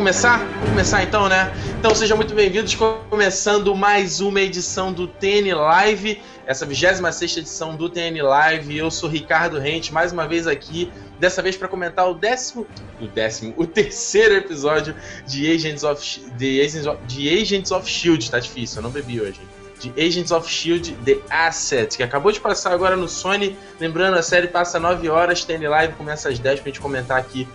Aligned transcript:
começar? 0.00 0.38
Vamos 0.38 0.70
começar 0.70 1.02
então, 1.02 1.28
né? 1.28 1.52
Então 1.78 1.94
sejam 1.94 2.16
muito 2.16 2.34
bem-vindos, 2.34 2.74
começando 3.10 3.76
mais 3.76 4.18
uma 4.22 4.40
edição 4.40 4.94
do 4.94 5.06
TN 5.06 5.54
Live, 5.54 6.22
essa 6.46 6.64
26 6.64 7.36
edição 7.36 7.76
do 7.76 7.86
TN 7.86 8.22
Live. 8.22 8.78
Eu 8.78 8.90
sou 8.90 9.10
Ricardo 9.10 9.58
Rente, 9.58 9.92
mais 9.92 10.10
uma 10.10 10.26
vez 10.26 10.46
aqui, 10.46 10.90
dessa 11.18 11.42
vez 11.42 11.54
para 11.54 11.68
comentar 11.68 12.10
o 12.10 12.14
décimo, 12.14 12.66
o 12.98 13.06
décimo, 13.06 13.52
o 13.58 13.66
terceiro 13.66 14.36
episódio 14.36 14.96
de 15.26 15.52
Agents 15.52 15.84
of, 15.84 16.32
de 16.34 16.62
Agents 16.62 16.86
of, 16.86 16.98
de 17.06 17.28
Agents 17.28 17.70
of 17.70 17.86
Shield. 17.86 18.30
Tá 18.30 18.38
difícil, 18.38 18.78
eu 18.78 18.82
não 18.82 18.90
bebi 18.90 19.20
hoje. 19.20 19.38
De 19.78 19.90
Agents 20.02 20.30
of 20.30 20.50
Shield 20.50 20.92
The 21.04 21.18
Asset, 21.28 21.98
que 21.98 22.02
acabou 22.02 22.32
de 22.32 22.40
passar 22.40 22.72
agora 22.72 22.96
no 22.96 23.06
Sony. 23.06 23.54
Lembrando, 23.78 24.16
a 24.16 24.22
série 24.22 24.48
passa 24.48 24.80
9 24.80 25.10
horas, 25.10 25.44
TN 25.44 25.68
Live 25.68 25.92
começa 25.92 26.30
às 26.30 26.38
10 26.38 26.60
pra 26.60 26.70
gente 26.70 26.80
comentar 26.80 27.18
aqui 27.18 27.46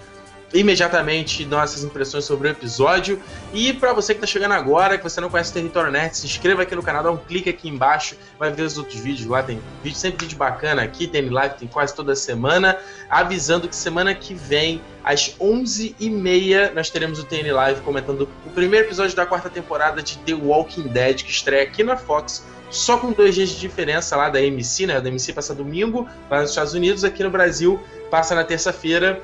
imediatamente 0.60 1.46
nossas 1.46 1.84
impressões 1.84 2.24
sobre 2.24 2.48
o 2.48 2.52
episódio. 2.52 3.22
E 3.54 3.74
para 3.74 3.94
você 3.94 4.14
que 4.14 4.20
está 4.20 4.28
chegando 4.28 4.54
agora, 4.54 4.98
que 4.98 5.04
você 5.04 5.20
não 5.20 5.30
conhece 5.30 5.52
o 5.52 5.54
Território 5.54 5.92
Nerd, 5.92 6.18
se 6.18 6.26
inscreva 6.26 6.64
aqui 6.64 6.76
no 6.76 6.82
canal, 6.82 7.04
dá 7.04 7.12
um 7.12 7.18
clique 7.18 7.50
aqui 7.50 7.68
embaixo, 7.68 8.16
vai 8.40 8.52
ver 8.52 8.64
os 8.64 8.78
outros 8.78 9.00
vídeos 9.00 9.28
lá. 9.28 9.44
Tem 9.44 9.62
vídeo, 9.84 9.98
sempre 9.98 10.26
vídeo 10.26 10.38
bacana 10.38 10.82
aqui, 10.82 11.08
tem 11.08 11.30
live, 11.30 11.56
tem 11.56 11.68
quase 11.68 11.94
toda 11.94 12.16
semana. 12.16 12.78
Avisando 13.10 13.68
que 13.68 13.76
semana 13.76 14.14
que 14.16 14.34
vem, 14.34 14.82
às 15.04 15.36
11h30, 15.40 16.74
nós 16.74 16.90
teremos 16.90 17.20
o 17.20 17.26
TN 17.26 17.52
Live 17.52 17.82
comentando 17.82 18.28
o 18.46 18.50
primeiro 18.50 18.88
episódio 18.88 19.16
da 19.16 19.26
quarta 19.26 19.50
temporada 19.50 20.02
de 20.02 20.18
The 20.20 20.34
Walking 20.34 20.88
Dead, 20.88 21.24
que 21.24 21.32
estreia 21.32 21.64
aqui 21.64 21.84
na 21.84 21.96
Fox 21.96 22.44
só 22.70 22.98
com 22.98 23.12
dois 23.12 23.36
dias 23.36 23.50
de 23.50 23.60
diferença 23.60 24.16
lá 24.16 24.30
da 24.30 24.42
MC, 24.42 24.88
né? 24.88 25.00
Da 25.00 25.08
MC 25.10 25.34
passa 25.34 25.54
domingo 25.54 26.08
lá 26.30 26.42
nos 26.42 26.50
Estados 26.50 26.74
Unidos, 26.74 27.04
aqui 27.04 27.24
no 27.24 27.30
Brasil 27.30 27.80
passa 28.10 28.36
na 28.36 28.44
terça-feira. 28.44 29.22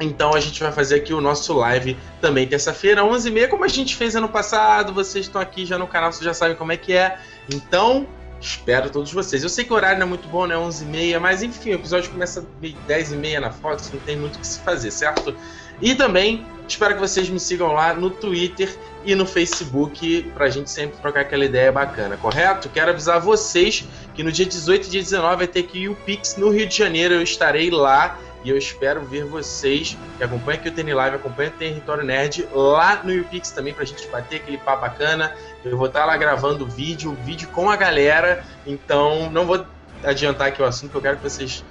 Então 0.00 0.34
a 0.34 0.40
gente 0.40 0.60
vai 0.60 0.72
fazer 0.72 0.96
aqui 0.96 1.14
o 1.14 1.20
nosso 1.20 1.52
live 1.54 1.96
também 2.20 2.46
terça-feira, 2.46 3.02
11h30, 3.02 3.48
como 3.48 3.64
a 3.64 3.68
gente 3.68 3.94
fez 3.96 4.16
ano 4.16 4.28
passado. 4.28 4.92
Vocês 4.92 5.26
estão 5.26 5.40
aqui 5.40 5.64
já 5.64 5.78
no 5.78 5.86
canal, 5.86 6.12
vocês 6.12 6.24
já 6.24 6.34
sabem 6.34 6.56
como 6.56 6.72
é 6.72 6.76
que 6.76 6.92
é. 6.92 7.18
Então, 7.52 8.06
espero 8.40 8.90
todos 8.90 9.12
vocês. 9.12 9.42
Eu 9.42 9.48
sei 9.48 9.64
que 9.64 9.72
o 9.72 9.76
horário 9.76 9.98
não 9.98 10.06
é 10.06 10.08
muito 10.08 10.28
bom, 10.28 10.46
né? 10.46 10.54
11h30, 10.54 11.18
mas 11.18 11.42
enfim, 11.42 11.70
o 11.70 11.74
episódio 11.74 12.10
começa 12.10 12.44
10h30 12.62 13.38
na 13.38 13.50
Fox, 13.50 13.90
não 13.92 14.00
tem 14.00 14.16
muito 14.16 14.36
o 14.36 14.38
que 14.40 14.46
se 14.46 14.60
fazer, 14.60 14.90
certo? 14.90 15.34
E 15.80 15.94
também 15.94 16.46
espero 16.68 16.94
que 16.94 17.00
vocês 17.00 17.28
me 17.28 17.38
sigam 17.40 17.72
lá 17.72 17.94
no 17.94 18.10
Twitter 18.10 18.74
e 19.04 19.14
no 19.14 19.26
Facebook 19.26 20.22
pra 20.34 20.48
gente 20.48 20.70
sempre 20.70 20.96
trocar 20.98 21.20
aquela 21.20 21.44
ideia 21.44 21.70
bacana, 21.70 22.16
correto? 22.16 22.68
Quero 22.68 22.90
avisar 22.90 23.20
vocês 23.20 23.84
que 24.14 24.22
no 24.22 24.32
dia 24.32 24.46
18 24.46 24.86
e 24.86 24.90
dia 24.90 25.02
19 25.02 25.36
vai 25.36 25.46
ter 25.46 25.64
que 25.64 25.80
ir 25.80 25.88
o 25.88 25.94
Pix 25.94 26.36
no 26.36 26.50
Rio 26.50 26.66
de 26.66 26.76
Janeiro. 26.76 27.14
Eu 27.14 27.22
estarei 27.22 27.70
lá 27.70 28.18
e 28.44 28.50
eu 28.50 28.58
espero 28.58 29.00
ver 29.06 29.24
vocês 29.24 29.96
que 30.18 30.22
acompanham 30.22 30.60
aqui 30.60 30.68
o 30.68 30.72
TN 30.72 30.94
Live, 30.94 31.16
acompanham 31.16 31.50
o 31.50 31.56
Território 31.56 32.04
Nerd 32.04 32.46
lá 32.52 33.02
no 33.02 33.10
YouPix 33.10 33.50
também 33.50 33.72
pra 33.72 33.86
gente 33.86 34.06
bater 34.08 34.36
aquele 34.36 34.58
papo 34.58 34.82
bacana. 34.82 35.34
Eu 35.64 35.78
vou 35.78 35.86
estar 35.86 36.04
lá 36.04 36.14
gravando 36.16 36.66
vídeo, 36.66 37.16
vídeo 37.24 37.48
com 37.48 37.70
a 37.70 37.76
galera. 37.76 38.44
Então 38.66 39.30
não 39.30 39.46
vou 39.46 39.64
adiantar 40.04 40.48
aqui 40.48 40.60
o 40.60 40.64
assunto, 40.66 40.90
que 40.90 40.96
eu 40.98 41.00
quero 41.00 41.16
que 41.16 41.22
vocês 41.22 41.64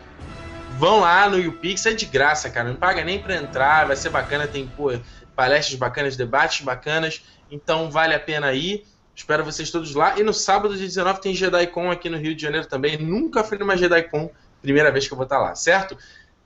vão 0.80 1.02
lá 1.02 1.30
no 1.30 1.38
YouPix, 1.38 1.86
é 1.86 1.94
de 1.94 2.08
graça, 2.08 2.50
cara. 2.50 2.70
Não 2.70 2.76
paga 2.76 3.04
nem 3.04 3.20
pra 3.20 3.36
entrar, 3.36 3.86
vai 3.86 3.96
ser 3.96 4.10
bacana, 4.10 4.48
tem 4.48 4.66
pô, 4.66 4.92
palestras 5.36 5.78
bacanas, 5.78 6.16
debates 6.16 6.62
bacanas. 6.62 7.24
Então 7.52 7.92
vale 7.92 8.16
a 8.16 8.20
pena 8.20 8.52
ir. 8.52 8.84
Espero 9.16 9.46
vocês 9.46 9.70
todos 9.70 9.94
lá. 9.94 10.20
E 10.20 10.24
no 10.24 10.34
sábado, 10.34 10.76
dia 10.76 10.88
19, 10.88 11.22
tem 11.22 11.36
JediCon 11.36 11.92
aqui 11.92 12.10
no 12.10 12.18
Rio 12.18 12.36
de 12.36 12.42
Janeiro 12.42 12.66
também. 12.66 12.98
Nunca 12.98 13.44
fui 13.44 13.60
numa 13.60 13.78
JediCon, 13.78 14.32
primeira 14.60 14.92
vez 14.92 15.08
que 15.08 15.14
eu 15.14 15.18
vou 15.18 15.26
estar 15.26 15.38
lá, 15.38 15.54
certo? 15.54 15.96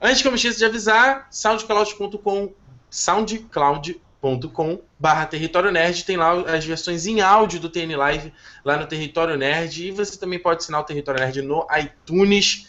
Antes 0.01 0.21
que 0.21 0.27
eu 0.27 0.31
me 0.31 0.37
esqueça 0.37 0.57
de 0.57 0.65
avisar, 0.65 1.27
soundcloud.com 1.31 2.53
soundcloud.com 2.89 4.81
barra 4.99 5.25
Território 5.25 5.71
Nerd, 5.71 6.03
tem 6.05 6.17
lá 6.17 6.33
as 6.55 6.65
versões 6.65 7.05
em 7.05 7.21
áudio 7.21 7.59
do 7.59 7.69
TN 7.69 7.95
Live 7.95 8.33
lá 8.63 8.77
no 8.77 8.87
Território 8.87 9.35
Nerd, 9.35 9.87
e 9.87 9.91
você 9.91 10.17
também 10.17 10.39
pode 10.39 10.63
assinar 10.63 10.81
o 10.81 10.83
Território 10.83 11.19
Nerd 11.19 11.41
no 11.41 11.65
iTunes. 11.77 12.67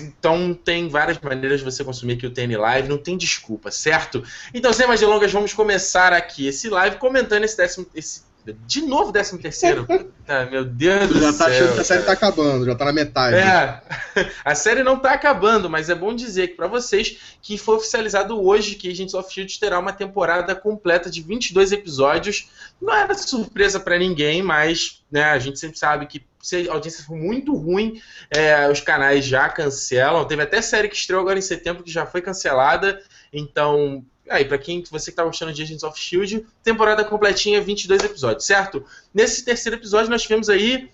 Então 0.00 0.54
tem 0.54 0.88
várias 0.88 1.18
maneiras 1.18 1.58
de 1.58 1.64
você 1.64 1.82
consumir 1.82 2.14
aqui 2.14 2.26
o 2.26 2.30
TN 2.30 2.56
Live, 2.56 2.88
não 2.88 2.98
tem 2.98 3.16
desculpa, 3.16 3.70
certo? 3.70 4.22
Então, 4.52 4.72
sem 4.72 4.86
mais 4.86 5.00
delongas, 5.00 5.32
vamos 5.32 5.52
começar 5.52 6.12
aqui 6.12 6.46
esse 6.46 6.68
live 6.68 6.96
comentando 6.96 7.42
esse 7.42 7.56
décimo, 7.56 7.86
esse 7.94 8.22
de 8.66 8.82
novo, 8.82 9.12
13 9.12 9.38
terceiro. 9.38 9.86
Puta, 10.24 10.46
meu 10.46 10.64
Deus 10.64 11.00
já 11.00 11.06
do 11.06 11.20
tá 11.20 11.32
céu. 11.32 11.46
achando 11.46 11.74
que 11.74 11.80
a 11.80 11.84
série 11.84 12.02
tá 12.02 12.12
acabando, 12.12 12.64
já 12.64 12.74
tá 12.74 12.84
na 12.84 12.92
metade. 12.92 13.36
É, 13.36 13.80
a 14.44 14.54
série 14.54 14.82
não 14.82 14.98
tá 14.98 15.12
acabando, 15.12 15.70
mas 15.70 15.88
é 15.88 15.94
bom 15.94 16.14
dizer 16.14 16.48
que 16.48 16.54
para 16.54 16.66
vocês 16.66 17.36
que 17.40 17.56
foi 17.56 17.76
oficializado 17.76 18.40
hoje 18.42 18.74
que 18.74 18.90
Agents 18.90 19.14
of 19.14 19.32
Shield 19.32 19.58
terá 19.58 19.78
uma 19.78 19.92
temporada 19.92 20.54
completa 20.54 21.10
de 21.10 21.22
22 21.22 21.72
episódios. 21.72 22.50
Não 22.80 22.94
era 22.94 23.14
surpresa 23.14 23.80
para 23.80 23.98
ninguém, 23.98 24.42
mas 24.42 25.02
né, 25.10 25.24
a 25.24 25.38
gente 25.38 25.58
sempre 25.58 25.78
sabe 25.78 26.06
que 26.06 26.24
se 26.42 26.68
a 26.68 26.74
audiência 26.74 27.02
for 27.04 27.16
muito 27.16 27.56
ruim, 27.56 28.02
é, 28.30 28.68
os 28.70 28.80
canais 28.80 29.24
já 29.24 29.48
cancelam. 29.48 30.26
Teve 30.26 30.42
até 30.42 30.60
série 30.60 30.88
que 30.88 30.96
estreou 30.96 31.22
agora 31.22 31.38
em 31.38 31.42
setembro 31.42 31.82
que 31.82 31.90
já 31.90 32.04
foi 32.04 32.20
cancelada. 32.20 33.00
Então, 33.32 34.04
Aí, 34.28 34.44
pra 34.44 34.58
quem 34.58 34.82
você 34.90 35.10
que 35.10 35.16
tá 35.16 35.24
gostando 35.24 35.52
de 35.52 35.62
Agents 35.62 35.82
of 35.82 35.98
Shield, 35.98 36.46
temporada 36.62 37.04
completinha, 37.04 37.60
22 37.60 38.02
episódios, 38.04 38.46
certo? 38.46 38.84
Nesse 39.12 39.44
terceiro 39.44 39.76
episódio, 39.76 40.10
nós 40.10 40.22
tivemos 40.22 40.48
aí 40.48 40.90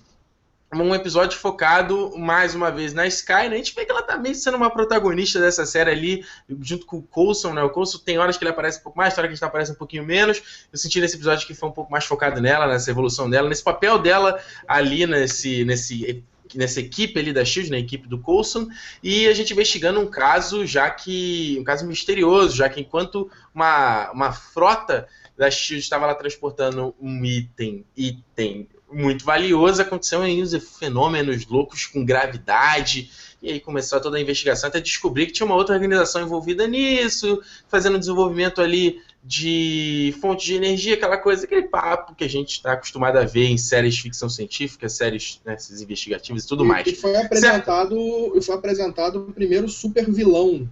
um 0.73 0.95
episódio 0.95 1.37
focado 1.37 2.17
mais 2.17 2.55
uma 2.55 2.71
vez 2.71 2.93
na 2.95 3.05
Sky, 3.07 3.49
né? 3.49 3.55
A 3.55 3.57
gente 3.57 3.75
vê 3.75 3.85
que 3.85 3.91
ela 3.91 4.03
tá 4.03 4.17
meio 4.17 4.35
sendo 4.37 4.57
uma 4.57 4.71
protagonista 4.71 5.41
dessa 5.41 5.67
série 5.67 5.91
ali, 5.91 6.25
junto 6.61 6.87
com 6.87 6.99
o 6.99 7.03
Coulson, 7.03 7.53
né? 7.53 7.63
O 7.63 7.71
Coulson 7.71 7.99
tem 7.99 8.19
horas 8.19 8.37
que 8.37 8.45
ele 8.45 8.51
aparece 8.51 8.79
um 8.79 8.83
pouco 8.83 8.97
mais, 8.97 9.13
tem 9.13 9.23
horas 9.23 9.37
que 9.37 9.45
ele 9.45 9.49
aparece 9.49 9.73
um 9.73 9.75
pouquinho 9.75 10.05
menos. 10.05 10.67
Eu 10.73 10.79
senti 10.79 11.01
nesse 11.01 11.17
episódio 11.17 11.47
que 11.47 11.55
foi 11.55 11.69
um 11.69 11.73
pouco 11.73 11.91
mais 11.91 12.05
focado 12.05 12.41
nela, 12.41 12.69
nessa 12.69 12.91
evolução 12.91 13.29
dela, 13.29 13.49
nesse 13.49 13.65
papel 13.65 13.99
dela 13.99 14.41
ali 14.69 15.07
nesse, 15.07 15.65
nesse 15.65 16.23
nessa 16.57 16.81
equipe 16.81 17.19
ali 17.19 17.33
da 17.33 17.45
Shield, 17.45 17.71
na 17.71 17.79
equipe 17.79 18.09
do 18.09 18.19
Coulson, 18.19 18.69
e 19.03 19.27
a 19.27 19.35
gente 19.35 19.53
investigando 19.53 20.01
um 20.01 20.07
caso 20.07 20.67
já 20.67 20.91
que 20.91 21.57
um 21.61 21.65
caso 21.65 21.87
misterioso, 21.87 22.57
já 22.57 22.69
que 22.69 22.81
enquanto 22.81 23.31
uma, 23.55 24.11
uma 24.13 24.33
frota 24.33 25.09
da 25.37 25.51
Shield 25.51 25.83
estava 25.83 26.07
lá 26.07 26.15
transportando 26.15 26.95
um 27.01 27.25
item, 27.25 27.85
item 27.97 28.69
muito 28.93 29.25
valioso, 29.25 29.81
aconteceu 29.81 30.23
aí 30.23 30.43
uns 30.43 30.53
fenômenos 30.79 31.47
loucos 31.47 31.87
com 31.87 32.05
gravidade, 32.05 33.11
e 33.43 33.51
aí 33.51 33.61
começou 33.61 34.01
toda 34.01 34.19
a 34.19 34.21
investigação 34.21 34.69
até 34.69 34.81
descobrir 34.81 35.27
que 35.27 35.33
tinha 35.33 35.47
uma 35.47 35.55
outra 35.55 35.75
organização 35.75 36.23
envolvida 36.23 36.67
nisso, 36.67 37.41
fazendo 37.69 37.99
desenvolvimento 37.99 38.61
ali 38.61 39.01
de 39.23 40.15
fonte 40.21 40.47
de 40.47 40.55
energia, 40.55 40.95
aquela 40.95 41.19
coisa, 41.19 41.45
aquele 41.45 41.69
papo 41.69 42.15
que 42.15 42.25
a 42.25 42.29
gente 42.29 42.53
está 42.53 42.73
acostumado 42.73 43.19
a 43.19 43.25
ver 43.25 43.47
em 43.47 43.59
séries 43.59 43.95
de 43.95 44.03
ficção 44.03 44.31
científica, 44.31 44.89
séries 44.89 45.41
né, 45.45 45.57
investigativas 45.83 46.45
e 46.45 46.49
tudo 46.49 46.65
e, 46.65 46.69
mais. 46.69 46.87
E 46.87 46.95
foi 46.95 47.15
apresentado, 47.17 48.41
foi 48.43 48.55
apresentado 48.55 49.27
o 49.29 49.33
primeiro 49.33 49.69
super 49.69 50.11
vilão. 50.11 50.67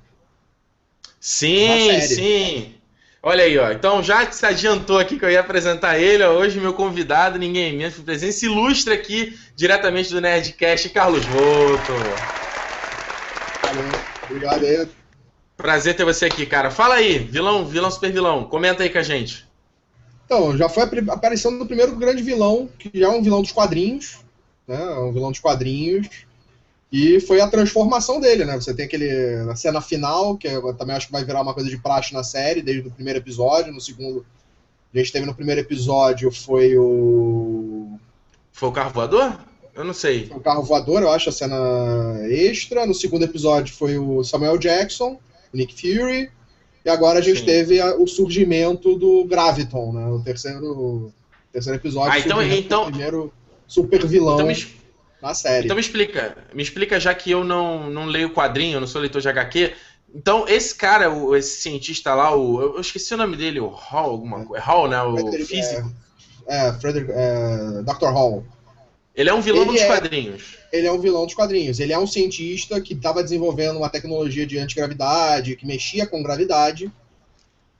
Sim, 1.20 2.00
sim. 2.00 2.74
Olha 3.22 3.44
aí, 3.44 3.58
ó. 3.58 3.72
Então 3.72 4.02
já 4.02 4.30
se 4.30 4.46
adiantou 4.46 4.98
aqui 4.98 5.18
que 5.18 5.24
eu 5.24 5.30
ia 5.30 5.40
apresentar 5.40 5.98
ele. 5.98 6.22
Ó. 6.22 6.38
Hoje 6.38 6.60
meu 6.60 6.72
convidado, 6.72 7.38
ninguém 7.38 7.76
menos, 7.76 7.96
presença 7.96 8.46
ilustre 8.46 8.94
aqui, 8.94 9.38
diretamente 9.54 10.10
do 10.10 10.20
Nerdcast, 10.20 10.88
Carlos 10.90 11.24
Volto. 11.26 11.92
Obrigado 14.30 14.64
aí. 14.64 14.88
Prazer 15.58 15.96
ter 15.96 16.04
você 16.04 16.26
aqui, 16.26 16.46
cara. 16.46 16.70
Fala 16.70 16.94
aí, 16.94 17.18
vilão, 17.18 17.66
vilão 17.66 17.90
super 17.90 18.12
vilão. 18.12 18.44
Comenta 18.44 18.84
aí 18.84 18.90
com 18.90 18.98
a 18.98 19.02
gente. 19.02 19.44
Então, 20.24 20.56
já 20.56 20.68
foi 20.68 20.84
a 20.84 21.12
aparição 21.12 21.58
do 21.58 21.66
primeiro 21.66 21.96
grande 21.96 22.22
vilão, 22.22 22.68
que 22.78 22.88
já 22.94 23.06
é 23.06 23.08
um 23.08 23.20
vilão 23.20 23.42
dos 23.42 23.50
quadrinhos, 23.50 24.18
né? 24.68 24.80
É 24.80 25.00
um 25.00 25.12
vilão 25.12 25.32
dos 25.32 25.40
quadrinhos. 25.40 26.06
E 26.92 27.18
foi 27.18 27.40
a 27.40 27.48
transformação 27.48 28.20
dele, 28.20 28.44
né? 28.44 28.54
Você 28.54 28.72
tem 28.72 28.84
aquele. 28.84 29.42
na 29.46 29.56
cena 29.56 29.80
final, 29.80 30.36
que 30.36 30.46
eu 30.46 30.72
também 30.74 30.94
acho 30.94 31.06
que 31.06 31.12
vai 31.12 31.24
virar 31.24 31.42
uma 31.42 31.52
coisa 31.52 31.68
de 31.68 31.76
praxe 31.76 32.14
na 32.14 32.22
série, 32.22 32.62
desde 32.62 32.86
o 32.86 32.92
primeiro 32.92 33.18
episódio. 33.18 33.72
No 33.72 33.80
segundo. 33.80 34.24
A 34.94 34.98
gente 34.98 35.10
teve 35.10 35.26
no 35.26 35.34
primeiro 35.34 35.60
episódio 35.60 36.30
foi 36.30 36.78
o. 36.78 37.98
Foi 38.52 38.68
o 38.68 38.72
carro 38.72 38.92
voador? 38.92 39.36
Eu 39.74 39.84
não 39.84 39.92
sei. 39.92 40.26
Foi 40.26 40.36
o 40.36 40.40
carro 40.40 40.62
voador, 40.62 41.02
eu 41.02 41.10
acho, 41.10 41.28
a 41.28 41.32
cena 41.32 42.16
extra. 42.28 42.86
No 42.86 42.94
segundo 42.94 43.24
episódio 43.24 43.74
foi 43.74 43.98
o 43.98 44.22
Samuel 44.22 44.56
Jackson. 44.56 45.18
Nick 45.52 45.74
Fury, 45.74 46.30
e 46.84 46.90
agora 46.90 47.18
a 47.18 47.22
gente 47.22 47.40
Sim. 47.40 47.46
teve 47.46 47.80
a, 47.80 47.94
o 47.96 48.06
surgimento 48.06 48.96
do 48.96 49.24
Graviton, 49.24 49.92
né? 49.92 50.06
O 50.08 50.20
terceiro, 50.20 51.12
terceiro 51.52 51.78
episódio. 51.78 52.12
Ah, 52.12 52.18
então, 52.18 52.42
então... 52.42 52.82
O 52.84 52.86
primeiro 52.86 53.32
super 53.66 54.06
vilão 54.06 54.34
então 54.34 54.46
me... 54.46 54.66
na 55.20 55.34
série. 55.34 55.66
Então 55.66 55.76
me 55.76 55.80
explica, 55.80 56.36
me 56.54 56.62
explica 56.62 56.98
já 56.98 57.14
que 57.14 57.30
eu 57.30 57.44
não, 57.44 57.90
não 57.90 58.06
leio 58.06 58.32
quadrinho, 58.32 58.76
eu 58.76 58.80
não 58.80 58.86
sou 58.86 59.00
leitor 59.00 59.20
de 59.20 59.28
HQ. 59.28 59.74
Então, 60.14 60.48
esse 60.48 60.74
cara, 60.74 61.12
o, 61.12 61.36
esse 61.36 61.60
cientista 61.60 62.14
lá, 62.14 62.34
o, 62.34 62.76
eu 62.76 62.80
esqueci 62.80 63.12
o 63.12 63.18
nome 63.18 63.36
dele, 63.36 63.60
o 63.60 63.68
Hall, 63.68 64.10
alguma 64.10 64.44
coisa. 64.44 64.64
É 64.64 64.66
Hall, 64.66 64.88
né? 64.88 65.02
O 65.02 65.16
Frederick, 65.16 65.44
físico. 65.44 65.92
É, 66.46 66.68
é 66.68 66.72
Frederick, 66.72 67.12
é, 67.14 67.82
Dr. 67.82 68.06
Hall. 68.06 68.44
Ele 69.18 69.28
é 69.28 69.34
um 69.34 69.40
vilão 69.40 69.62
ele 69.62 69.72
dos 69.72 69.80
é, 69.80 69.86
quadrinhos. 69.88 70.42
Ele 70.72 70.86
é 70.86 70.92
um 70.92 71.00
vilão 71.00 71.26
dos 71.26 71.34
quadrinhos. 71.34 71.80
Ele 71.80 71.92
é 71.92 71.98
um 71.98 72.06
cientista 72.06 72.80
que 72.80 72.94
estava 72.94 73.20
desenvolvendo 73.20 73.76
uma 73.76 73.90
tecnologia 73.90 74.46
de 74.46 74.56
antigravidade, 74.56 75.56
que 75.56 75.66
mexia 75.66 76.06
com 76.06 76.22
gravidade. 76.22 76.88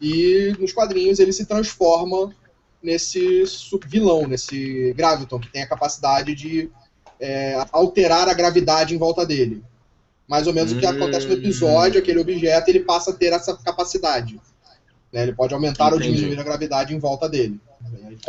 E 0.00 0.52
nos 0.58 0.72
quadrinhos 0.72 1.20
ele 1.20 1.32
se 1.32 1.46
transforma 1.46 2.34
nesse 2.82 3.44
vilão, 3.86 4.26
nesse 4.26 4.92
Graviton, 4.96 5.38
que 5.38 5.52
tem 5.52 5.62
a 5.62 5.68
capacidade 5.68 6.34
de 6.34 6.70
é, 7.20 7.64
alterar 7.70 8.28
a 8.28 8.34
gravidade 8.34 8.92
em 8.92 8.98
volta 8.98 9.24
dele. 9.24 9.62
Mais 10.26 10.48
ou 10.48 10.52
menos 10.52 10.72
hum. 10.72 10.76
o 10.76 10.80
que 10.80 10.86
acontece 10.86 11.28
no 11.28 11.34
episódio, 11.34 12.00
aquele 12.00 12.18
objeto 12.18 12.68
ele 12.68 12.80
passa 12.80 13.12
a 13.12 13.14
ter 13.14 13.32
essa 13.32 13.56
capacidade. 13.58 14.40
Né? 15.12 15.22
Ele 15.22 15.34
pode 15.34 15.54
aumentar 15.54 15.92
Entendi. 15.92 16.08
ou 16.08 16.14
diminuir 16.14 16.40
a 16.40 16.42
gravidade 16.42 16.92
em 16.92 16.98
volta 16.98 17.28
dele. 17.28 17.60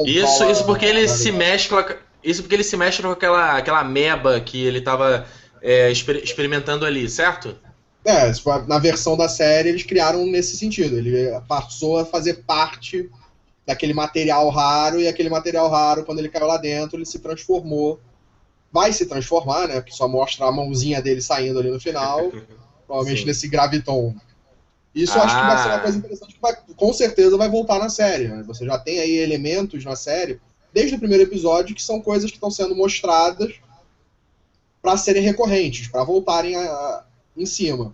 Isso, 0.05 0.43
isso 0.51 0.63
porque 0.63 0.85
ele 0.85 1.07
se 1.07 1.31
mescla. 1.31 2.07
Isso 2.23 2.41
porque 2.41 2.55
ele 2.55 2.63
se 2.63 2.75
mexe 2.75 3.01
com 3.01 3.09
aquela, 3.09 3.57
aquela 3.57 3.83
meba 3.83 4.39
que 4.39 4.63
ele 4.63 4.79
estava 4.79 5.25
é, 5.61 5.91
exper 5.91 6.17
experimentando 6.17 6.85
ali, 6.85 7.09
certo? 7.09 7.57
É, 8.05 8.31
na 8.67 8.79
versão 8.79 9.15
da 9.15 9.27
série 9.27 9.69
eles 9.69 9.83
criaram 9.83 10.25
nesse 10.25 10.57
sentido. 10.57 10.97
Ele 10.97 11.29
passou 11.47 11.97
a 11.97 12.05
fazer 12.05 12.43
parte 12.45 13.09
daquele 13.65 13.93
material 13.93 14.49
raro, 14.49 14.99
e 14.99 15.07
aquele 15.07 15.29
material 15.29 15.69
raro, 15.69 16.03
quando 16.03 16.19
ele 16.19 16.29
caiu 16.29 16.47
lá 16.47 16.57
dentro, 16.57 16.97
ele 16.97 17.05
se 17.05 17.19
transformou. 17.19 17.99
Vai 18.71 18.93
se 18.93 19.05
transformar, 19.05 19.67
né? 19.67 19.81
Que 19.81 19.93
só 19.93 20.07
mostra 20.07 20.45
a 20.45 20.51
mãozinha 20.51 21.01
dele 21.01 21.21
saindo 21.21 21.59
ali 21.59 21.71
no 21.71 21.79
final. 21.79 22.31
provavelmente 22.89 23.21
Sim. 23.21 23.27
nesse 23.27 23.47
graviton. 23.47 24.15
Isso 24.95 25.13
ah. 25.13 25.17
eu 25.17 25.23
acho 25.23 25.35
que 25.35 25.45
vai 25.45 25.57
ser 25.57 25.67
uma 25.67 25.75
ah. 25.75 25.79
coisa 25.79 25.97
interessante 25.99 26.33
que 26.33 26.41
vai, 26.41 26.57
com 26.75 26.91
certeza 26.91 27.37
vai 27.37 27.47
voltar 27.47 27.77
na 27.77 27.89
série. 27.89 28.27
Né? 28.27 28.43
Você 28.47 28.65
já 28.65 28.79
tem 28.79 28.99
aí 28.99 29.17
elementos 29.17 29.85
na 29.85 29.95
série, 29.95 30.41
desde 30.73 30.95
o 30.95 30.99
primeiro 30.99 31.23
episódio, 31.23 31.75
que 31.75 31.81
são 31.81 32.01
coisas 32.01 32.29
que 32.29 32.37
estão 32.37 32.51
sendo 32.51 32.75
mostradas 32.75 33.53
para 34.81 34.97
serem 34.97 35.23
recorrentes, 35.23 35.87
para 35.87 36.03
voltarem 36.03 36.55
a, 36.55 36.61
a, 36.61 37.03
em 37.35 37.45
cima. 37.45 37.93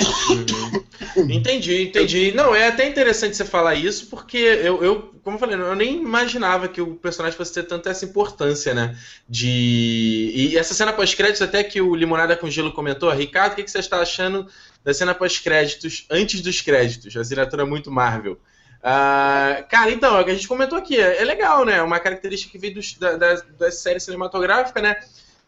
Uhum. 0.00 0.82
Entendi, 1.30 1.82
entendi. 1.82 2.32
Não, 2.32 2.54
é 2.54 2.68
até 2.68 2.88
interessante 2.88 3.36
você 3.36 3.44
falar 3.44 3.74
isso, 3.74 4.06
porque 4.06 4.38
eu, 4.38 4.82
eu, 4.82 5.14
como 5.22 5.36
eu 5.36 5.38
falei, 5.38 5.56
eu 5.56 5.74
nem 5.76 6.00
imaginava 6.00 6.68
que 6.68 6.80
o 6.80 6.94
personagem 6.94 7.36
fosse 7.36 7.52
ter 7.52 7.64
tanta 7.64 7.90
essa 7.90 8.04
importância, 8.04 8.72
né? 8.72 8.96
De. 9.28 10.32
E 10.34 10.56
essa 10.56 10.74
cena 10.74 10.92
pós-créditos, 10.92 11.42
até 11.42 11.62
que 11.62 11.80
o 11.80 11.94
Limonada 11.94 12.36
com 12.36 12.48
Gelo 12.48 12.72
comentou, 12.72 13.10
Ricardo, 13.10 13.52
o 13.52 13.56
que, 13.56 13.64
que 13.64 13.70
você 13.70 13.80
está 13.80 14.00
achando 14.00 14.46
da 14.82 14.94
cena 14.94 15.14
pós-créditos, 15.14 16.06
antes 16.08 16.40
dos 16.40 16.60
créditos? 16.60 17.16
A 17.16 17.20
assinatura 17.20 17.66
muito 17.66 17.90
Marvel. 17.90 18.38
Uh, 18.82 19.62
cara, 19.68 19.92
então, 19.92 20.16
é 20.16 20.20
o 20.20 20.24
que 20.24 20.32
a 20.32 20.34
gente 20.34 20.48
comentou 20.48 20.76
aqui, 20.76 21.00
é, 21.00 21.22
é 21.22 21.24
legal, 21.24 21.64
né? 21.64 21.80
Uma 21.82 22.00
característica 22.00 22.50
que 22.50 22.58
veio 22.58 22.74
da, 22.98 23.16
da, 23.16 23.34
da 23.34 23.70
série 23.70 24.00
cinematográfica, 24.00 24.82
né? 24.82 24.96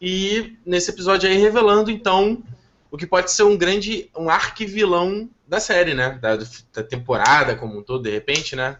E 0.01 0.57
nesse 0.65 0.89
episódio 0.89 1.29
aí 1.29 1.35
revelando, 1.37 1.91
então, 1.91 2.41
o 2.89 2.97
que 2.97 3.05
pode 3.05 3.31
ser 3.31 3.43
um 3.43 3.57
grande, 3.57 4.09
um 4.15 4.29
arquivilão 4.29 5.29
da 5.45 5.59
série, 5.59 5.93
né? 5.93 6.17
Da, 6.21 6.37
da, 6.37 6.83
temporada 6.83 7.55
como 7.57 7.79
um 7.79 7.83
todo, 7.83 8.03
de 8.03 8.09
repente, 8.09 8.55
né? 8.55 8.77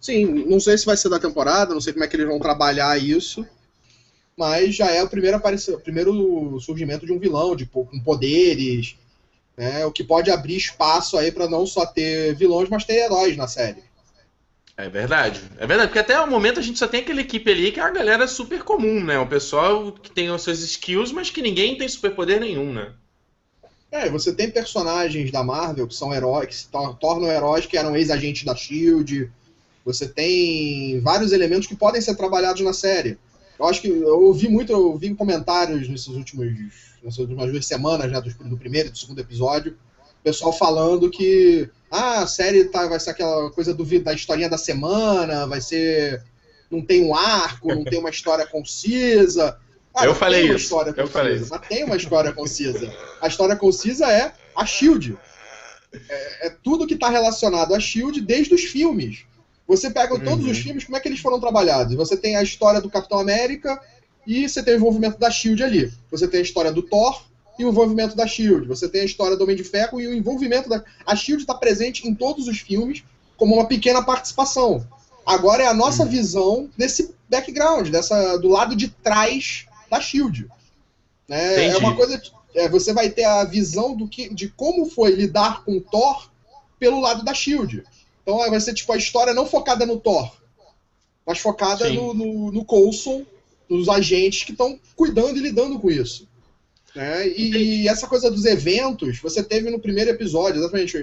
Sim, 0.00 0.26
não 0.46 0.60
sei 0.60 0.78
se 0.78 0.86
vai 0.86 0.96
ser 0.96 1.08
da 1.08 1.18
temporada, 1.18 1.74
não 1.74 1.80
sei 1.80 1.92
como 1.92 2.04
é 2.04 2.08
que 2.08 2.16
eles 2.16 2.28
vão 2.28 2.38
trabalhar 2.38 2.96
isso, 3.02 3.44
mas 4.36 4.76
já 4.76 4.90
é 4.90 5.02
o 5.02 5.08
primeiro, 5.08 5.36
aparecer, 5.36 5.74
o 5.74 5.80
primeiro 5.80 6.58
surgimento 6.60 7.04
de 7.04 7.12
um 7.12 7.18
vilão, 7.18 7.56
de, 7.56 7.66
com 7.66 8.00
poderes, 8.00 8.96
né? 9.60 9.84
O 9.84 9.92
que 9.92 10.02
pode 10.02 10.30
abrir 10.30 10.56
espaço 10.56 11.18
aí 11.18 11.30
para 11.30 11.46
não 11.46 11.66
só 11.66 11.84
ter 11.84 12.34
vilões, 12.34 12.70
mas 12.70 12.82
ter 12.82 12.94
heróis 12.94 13.36
na 13.36 13.46
série. 13.46 13.84
É 14.74 14.88
verdade. 14.88 15.42
É 15.58 15.66
verdade, 15.66 15.88
porque 15.88 15.98
até 15.98 16.18
o 16.18 16.26
momento 16.26 16.58
a 16.58 16.62
gente 16.62 16.78
só 16.78 16.88
tem 16.88 17.02
aquela 17.02 17.20
equipe 17.20 17.50
ali 17.50 17.70
que 17.70 17.78
é 17.78 17.82
a 17.82 17.90
galera 17.90 18.26
super 18.26 18.62
comum, 18.62 19.04
né? 19.04 19.18
O 19.18 19.26
pessoal 19.26 19.92
que 19.92 20.10
tem 20.10 20.30
os 20.30 20.42
seus 20.42 20.60
skills, 20.60 21.12
mas 21.12 21.28
que 21.28 21.42
ninguém 21.42 21.76
tem 21.76 21.86
superpoder 21.86 22.40
nenhum, 22.40 22.72
né? 22.72 22.90
É, 23.92 24.08
você 24.08 24.32
tem 24.32 24.50
personagens 24.50 25.30
da 25.30 25.44
Marvel 25.44 25.86
que 25.86 25.94
são 25.94 26.14
heróis, 26.14 26.46
que 26.48 26.54
se 26.54 26.68
tornam 26.98 27.30
heróis 27.30 27.66
que 27.66 27.76
eram 27.76 27.94
ex-agentes 27.94 28.44
da 28.44 28.56
SHIELD. 28.56 29.30
Você 29.84 30.08
tem 30.08 31.00
vários 31.00 31.32
elementos 31.32 31.66
que 31.66 31.76
podem 31.76 32.00
ser 32.00 32.14
trabalhados 32.14 32.62
na 32.62 32.72
série. 32.72 33.18
Eu 33.60 33.66
acho 33.66 33.82
que 33.82 33.88
eu 33.88 34.22
ouvi 34.22 34.48
muito, 34.48 34.72
eu 34.72 34.96
vi 34.96 35.14
comentários 35.14 35.86
nesses 35.86 36.08
últimos, 36.08 36.48
nessas 37.02 37.18
últimas 37.18 37.52
duas 37.52 37.66
semanas, 37.66 38.10
né, 38.10 38.18
do, 38.18 38.48
do 38.48 38.56
primeiro 38.56 38.88
e 38.88 38.90
do 38.90 38.96
segundo 38.96 39.20
episódio, 39.20 39.76
pessoal 40.24 40.50
falando 40.50 41.10
que 41.10 41.68
ah, 41.90 42.22
a 42.22 42.26
série 42.26 42.64
tá, 42.64 42.86
vai 42.86 42.98
ser 42.98 43.10
aquela 43.10 43.50
coisa 43.50 43.74
do, 43.74 43.84
da 44.00 44.14
historinha 44.14 44.48
da 44.48 44.56
semana, 44.56 45.46
vai 45.46 45.60
ser. 45.60 46.22
não 46.70 46.80
tem 46.80 47.04
um 47.04 47.14
arco, 47.14 47.74
não 47.74 47.84
tem 47.84 47.98
uma 47.98 48.08
história 48.08 48.46
concisa. 48.46 49.58
Ah, 49.94 50.06
eu 50.06 50.14
falei 50.14 50.50
isso. 50.50 50.74
eu 50.74 50.84
concisa, 50.86 51.06
falei 51.06 51.36
isso. 51.36 51.48
Mas 51.50 51.68
tem 51.68 51.84
uma 51.84 51.96
história 51.96 52.32
concisa. 52.32 52.94
A 53.20 53.28
história 53.28 53.56
concisa 53.56 54.10
é 54.10 54.32
a 54.56 54.64
Shield. 54.64 55.18
É, 55.92 56.46
é 56.46 56.50
tudo 56.62 56.86
que 56.86 56.94
está 56.94 57.10
relacionado 57.10 57.74
a 57.74 57.80
Shield 57.80 58.22
desde 58.22 58.54
os 58.54 58.62
filmes. 58.62 59.26
Você 59.70 59.88
pega 59.88 60.14
uhum. 60.14 60.24
todos 60.24 60.46
os 60.46 60.58
filmes, 60.58 60.82
como 60.82 60.96
é 60.96 61.00
que 61.00 61.06
eles 61.06 61.20
foram 61.20 61.38
trabalhados? 61.38 61.94
Você 61.94 62.16
tem 62.16 62.34
a 62.34 62.42
história 62.42 62.80
do 62.80 62.90
Capitão 62.90 63.20
América 63.20 63.80
e 64.26 64.48
você 64.48 64.64
tem 64.64 64.74
o 64.74 64.78
envolvimento 64.78 65.16
da 65.16 65.30
Shield 65.30 65.62
ali. 65.62 65.92
Você 66.10 66.26
tem 66.26 66.40
a 66.40 66.42
história 66.42 66.72
do 66.72 66.82
Thor, 66.82 67.22
e 67.56 67.64
o 67.64 67.68
envolvimento 67.68 68.16
da 68.16 68.26
Shield. 68.26 68.66
Você 68.66 68.88
tem 68.88 69.02
a 69.02 69.04
história 69.04 69.36
do 69.36 69.44
Homem 69.44 69.54
de 69.54 69.62
Ferro 69.62 70.00
e 70.00 70.08
o 70.08 70.14
envolvimento 70.14 70.68
da. 70.68 70.82
A 71.06 71.14
Shield 71.14 71.42
está 71.42 71.54
presente 71.54 72.08
em 72.08 72.14
todos 72.14 72.48
os 72.48 72.58
filmes 72.58 73.04
como 73.36 73.54
uma 73.54 73.66
pequena 73.66 74.02
participação. 74.02 74.84
Agora 75.24 75.62
é 75.62 75.66
a 75.68 75.74
nossa 75.74 76.02
hum. 76.02 76.08
visão 76.08 76.70
desse 76.76 77.14
background, 77.28 77.90
dessa 77.90 78.38
do 78.38 78.48
lado 78.48 78.74
de 78.74 78.88
trás 78.88 79.66
da 79.88 80.00
Shield. 80.00 80.48
Né? 81.28 81.68
É 81.68 81.76
uma 81.76 81.94
coisa. 81.94 82.20
É, 82.56 82.68
você 82.68 82.92
vai 82.92 83.08
ter 83.08 83.22
a 83.22 83.44
visão 83.44 83.94
do 83.94 84.08
que, 84.08 84.34
de 84.34 84.48
como 84.48 84.86
foi 84.86 85.12
lidar 85.12 85.62
com 85.62 85.78
Thor 85.78 86.28
pelo 86.76 86.98
lado 86.98 87.24
da 87.24 87.32
Shield. 87.32 87.84
Então 88.22 88.38
vai 88.38 88.60
ser 88.60 88.74
tipo 88.74 88.92
a 88.92 88.96
história 88.96 89.34
não 89.34 89.46
focada 89.46 89.86
no 89.86 89.98
Thor, 89.98 90.30
mas 91.26 91.38
focada 91.38 91.88
no, 91.90 92.14
no, 92.14 92.52
no 92.52 92.64
Coulson, 92.64 93.24
nos 93.68 93.88
agentes 93.88 94.44
que 94.44 94.52
estão 94.52 94.78
cuidando 94.96 95.36
e 95.38 95.40
lidando 95.40 95.78
com 95.78 95.90
isso. 95.90 96.28
Né? 96.94 97.28
E 97.28 97.88
essa 97.88 98.06
coisa 98.06 98.30
dos 98.30 98.44
eventos, 98.44 99.20
você 99.20 99.42
teve 99.42 99.70
no 99.70 99.78
primeiro 99.78 100.10
episódio, 100.10 100.60
exatamente, 100.60 100.96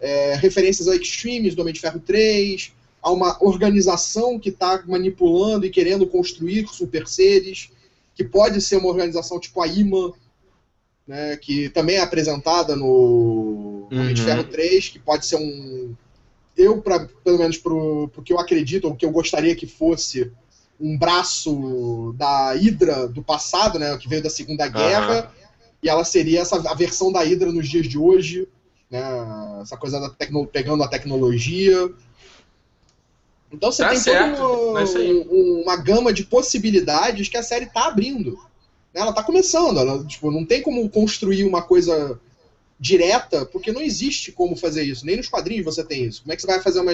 é, 0.00 0.34
referências 0.34 0.88
ao 0.88 0.94
Extremes 0.94 1.54
do 1.54 1.62
Homem 1.62 1.72
de 1.72 1.80
Ferro 1.80 2.00
3, 2.00 2.72
a 3.00 3.10
uma 3.10 3.36
organização 3.44 4.38
que 4.38 4.48
está 4.48 4.82
manipulando 4.86 5.66
e 5.66 5.70
querendo 5.70 6.06
construir 6.06 6.66
super 6.68 7.06
seres, 7.06 7.70
que 8.14 8.24
pode 8.24 8.60
ser 8.60 8.76
uma 8.76 8.88
organização 8.88 9.38
tipo 9.38 9.60
a 9.60 9.68
IMA, 9.68 10.12
né, 11.06 11.36
que 11.36 11.68
também 11.68 11.96
é 11.96 12.00
apresentada 12.00 12.74
no 12.74 12.86
uhum. 12.86 13.88
Homem 13.92 14.14
de 14.14 14.22
uhum. 14.22 14.26
Ferro 14.26 14.44
3, 14.44 14.88
que 14.88 14.98
pode 14.98 15.26
ser 15.26 15.36
um. 15.36 15.94
Eu, 16.64 16.80
pra, 16.80 17.08
pelo 17.22 17.38
menos 17.38 17.58
para 17.58 17.72
o 17.72 18.08
que 18.24 18.32
eu 18.32 18.38
acredito, 18.38 18.86
ou 18.86 18.92
o 18.92 18.96
que 18.96 19.04
eu 19.04 19.10
gostaria 19.10 19.54
que 19.54 19.66
fosse, 19.66 20.32
um 20.80 20.98
braço 20.98 22.14
da 22.16 22.52
Hydra 22.52 23.06
do 23.08 23.22
passado, 23.22 23.78
né, 23.78 23.96
que 23.98 24.08
veio 24.08 24.22
da 24.22 24.30
Segunda 24.30 24.66
Guerra, 24.68 25.22
uhum. 25.24 25.66
e 25.82 25.88
ela 25.88 26.04
seria 26.04 26.40
essa, 26.40 26.56
a 26.68 26.74
versão 26.74 27.12
da 27.12 27.20
Hydra 27.22 27.52
nos 27.52 27.68
dias 27.68 27.86
de 27.86 27.98
hoje, 27.98 28.48
né, 28.90 29.02
essa 29.62 29.76
coisa 29.76 30.00
da 30.00 30.10
tecno, 30.10 30.46
pegando 30.46 30.82
a 30.82 30.88
tecnologia. 30.88 31.90
Então 33.52 33.70
você 33.70 33.82
tá 33.82 33.90
tem 33.90 33.98
certo. 33.98 34.36
toda 34.36 34.80
uma, 34.80 35.62
uma 35.62 35.76
gama 35.76 36.12
de 36.12 36.24
possibilidades 36.24 37.28
que 37.28 37.36
a 37.36 37.42
série 37.42 37.66
está 37.66 37.86
abrindo. 37.86 38.38
Ela 38.92 39.10
está 39.10 39.22
começando, 39.22 39.78
ela, 39.78 40.04
tipo, 40.04 40.30
não 40.30 40.44
tem 40.44 40.62
como 40.62 40.88
construir 40.88 41.44
uma 41.44 41.62
coisa 41.62 42.20
direta, 42.84 43.46
porque 43.46 43.72
não 43.72 43.80
existe 43.80 44.30
como 44.30 44.54
fazer 44.54 44.82
isso. 44.82 45.06
Nem 45.06 45.16
nos 45.16 45.28
quadrinhos 45.28 45.64
você 45.64 45.82
tem 45.82 46.04
isso. 46.04 46.20
Como 46.20 46.32
é 46.34 46.36
que 46.36 46.42
você 46.42 46.48
vai 46.48 46.60
fazer 46.60 46.80
uma 46.80 46.92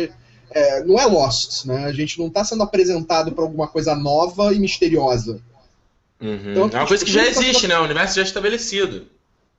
é, 0.52 0.84
não 0.84 0.98
é 0.98 1.04
Lost, 1.04 1.64
né? 1.64 1.84
A 1.84 1.92
gente 1.92 2.18
não 2.18 2.28
está 2.28 2.44
sendo 2.44 2.62
apresentado 2.62 3.32
para 3.32 3.42
alguma 3.42 3.66
coisa 3.66 3.94
nova 3.96 4.54
e 4.54 4.58
misteriosa. 4.60 5.40
Uhum. 6.20 6.52
Então, 6.52 6.70
é 6.72 6.76
uma 6.76 6.86
coisa 6.86 7.04
que 7.04 7.10
já 7.10 7.24
tá 7.24 7.28
existe, 7.28 7.62
tá 7.62 7.68
né? 7.68 7.78
O 7.80 7.84
universo 7.84 8.16
já 8.16 8.22
é 8.22 8.24
estabelecido. 8.24 9.06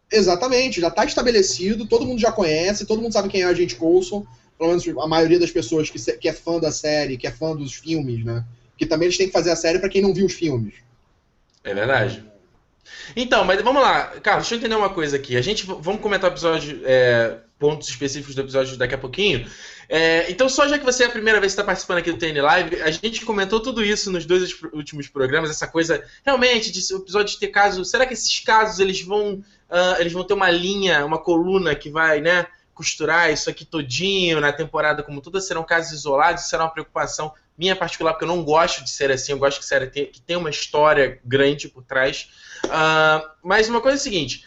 Exatamente, 0.09 0.81
já 0.81 0.87
está 0.87 1.05
estabelecido, 1.05 1.85
todo 1.85 2.05
mundo 2.05 2.19
já 2.19 2.31
conhece, 2.31 2.85
todo 2.85 3.01
mundo 3.01 3.13
sabe 3.13 3.29
quem 3.29 3.41
é 3.41 3.45
o 3.45 3.49
Agente 3.49 3.75
Coulson, 3.75 4.25
pelo 4.57 4.69
menos 4.69 4.87
a 4.87 5.07
maioria 5.07 5.39
das 5.39 5.51
pessoas 5.51 5.89
que, 5.89 5.99
que 6.17 6.29
é 6.29 6.33
fã 6.33 6.59
da 6.59 6.71
série, 6.71 7.17
que 7.17 7.27
é 7.27 7.31
fã 7.31 7.55
dos 7.55 7.73
filmes, 7.73 8.23
né? 8.23 8.43
Que 8.77 8.85
também 8.85 9.07
eles 9.07 9.17
têm 9.17 9.27
que 9.27 9.33
fazer 9.33 9.51
a 9.51 9.55
série 9.55 9.79
para 9.79 9.89
quem 9.89 10.01
não 10.01 10.13
viu 10.13 10.25
os 10.25 10.33
filmes. 10.33 10.75
É 11.63 11.73
verdade. 11.73 12.23
Então, 13.15 13.43
mas 13.43 13.61
vamos 13.61 13.81
lá, 13.81 14.05
Carlos, 14.21 14.43
deixa 14.43 14.55
eu 14.55 14.59
entender 14.59 14.75
uma 14.75 14.89
coisa 14.89 15.15
aqui. 15.15 15.37
A 15.37 15.41
gente 15.41 15.65
vamos 15.65 16.01
comentar 16.01 16.29
o 16.29 16.33
episódio, 16.33 16.81
é, 16.85 17.37
pontos 17.59 17.89
específicos 17.89 18.35
do 18.35 18.41
episódio 18.41 18.77
daqui 18.77 18.95
a 18.95 18.97
pouquinho. 18.97 19.47
É, 19.87 20.31
então, 20.31 20.47
só 20.47 20.67
já 20.67 20.79
que 20.79 20.85
você 20.85 21.03
é 21.03 21.07
a 21.07 21.11
primeira 21.11 21.39
vez 21.39 21.51
que 21.51 21.59
está 21.59 21.65
participando 21.65 21.97
aqui 21.97 22.11
do 22.11 22.17
TN 22.17 22.41
Live, 22.41 22.81
a 22.81 22.89
gente 22.91 23.25
comentou 23.25 23.59
tudo 23.59 23.83
isso 23.83 24.09
nos 24.09 24.25
dois 24.25 24.55
últimos 24.71 25.09
programas, 25.09 25.49
essa 25.49 25.67
coisa 25.67 26.01
realmente 26.25 26.71
de 26.71 26.93
o 26.93 26.97
episódio 26.97 27.37
ter 27.37 27.49
casos. 27.49 27.89
Será 27.89 28.05
que 28.05 28.13
esses 28.13 28.39
casos 28.39 28.79
eles 28.79 29.01
vão, 29.01 29.33
uh, 29.33 29.99
eles 29.99 30.13
vão 30.13 30.23
ter 30.23 30.33
uma 30.33 30.49
linha, 30.49 31.05
uma 31.05 31.17
coluna 31.17 31.75
que 31.75 31.89
vai, 31.89 32.21
né, 32.21 32.47
costurar 32.73 33.31
isso 33.31 33.49
aqui 33.49 33.65
todinho 33.65 34.39
na 34.39 34.53
temporada 34.53 35.03
como 35.03 35.21
toda? 35.21 35.41
Serão 35.41 35.63
casos 35.63 35.91
isolados? 35.91 36.43
Será 36.45 36.63
uma 36.63 36.71
preocupação 36.71 37.33
minha 37.61 37.75
particular, 37.75 38.13
porque 38.13 38.25
eu 38.25 38.27
não 38.27 38.43
gosto 38.43 38.83
de 38.83 38.89
ser 38.89 39.11
assim, 39.11 39.33
eu 39.33 39.37
gosto 39.37 39.59
que 39.59 39.65
série 39.65 39.85
tenha, 39.85 40.07
que 40.07 40.19
tenha 40.19 40.39
uma 40.39 40.49
história 40.49 41.19
grande 41.23 41.69
por 41.69 41.83
trás. 41.83 42.27
Uh, 42.65 43.29
mas 43.43 43.69
uma 43.69 43.79
coisa 43.79 43.97
é 43.97 43.99
a 43.99 44.03
seguinte 44.03 44.43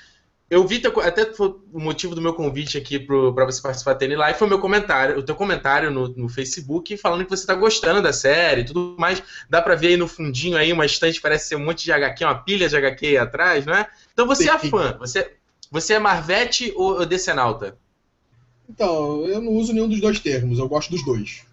Eu 0.51 0.67
vi, 0.67 0.81
teu, 0.81 0.93
até 1.01 1.33
foi 1.33 1.55
o 1.73 1.79
motivo 1.81 2.15
do 2.15 2.21
meu 2.21 2.35
convite 2.35 2.77
aqui 2.77 2.99
para 2.99 3.45
você 3.45 3.63
participar 3.63 3.93
da 3.93 3.99
TN 4.01 4.17
Live 4.17 4.39
foi 4.39 4.47
o 4.47 4.51
meu 4.51 4.59
comentário, 4.59 5.19
o 5.19 5.23
teu 5.23 5.37
comentário 5.37 5.93
no, 5.93 6.09
no 6.09 6.29
Facebook 6.29 6.97
falando 6.97 7.25
que 7.25 7.31
você 7.31 7.47
tá 7.47 7.55
gostando 7.55 8.03
da 8.03 8.13
série 8.13 8.63
e 8.63 8.65
tudo 8.65 8.97
mais. 8.99 9.23
Dá 9.49 9.63
para 9.63 9.77
ver 9.77 9.89
aí 9.89 9.97
no 9.97 10.09
fundinho 10.09 10.57
aí 10.57 10.73
uma 10.73 10.85
estante, 10.85 11.21
parece 11.21 11.49
ser 11.49 11.57
um 11.57 11.65
monte 11.65 11.85
de 11.85 11.93
HQ, 11.93 12.25
uma 12.25 12.43
pilha 12.43 12.69
de 12.69 12.77
HQ 12.77 13.07
aí 13.07 13.17
atrás, 13.17 13.65
não 13.65 13.75
é? 13.75 13.87
Então 14.13 14.27
você 14.27 14.51
é 14.51 14.59
fã, 14.59 14.97
você, 14.99 15.35
você 15.71 15.95
é 15.95 15.99
Marvete 16.01 16.73
ou, 16.75 16.99
ou 16.99 17.07
Decenalta? 17.07 17.79
Então, 18.69 19.25
eu 19.27 19.41
não 19.41 19.53
uso 19.53 19.73
nenhum 19.73 19.89
dos 19.89 20.01
dois 20.01 20.19
termos, 20.19 20.59
eu 20.59 20.69
gosto 20.69 20.91
dos 20.91 21.05
dois. 21.05 21.45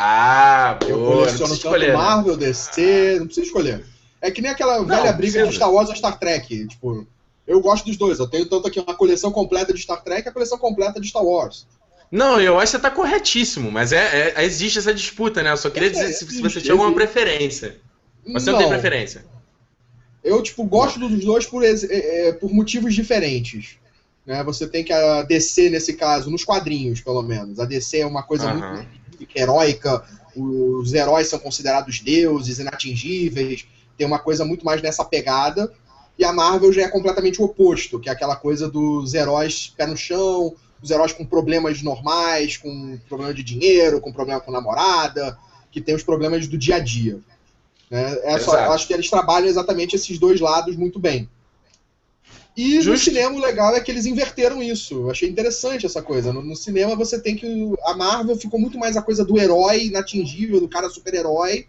Ah, 0.00 0.78
eu 0.86 0.96
coleciono 0.96 1.38
tanto 1.38 1.54
escolher, 1.54 1.88
né? 1.88 1.94
Marvel? 1.94 2.36
DC, 2.36 3.16
não 3.18 3.26
precisa 3.26 3.46
escolher. 3.46 3.84
É 4.20 4.30
que 4.30 4.40
nem 4.40 4.52
aquela 4.52 4.78
não, 4.78 4.86
velha 4.86 5.12
briga 5.12 5.44
de 5.44 5.52
Star 5.52 5.72
Wars 5.72 5.88
ou 5.88 5.96
Star 5.96 6.16
Trek. 6.16 6.68
Tipo, 6.68 7.04
eu 7.44 7.60
gosto 7.60 7.84
dos 7.86 7.96
dois. 7.96 8.20
Eu 8.20 8.28
tenho 8.28 8.46
tanto 8.46 8.68
aqui 8.68 8.78
uma 8.78 8.94
coleção 8.94 9.32
completa 9.32 9.74
de 9.74 9.82
Star 9.82 10.00
Trek 10.00 10.24
e 10.24 10.28
a 10.28 10.32
coleção 10.32 10.56
completa 10.56 11.00
de 11.00 11.08
Star 11.08 11.24
Wars. 11.24 11.66
Não, 12.12 12.40
eu 12.40 12.60
acho 12.60 12.70
que 12.70 12.78
você 12.78 12.82
tá 12.82 12.92
corretíssimo, 12.92 13.72
mas 13.72 13.92
é, 13.92 14.34
é 14.36 14.44
existe 14.44 14.78
essa 14.78 14.94
disputa, 14.94 15.42
né? 15.42 15.50
Eu 15.50 15.56
só 15.56 15.68
queria 15.68 15.88
é, 15.88 15.90
dizer 15.90 16.12
se, 16.12 16.26
se 16.30 16.40
você 16.40 16.60
tinha 16.60 16.74
alguma 16.74 16.94
preferência. 16.94 17.76
Você 18.24 18.52
não, 18.52 18.52
não 18.52 18.58
tem 18.60 18.68
preferência. 18.68 19.24
Eu, 20.22 20.40
tipo, 20.44 20.62
gosto 20.62 21.00
dos 21.00 21.24
dois 21.24 21.44
por, 21.44 21.64
é, 21.64 21.72
é, 21.72 22.32
por 22.34 22.52
motivos 22.52 22.94
diferentes. 22.94 23.78
Né? 24.24 24.44
Você 24.44 24.68
tem 24.68 24.84
que 24.84 24.92
a 24.92 25.22
DC, 25.22 25.70
nesse 25.70 25.94
caso, 25.94 26.30
nos 26.30 26.44
quadrinhos, 26.44 27.00
pelo 27.00 27.22
menos. 27.22 27.58
A 27.58 27.64
DC 27.64 27.98
é 27.98 28.06
uma 28.06 28.22
coisa 28.22 28.52
uhum. 28.52 28.74
muito 28.76 28.97
heróica, 29.34 30.04
os 30.36 30.92
heróis 30.92 31.28
são 31.28 31.38
considerados 31.38 32.00
deuses, 32.00 32.58
inatingíveis, 32.58 33.66
tem 33.96 34.06
uma 34.06 34.18
coisa 34.18 34.44
muito 34.44 34.64
mais 34.64 34.80
nessa 34.80 35.04
pegada. 35.04 35.72
E 36.18 36.24
a 36.24 36.32
Marvel 36.32 36.72
já 36.72 36.82
é 36.82 36.88
completamente 36.88 37.40
o 37.40 37.44
oposto, 37.44 37.98
que 37.98 38.08
é 38.08 38.12
aquela 38.12 38.36
coisa 38.36 38.68
dos 38.68 39.14
heróis 39.14 39.72
pé 39.76 39.86
no 39.86 39.96
chão, 39.96 40.54
os 40.82 40.90
heróis 40.90 41.12
com 41.12 41.24
problemas 41.24 41.82
normais, 41.82 42.56
com 42.56 42.98
problema 43.08 43.34
de 43.34 43.42
dinheiro, 43.42 44.00
com 44.00 44.12
problema 44.12 44.40
com 44.40 44.50
namorada, 44.50 45.38
que 45.70 45.80
tem 45.80 45.94
os 45.94 46.02
problemas 46.02 46.46
do 46.46 46.58
dia 46.58 46.76
a 46.76 46.80
dia. 46.80 47.18
Né? 47.90 48.18
É 48.22 48.34
acho 48.34 48.86
que 48.86 48.92
eles 48.92 49.08
trabalham 49.10 49.48
exatamente 49.48 49.96
esses 49.96 50.18
dois 50.18 50.40
lados 50.40 50.76
muito 50.76 50.98
bem. 50.98 51.28
E 52.58 52.82
Justo. 52.82 52.90
no 52.90 52.98
cinema 52.98 53.36
o 53.36 53.40
legal 53.40 53.76
é 53.76 53.80
que 53.80 53.88
eles 53.88 54.04
inverteram 54.04 54.60
isso. 54.60 54.94
Eu 54.94 55.10
achei 55.12 55.28
interessante 55.28 55.86
essa 55.86 56.02
coisa. 56.02 56.32
No, 56.32 56.42
no, 56.42 56.56
cinema 56.56 56.96
você 56.96 57.16
tem 57.16 57.36
que. 57.36 57.72
A 57.84 57.96
Marvel 57.96 58.34
ficou 58.34 58.58
muito 58.58 58.76
mais 58.76 58.96
a 58.96 59.02
coisa 59.02 59.24
do 59.24 59.38
herói 59.38 59.84
inatingível, 59.84 60.58
do 60.58 60.68
cara 60.68 60.90
super-herói. 60.90 61.68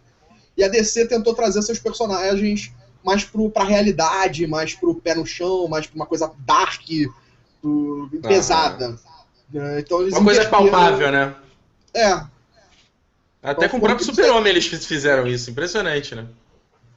E 0.58 0.64
a 0.64 0.68
DC 0.68 1.06
tentou 1.06 1.36
trazer 1.36 1.62
seus 1.62 1.78
personagens 1.78 2.74
mais 3.06 3.24
pro, 3.24 3.52
pra 3.52 3.66
realidade, 3.66 4.48
mais 4.48 4.74
pro 4.74 4.96
pé 4.96 5.14
no 5.14 5.28
chão, 5.28 5.68
mais 5.68 5.86
pra 5.86 5.96
uma 5.96 6.08
coisa 6.08 6.32
dark, 6.40 6.82
do, 7.62 8.10
pesada. 8.24 9.00
É, 9.54 9.82
então, 9.82 10.00
uma 10.00 10.24
coisa 10.24 10.50
palpável, 10.50 11.12
né? 11.12 11.36
É. 11.94 12.14
Até 13.44 13.66
então, 13.66 13.70
com 13.70 13.78
o 13.78 13.82
próprio 13.82 14.04
Super-Homem 14.04 14.54
eles 14.54 14.66
fizeram 14.66 15.28
isso. 15.28 15.52
Impressionante, 15.52 16.16
né? 16.16 16.26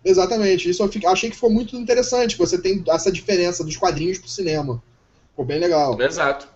Exatamente. 0.04 0.68
Isso 0.68 0.82
eu 0.82 1.10
achei 1.10 1.30
que 1.30 1.36
ficou 1.36 1.50
muito 1.50 1.76
interessante. 1.76 2.36
Você 2.36 2.58
tem 2.58 2.82
essa 2.88 3.10
diferença 3.10 3.62
dos 3.64 3.76
quadrinhos 3.76 4.18
pro 4.18 4.28
cinema. 4.28 4.82
Ficou 5.30 5.44
bem 5.44 5.58
legal. 5.58 6.00
Exato. 6.00 6.48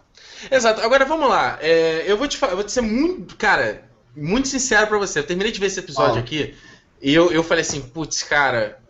Exato. 0.51 0.81
Agora 0.81 1.05
vamos 1.05 1.29
lá. 1.29 1.59
É, 1.61 2.05
eu 2.07 2.17
vou 2.17 2.27
te 2.27 2.41
eu 2.43 2.57
vou 2.57 2.65
te 2.65 2.73
ser 2.73 2.81
muito, 2.81 3.37
cara, 3.37 3.89
muito 4.17 4.49
sincero 4.49 4.87
para 4.87 4.99
você. 4.99 5.21
Eu 5.21 5.27
terminei 5.27 5.53
de 5.53 5.61
ver 5.61 5.67
esse 5.67 5.81
episódio 5.81 6.17
ah. 6.17 6.21
aqui 6.21 6.55
e 7.01 7.15
eu, 7.15 7.31
eu 7.31 7.43
falei 7.43 7.63
assim, 7.63 7.81
putz, 7.81 8.23
cara, 8.23 8.81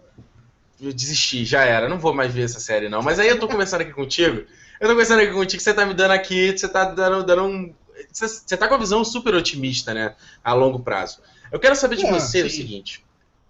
eu 0.81 0.93
desisti, 0.93 1.45
já 1.45 1.65
era, 1.65 1.89
não 1.89 1.99
vou 1.99 2.15
mais 2.15 2.33
ver 2.33 2.43
essa 2.43 2.61
série 2.61 2.89
não. 2.89 3.03
Mas 3.03 3.19
aí 3.19 3.29
eu 3.29 3.39
tô 3.39 3.47
conversando 3.47 3.83
aqui 3.83 3.93
contigo. 3.93 4.45
Eu 4.81 4.89
tô 4.89 4.95
conversando 4.95 5.21
aqui 5.21 5.33
contigo, 5.33 5.63
você 5.63 5.75
tá 5.75 5.87
me 5.87 5.95
dando 5.95 6.13
aqui, 6.13 6.57
você 6.57 6.69
tá 6.69 6.85
dando, 6.85 7.25
dando 7.25 7.45
um 7.45 7.75
você, 8.13 8.29
você 8.29 8.57
tá 8.57 8.69
com 8.69 8.75
uma 8.75 8.81
visão 8.81 9.05
super 9.05 9.35
otimista, 9.35 9.95
né, 9.95 10.15
a 10.45 10.53
longo 10.53 10.81
prazo. 10.81 11.21
Eu 11.51 11.59
quero 11.59 11.75
saber 11.77 11.97
de 11.97 12.07
é, 12.07 12.13
você 12.13 12.41
sim. 12.41 12.47
o 12.47 12.51
seguinte 12.51 13.06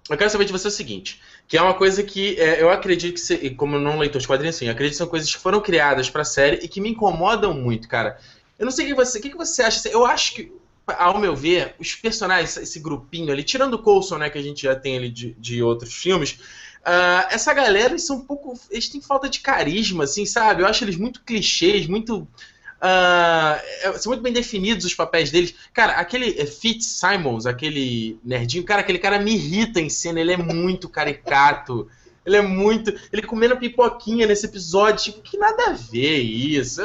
eu 0.08 0.16
quero 0.16 0.30
saber 0.30 0.44
de 0.44 0.52
você 0.52 0.68
o 0.68 0.70
seguinte, 0.70 1.20
que 1.48 1.56
é 1.56 1.62
uma 1.62 1.74
coisa 1.74 2.02
que 2.02 2.40
é, 2.40 2.62
eu 2.62 2.70
acredito 2.70 3.14
que, 3.14 3.20
se, 3.20 3.50
como 3.50 3.78
não 3.78 3.98
leitor 3.98 4.20
de 4.20 4.26
quadrinhos, 4.26 4.56
assim, 4.56 4.68
acredito 4.68 4.92
que 4.92 4.98
são 4.98 5.06
coisas 5.06 5.34
que 5.34 5.40
foram 5.40 5.60
criadas 5.60 6.08
pra 6.08 6.24
série 6.24 6.58
e 6.62 6.68
que 6.68 6.80
me 6.80 6.90
incomodam 6.90 7.52
muito, 7.52 7.88
cara. 7.88 8.18
Eu 8.58 8.64
não 8.64 8.72
sei 8.72 8.86
o 8.86 8.88
que 8.88 8.94
você, 8.94 9.18
o 9.18 9.22
que 9.22 9.36
você 9.36 9.62
acha. 9.62 9.88
Eu 9.88 10.06
acho 10.06 10.34
que, 10.34 10.52
ao 10.86 11.18
meu 11.18 11.34
ver, 11.34 11.74
os 11.78 11.94
personagens, 11.94 12.56
esse 12.56 12.78
grupinho 12.78 13.32
ali, 13.32 13.42
tirando 13.42 13.74
o 13.74 13.78
Coulson, 13.78 14.18
né, 14.18 14.30
que 14.30 14.38
a 14.38 14.42
gente 14.42 14.62
já 14.62 14.74
tem 14.74 14.96
ali 14.96 15.10
de, 15.10 15.32
de 15.38 15.62
outros 15.62 15.92
filmes, 15.92 16.38
uh, 16.82 17.26
essa 17.30 17.52
galera, 17.52 17.90
eles 17.90 18.06
são 18.06 18.16
um 18.16 18.24
pouco. 18.24 18.58
Eles 18.70 18.88
têm 18.88 19.00
falta 19.00 19.28
de 19.28 19.40
carisma, 19.40 20.04
assim, 20.04 20.24
sabe? 20.24 20.62
Eu 20.62 20.66
acho 20.66 20.84
eles 20.84 20.96
muito 20.96 21.22
clichês, 21.22 21.86
muito 21.86 22.26
Uh, 22.76 23.98
são 23.98 24.10
muito 24.10 24.22
bem 24.22 24.32
definidos 24.32 24.84
os 24.84 24.94
papéis 24.94 25.30
deles. 25.30 25.54
Cara, 25.72 25.94
aquele 25.94 26.38
é, 26.38 26.46
Fitzsimons, 26.46 27.46
aquele 27.46 28.18
nerdinho, 28.24 28.64
cara, 28.64 28.80
aquele 28.80 28.98
cara 28.98 29.18
me 29.18 29.34
irrita 29.34 29.80
em 29.80 29.88
cena, 29.88 30.20
ele 30.20 30.32
é 30.32 30.36
muito 30.36 30.88
caricato. 30.88 31.88
Ele 32.24 32.36
é 32.36 32.42
muito. 32.42 32.92
Ele 33.12 33.22
comendo 33.22 33.56
pipoquinha 33.56 34.26
nesse 34.26 34.46
episódio, 34.46 35.04
tipo, 35.04 35.22
que 35.22 35.38
nada 35.38 35.70
a 35.70 35.72
ver 35.72 36.18
isso. 36.18 36.82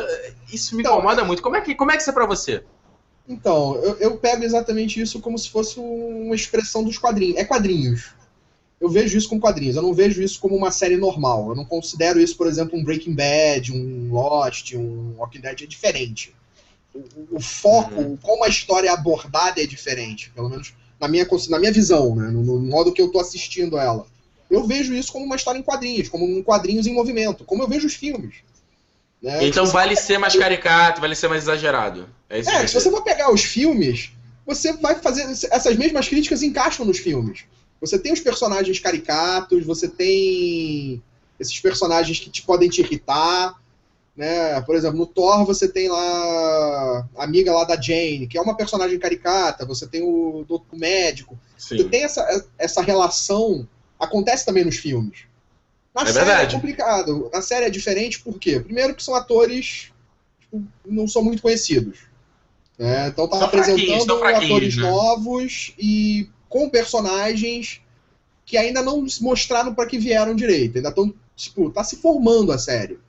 Isso 0.51 0.75
me 0.75 0.81
então, 0.81 0.93
incomoda 0.93 1.23
muito. 1.23 1.41
Como 1.41 1.55
é 1.55 1.61
que, 1.61 1.73
como 1.73 1.91
é, 1.91 1.95
que 1.95 2.01
isso 2.01 2.11
é 2.11 2.13
pra 2.13 2.27
você? 2.27 2.63
Então, 3.27 3.75
eu, 3.77 3.95
eu 3.97 4.17
pego 4.17 4.43
exatamente 4.43 5.01
isso 5.01 5.19
como 5.19 5.37
se 5.37 5.49
fosse 5.49 5.79
uma 5.79 6.35
expressão 6.35 6.83
dos 6.83 6.97
quadrinhos. 6.97 7.37
É 7.37 7.43
quadrinhos 7.43 8.13
eu 8.81 8.89
vejo 8.89 9.15
isso 9.15 9.29
com 9.29 9.39
quadrinhos, 9.39 9.75
eu 9.75 9.83
não 9.83 9.93
vejo 9.93 10.23
isso 10.23 10.39
como 10.39 10.55
uma 10.55 10.71
série 10.71 10.97
normal. 10.97 11.49
Eu 11.49 11.55
não 11.55 11.63
considero 11.63 12.19
isso, 12.19 12.35
por 12.35 12.47
exemplo, 12.47 12.77
um 12.77 12.83
Breaking 12.83 13.13
Bad, 13.13 13.71
um 13.71 14.11
Lost, 14.11 14.73
um 14.73 15.13
Walking 15.19 15.39
Dead, 15.39 15.61
é 15.61 15.65
diferente. 15.67 16.33
O, 16.93 17.37
o 17.37 17.39
foco, 17.39 18.01
uhum. 18.01 18.17
como 18.17 18.43
a 18.43 18.49
história 18.49 18.89
é 18.89 18.91
abordada 18.91 19.61
é 19.61 19.67
diferente, 19.67 20.31
pelo 20.31 20.49
menos 20.49 20.73
na 20.99 21.07
minha, 21.07 21.27
na 21.49 21.59
minha 21.59 21.71
visão, 21.71 22.15
né, 22.15 22.29
no, 22.29 22.43
no 22.43 22.59
modo 22.59 22.91
que 22.91 23.01
eu 23.01 23.05
estou 23.05 23.21
assistindo 23.21 23.77
ela. 23.77 24.05
Eu 24.49 24.65
vejo 24.65 24.93
isso 24.93 25.11
como 25.11 25.25
uma 25.25 25.35
história 25.35 25.59
em 25.59 25.63
quadrinhos, 25.63 26.09
como 26.09 26.25
um 26.25 26.43
quadrinhos 26.43 26.87
em 26.87 26.93
movimento, 26.93 27.45
como 27.45 27.61
eu 27.61 27.67
vejo 27.67 27.85
os 27.85 27.93
filmes. 27.93 28.35
Né? 29.21 29.45
Então 29.45 29.65
vale 29.67 29.95
ser 29.95 30.17
mais 30.17 30.35
caricato, 30.35 30.99
vale 30.99 31.15
ser 31.15 31.27
mais 31.27 31.43
exagerado. 31.43 32.09
É, 32.27 32.39
isso 32.39 32.49
é 32.49 32.67
se 32.67 32.73
você 32.73 32.89
for 32.89 33.03
pegar 33.03 33.31
os 33.31 33.43
filmes, 33.43 34.11
você 34.45 34.73
vai 34.73 34.95
fazer. 34.95 35.23
Essas 35.51 35.77
mesmas 35.77 36.07
críticas 36.07 36.41
encaixam 36.41 36.85
nos 36.85 36.97
filmes. 36.97 37.45
Você 37.81 37.97
tem 37.97 38.13
os 38.13 38.19
personagens 38.19 38.79
caricatos, 38.79 39.65
você 39.65 39.87
tem 39.87 41.01
esses 41.39 41.59
personagens 41.59 42.19
que 42.19 42.29
te 42.29 42.43
podem 42.43 42.69
te 42.69 42.81
irritar, 42.81 43.59
né? 44.15 44.61
Por 44.61 44.75
exemplo, 44.75 44.99
no 44.99 45.07
Thor 45.07 45.43
você 45.45 45.67
tem 45.67 45.89
lá 45.89 47.07
a 47.17 47.23
amiga 47.23 47.51
lá 47.51 47.63
da 47.63 47.79
Jane, 47.79 48.27
que 48.27 48.37
é 48.37 48.41
uma 48.41 48.55
personagem 48.55 48.99
caricata, 48.99 49.65
você 49.65 49.87
tem 49.87 50.03
o, 50.03 50.45
o 50.47 50.77
médico. 50.77 51.37
Sim. 51.57 51.77
Você 51.77 51.83
tem 51.85 52.03
essa, 52.03 52.45
essa 52.57 52.81
relação, 52.81 53.67
acontece 53.99 54.45
também 54.45 54.63
nos 54.63 54.77
filmes. 54.77 55.23
Na 55.93 56.03
é 56.03 56.05
série 56.05 56.19
é 56.19 56.25
verdade. 56.25 56.55
é 56.55 56.59
complicado. 56.59 57.29
Na 57.33 57.41
série 57.41 57.65
é 57.65 57.69
diferente 57.69 58.21
por 58.21 58.37
quê? 58.39 58.59
Primeiro 58.59 58.93
que 58.93 59.03
são 59.03 59.15
atores 59.15 59.91
tipo, 60.39 60.63
não 60.85 61.07
são 61.07 61.23
muito 61.23 61.41
conhecidos. 61.41 61.99
Né? 62.77 63.07
Então 63.07 63.27
tá 63.27 63.43
apresentando 63.43 64.23
atores 64.23 64.75
né? 64.75 64.83
novos 64.83 65.73
e 65.77 66.29
com 66.51 66.69
personagens 66.69 67.81
que 68.45 68.57
ainda 68.57 68.81
não 68.81 69.05
mostraram 69.21 69.73
para 69.73 69.87
que 69.87 69.97
vieram 69.97 70.35
direito. 70.35 70.75
Ainda 70.75 70.89
estão, 70.89 71.11
tipo, 71.33 71.71
tá 71.71 71.81
se 71.81 71.95
formando 71.95 72.51
a 72.51 72.57
série. 72.57 72.99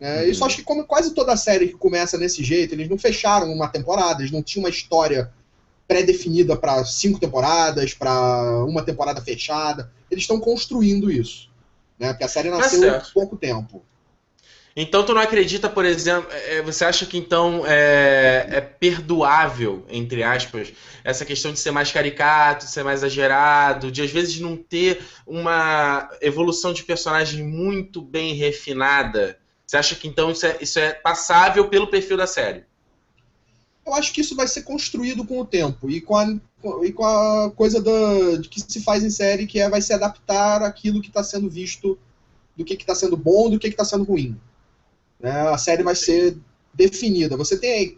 É, 0.00 0.22
uhum. 0.22 0.28
Isso 0.28 0.44
acho 0.44 0.56
que 0.56 0.64
como 0.64 0.84
quase 0.84 1.14
toda 1.14 1.36
série 1.36 1.68
que 1.68 1.74
começa 1.74 2.18
desse 2.18 2.42
jeito, 2.42 2.74
eles 2.74 2.88
não 2.88 2.98
fecharam 2.98 3.50
uma 3.52 3.68
temporada, 3.68 4.20
eles 4.20 4.32
não 4.32 4.42
tinham 4.42 4.64
uma 4.64 4.70
história 4.70 5.32
pré-definida 5.86 6.56
para 6.56 6.84
cinco 6.84 7.20
temporadas, 7.20 7.94
para 7.94 8.64
uma 8.64 8.82
temporada 8.82 9.22
fechada. 9.22 9.92
Eles 10.10 10.24
estão 10.24 10.40
construindo 10.40 11.12
isso. 11.12 11.48
Né? 11.96 12.08
Porque 12.08 12.24
a 12.24 12.28
série 12.28 12.50
tá 12.50 12.58
nasceu 12.58 12.92
há 12.92 13.00
pouco 13.14 13.36
tempo. 13.36 13.84
Então 14.76 15.04
tu 15.06 15.14
não 15.14 15.20
acredita, 15.20 15.68
por 15.68 15.84
exemplo, 15.84 16.28
é, 16.32 16.60
você 16.60 16.84
acha 16.84 17.06
que 17.06 17.16
então 17.16 17.64
é, 17.64 18.46
é, 18.50 18.60
perdoável, 18.60 19.86
entre 19.88 20.24
aspas, 20.24 20.72
essa 21.04 21.24
questão 21.24 21.52
de 21.52 21.60
ser 21.60 21.70
mais 21.70 21.92
caricato, 21.92 22.64
de 22.66 22.72
ser 22.72 22.82
mais 22.82 23.00
exagerado, 23.00 23.92
de 23.92 24.02
às 24.02 24.10
vezes 24.10 24.40
não 24.40 24.56
ter 24.56 25.00
uma 25.24 26.10
evolução 26.20 26.72
de 26.72 26.82
personagem 26.82 27.44
muito 27.44 28.02
bem 28.02 28.34
refinada? 28.34 29.38
Você 29.64 29.76
acha 29.76 29.94
que 29.94 30.08
então 30.08 30.32
isso 30.32 30.44
é, 30.44 30.58
isso 30.60 30.78
é 30.80 30.92
passável 30.92 31.68
pelo 31.68 31.86
perfil 31.86 32.16
da 32.16 32.26
série? 32.26 32.64
Eu 33.86 33.94
acho 33.94 34.12
que 34.12 34.22
isso 34.22 34.34
vai 34.34 34.48
ser 34.48 34.62
construído 34.62 35.24
com 35.24 35.40
o 35.40 35.46
tempo 35.46 35.88
e 35.88 36.00
com 36.00 36.16
a, 36.16 36.26
e 36.82 36.90
com 36.90 37.04
a 37.04 37.52
coisa 37.54 37.80
da, 37.80 37.92
que 38.50 38.60
se 38.60 38.82
faz 38.82 39.04
em 39.04 39.10
série, 39.10 39.46
que 39.46 39.60
é 39.60 39.68
vai 39.68 39.80
se 39.80 39.92
adaptar 39.92 40.62
àquilo 40.62 41.00
que 41.00 41.08
está 41.08 41.22
sendo 41.22 41.48
visto, 41.48 41.96
do 42.56 42.64
que 42.64 42.74
está 42.74 42.94
sendo 42.94 43.16
bom, 43.16 43.48
do 43.48 43.58
que 43.58 43.68
está 43.68 43.84
sendo 43.84 44.02
ruim. 44.02 44.36
Né? 45.24 45.32
A 45.48 45.56
série 45.56 45.82
vai 45.82 45.94
ser 45.94 46.36
definida. 46.74 47.34
Você 47.38 47.56
tem. 47.56 47.96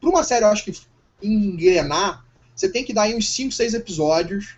Para 0.00 0.10
uma 0.10 0.24
série, 0.24 0.44
eu 0.44 0.48
acho 0.48 0.64
que 0.64 0.76
engrenar, 1.22 2.24
você 2.52 2.68
tem 2.68 2.84
que 2.84 2.92
dar 2.92 3.02
aí 3.02 3.14
uns 3.14 3.30
5, 3.30 3.52
6 3.52 3.74
episódios 3.74 4.56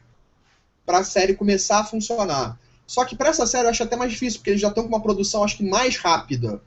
para 0.86 0.98
a 0.98 1.04
série 1.04 1.34
começar 1.34 1.80
a 1.80 1.84
funcionar. 1.84 2.58
Só 2.86 3.04
que 3.04 3.14
para 3.14 3.28
essa 3.28 3.46
série 3.46 3.66
eu 3.66 3.70
acho 3.70 3.82
até 3.82 3.96
mais 3.96 4.12
difícil, 4.12 4.38
porque 4.38 4.48
eles 4.48 4.62
já 4.62 4.68
estão 4.68 4.84
com 4.84 4.88
uma 4.88 5.02
produção, 5.02 5.44
acho 5.44 5.58
que 5.58 5.68
mais 5.68 5.98
rápida. 5.98 6.62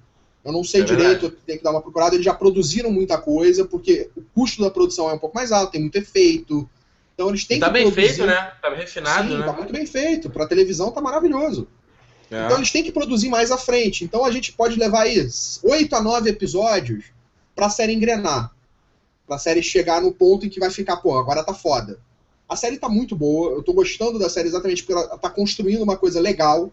Eu 0.46 0.52
não 0.52 0.64
sei 0.64 0.82
É 0.82 0.86
direito, 0.86 1.26
eu 1.26 1.32
tenho 1.32 1.58
que 1.58 1.64
dar 1.64 1.72
uma 1.72 1.82
procurada. 1.82 2.14
Eles 2.14 2.26
já 2.26 2.34
produziram 2.34 2.92
muita 2.92 3.18
coisa, 3.18 3.66
porque 3.66 4.12
o 4.16 4.22
custo 4.22 4.62
da 4.62 4.70
produção 4.70 5.10
é 5.10 5.14
um 5.14 5.20
pouco 5.20 5.36
mais 5.36 5.52
alto, 5.52 5.72
tem 5.72 5.82
muito 5.82 5.98
efeito. 5.98 6.70
Então 7.16 7.30
eles 7.30 7.44
têm 7.44 7.60
tá 7.60 7.68
que 7.68 7.74
bem 7.74 7.92
produzir. 7.92 8.08
feito, 8.08 8.28
né? 8.28 8.52
Tá 8.62 8.70
refinado, 8.70 9.30
Sim, 9.30 9.38
né? 9.40 9.46
tá 9.46 9.54
muito 9.54 9.74
bem 9.74 9.86
feito. 9.88 10.30
Pra 10.30 10.46
televisão 10.46 10.92
tá 10.92 11.02
maravilhoso. 11.02 11.68
É. 12.32 12.46
Então 12.46 12.58
eles 12.58 12.72
têm 12.72 12.84
que 12.84 12.92
produzir 12.92 13.30
mais 13.30 13.52
à 13.52 13.58
frente. 13.58 14.04
Então 14.04 14.24
a 14.24 14.32
gente 14.32 14.52
pode 14.54 14.78
levar 14.78 15.02
aí 15.04 15.28
oito 15.64 15.96
a 15.96 16.02
nove 16.02 16.30
episódios 16.30 17.06
pra 17.56 17.70
série 17.70 17.94
engrenar. 17.94 18.54
Pra 19.28 19.38
série 19.38 19.62
chegar 19.62 20.02
no 20.02 20.12
ponto 20.12 20.46
em 20.46 20.50
que 20.50 20.60
vai 20.60 20.72
ficar, 20.72 20.98
pô, 20.98 21.18
agora 21.18 21.44
tá 21.44 21.54
foda. 21.54 22.00
A 22.48 22.56
série 22.56 22.78
tá 22.78 22.90
muito 22.90 23.16
boa, 23.16 23.52
eu 23.54 23.62
tô 23.64 23.74
gostando 23.74 24.18
da 24.18 24.30
série 24.30 24.48
exatamente 24.48 24.84
porque 24.84 24.94
ela 24.94 25.18
tá 25.18 25.30
construindo 25.30 25.84
uma 25.84 25.96
coisa 25.96 26.20
legal 26.20 26.72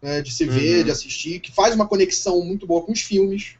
né, 0.00 0.22
de 0.22 0.32
se 0.32 0.44
ver, 0.46 0.78
Uhum. 0.78 0.84
de 0.84 0.90
assistir, 0.90 1.40
que 1.40 1.52
faz 1.52 1.74
uma 1.74 1.86
conexão 1.86 2.42
muito 2.42 2.66
boa 2.66 2.82
com 2.82 2.92
os 2.92 3.00
filmes. 3.00 3.54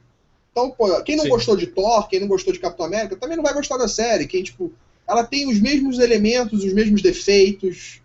Então, 0.50 0.70
pô, 0.70 1.02
quem 1.02 1.16
não 1.16 1.24
Sim. 1.24 1.30
gostou 1.30 1.56
de 1.56 1.66
Thor, 1.66 2.08
quem 2.08 2.18
não 2.20 2.28
gostou 2.28 2.52
de 2.52 2.58
Capitão 2.58 2.86
América, 2.86 3.16
também 3.16 3.36
não 3.36 3.44
vai 3.44 3.54
gostar 3.54 3.76
da 3.76 3.88
série. 3.88 4.26
Quem, 4.26 4.42
tipo, 4.42 4.72
ela 5.06 5.24
tem 5.24 5.48
os 5.48 5.60
mesmos 5.60 5.98
elementos, 5.98 6.64
os 6.64 6.72
mesmos 6.72 7.00
defeitos, 7.02 8.00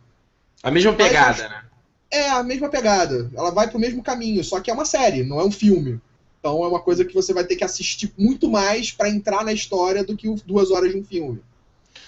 A 0.62 0.70
mesma 0.72 0.94
pegada, 0.94 1.48
né? 1.50 1.64
É 2.12 2.30
a 2.30 2.44
mesma 2.44 2.70
pegada. 2.70 3.30
Ela 3.36 3.52
vai 3.52 3.70
pro 3.70 3.80
mesmo 3.80 4.04
caminho, 4.04 4.44
só 4.44 4.60
que 4.60 4.70
é 4.72 4.74
uma 4.74 4.86
série, 4.86 5.24
não 5.24 5.40
é 5.40 5.44
um 5.46 5.52
filme. 5.52 6.00
Então 6.40 6.64
é 6.64 6.68
uma 6.68 6.80
coisa 6.80 7.04
que 7.04 7.14
você 7.14 7.34
vai 7.34 7.44
ter 7.44 7.56
que 7.56 7.64
assistir 7.64 8.14
muito 8.18 8.50
mais 8.50 8.92
pra 8.92 9.10
entrar 9.10 9.44
na 9.44 9.52
história 9.52 10.04
do 10.04 10.16
que 10.16 10.34
duas 10.46 10.72
horas 10.72 10.92
de 10.92 10.98
um 10.98 11.04
filme. 11.04 11.42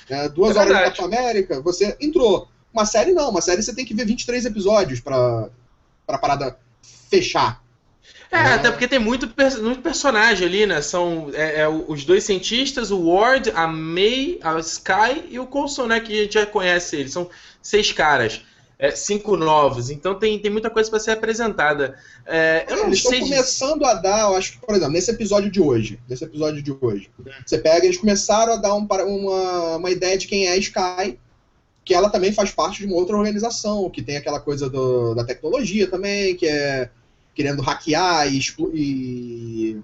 É, 0.10 0.30
duas 0.30 0.56
É 0.56 0.60
horas 0.60 0.78
de. 0.78 0.84
Capitão 0.84 1.06
América, 1.06 1.62
você 1.62 1.98
entrou. 2.00 2.48
Uma 2.74 2.86
série 2.86 3.12
não, 3.12 3.30
uma 3.30 3.42
série 3.42 3.62
você 3.62 3.74
tem 3.74 3.86
que 3.86 3.94
ver 3.94 4.06
23 4.06 4.46
episódios 4.46 5.00
pra, 5.00 5.50
pra 6.06 6.18
parada 6.18 6.58
fechar. 7.10 7.62
É, 8.32 8.38
É. 8.38 8.54
até 8.54 8.70
porque 8.70 8.88
tem 8.88 9.00
muito, 9.00 9.28
muito 9.62 9.82
personagem 9.82 10.48
ali, 10.48 10.66
né? 10.68 10.82
São 10.82 11.32
é, 11.34 11.62
é, 11.62 11.68
os 11.68 12.06
dois 12.06 12.24
cientistas, 12.24 12.92
o 12.92 13.10
Ward, 13.10 13.52
a 13.56 13.66
May, 13.68 14.40
a 14.44 14.60
Sky 14.60 15.26
e 15.30 15.40
o 15.40 15.48
Coulson, 15.48 15.88
né? 15.88 16.00
Que 16.00 16.14
a 16.14 16.24
gente 16.24 16.34
já 16.36 16.46
conhece 16.46 16.96
eles. 16.96 17.12
São 17.12 17.28
seis 17.62 17.92
caras. 17.92 18.42
É, 18.80 18.92
cinco 18.92 19.36
novos. 19.36 19.90
Então 19.90 20.16
tem, 20.18 20.40
tem 20.40 20.50
muita 20.50 20.70
coisa 20.70 20.90
para 20.90 21.00
ser 21.02 21.12
apresentada. 21.12 22.00
É, 22.26 22.66
eu 22.70 22.78
não 22.78 22.86
eles 22.86 23.00
estão 23.00 23.12
sei 23.12 23.20
dizer- 23.22 23.36
começando 23.36 23.86
a 23.86 23.94
dar, 23.94 24.22
eu 24.22 24.36
acho 24.38 24.54
que, 24.54 24.66
por 24.66 24.74
exemplo, 24.74 24.94
nesse 24.94 25.12
episódio 25.12 25.52
de 25.52 25.60
hoje, 25.62 26.00
nesse 26.08 26.24
episódio 26.24 26.62
de 26.62 26.72
hoje, 26.80 27.10
você 27.46 27.58
pega, 27.58 27.86
eles 27.86 27.98
começaram 27.98 28.54
a 28.54 28.56
dar 28.56 28.74
um, 28.74 28.88
uma, 28.88 29.76
uma 29.76 29.92
ideia 29.92 30.18
de 30.18 30.26
quem 30.28 30.48
é 30.48 30.54
a 30.54 30.58
Sky, 30.58 31.20
que 31.84 31.94
ela 31.94 32.10
também 32.10 32.32
faz 32.32 32.52
parte 32.52 32.80
de 32.80 32.86
uma 32.86 32.96
outra 32.96 33.18
organização, 33.18 33.90
que 33.90 34.02
tem 34.02 34.16
aquela 34.16 34.40
coisa 34.40 34.70
do- 34.70 35.14
da 35.14 35.26
tecnologia 35.26 35.86
também, 35.88 36.36
que 36.36 36.48
é 36.48 36.90
querendo 37.36 37.62
hackear 37.62 38.32
e, 38.34 38.38
explo- 38.38 38.72
e 38.74 39.78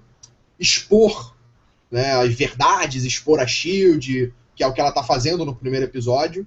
expor 0.58 1.34
né, 1.90 2.12
as 2.14 2.32
verdades, 2.34 3.04
expor 3.04 3.40
a 3.40 3.46
Shield, 3.46 4.32
que 4.54 4.62
é 4.64 4.66
o 4.66 4.72
que 4.72 4.80
ela 4.80 4.92
tá 4.92 5.02
fazendo 5.02 5.44
no 5.44 5.54
primeiro 5.54 5.84
episódio. 5.86 6.46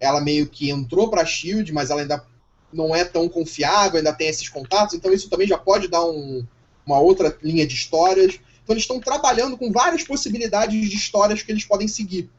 Ela 0.00 0.20
meio 0.20 0.48
que 0.48 0.70
entrou 0.70 1.08
pra 1.10 1.24
Shield, 1.24 1.72
mas 1.72 1.90
ela 1.90 2.00
ainda 2.00 2.24
não 2.72 2.94
é 2.94 3.04
tão 3.04 3.28
confiável, 3.28 3.98
ainda 3.98 4.12
tem 4.12 4.28
esses 4.28 4.48
contatos, 4.48 4.94
então 4.94 5.12
isso 5.12 5.28
também 5.28 5.46
já 5.46 5.58
pode 5.58 5.88
dar 5.88 6.04
um- 6.04 6.44
uma 6.86 6.98
outra 6.98 7.36
linha 7.42 7.66
de 7.66 7.74
histórias. 7.74 8.34
Então 8.62 8.74
eles 8.74 8.84
estão 8.84 9.00
trabalhando 9.00 9.58
com 9.58 9.70
várias 9.72 10.02
possibilidades 10.04 10.88
de 10.88 10.96
histórias 10.96 11.42
que 11.42 11.50
eles 11.52 11.64
podem 11.64 11.86
seguir. 11.88 12.30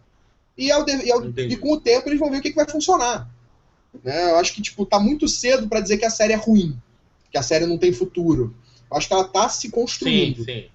E, 0.57 0.71
ao 0.71 0.83
de- 0.83 1.05
e 1.05 1.11
ao- 1.11 1.23
Entendi. 1.25 1.53
e 1.53 1.57
com 1.57 1.73
o 1.73 1.79
tempo 1.79 2.09
eles 2.09 2.19
vão 2.19 2.31
ver 2.31 2.37
o 2.37 2.41
que, 2.41 2.49
que 2.49 2.55
vai 2.55 2.67
funcionar. 2.69 3.29
Né? 4.03 4.31
Eu 4.31 4.37
acho 4.37 4.53
que 4.53 4.61
tipo, 4.61 4.85
tá 4.85 4.99
muito 4.99 5.27
cedo 5.27 5.67
pra 5.67 5.81
dizer 5.81 5.97
que 5.97 6.05
a 6.05 6.09
série 6.09 6.33
é 6.33 6.37
ruim, 6.37 6.77
que 7.29 7.37
a 7.37 7.43
série 7.43 7.65
não 7.65 7.77
tem 7.77 7.91
futuro. 7.91 8.55
Eu 8.89 8.97
acho 8.97 9.07
que 9.07 9.13
ela 9.13 9.23
tá 9.27 9.47
se 9.49 9.61
Sim, 9.61 9.69
construindo. 9.69 10.43
sim. 10.45 10.65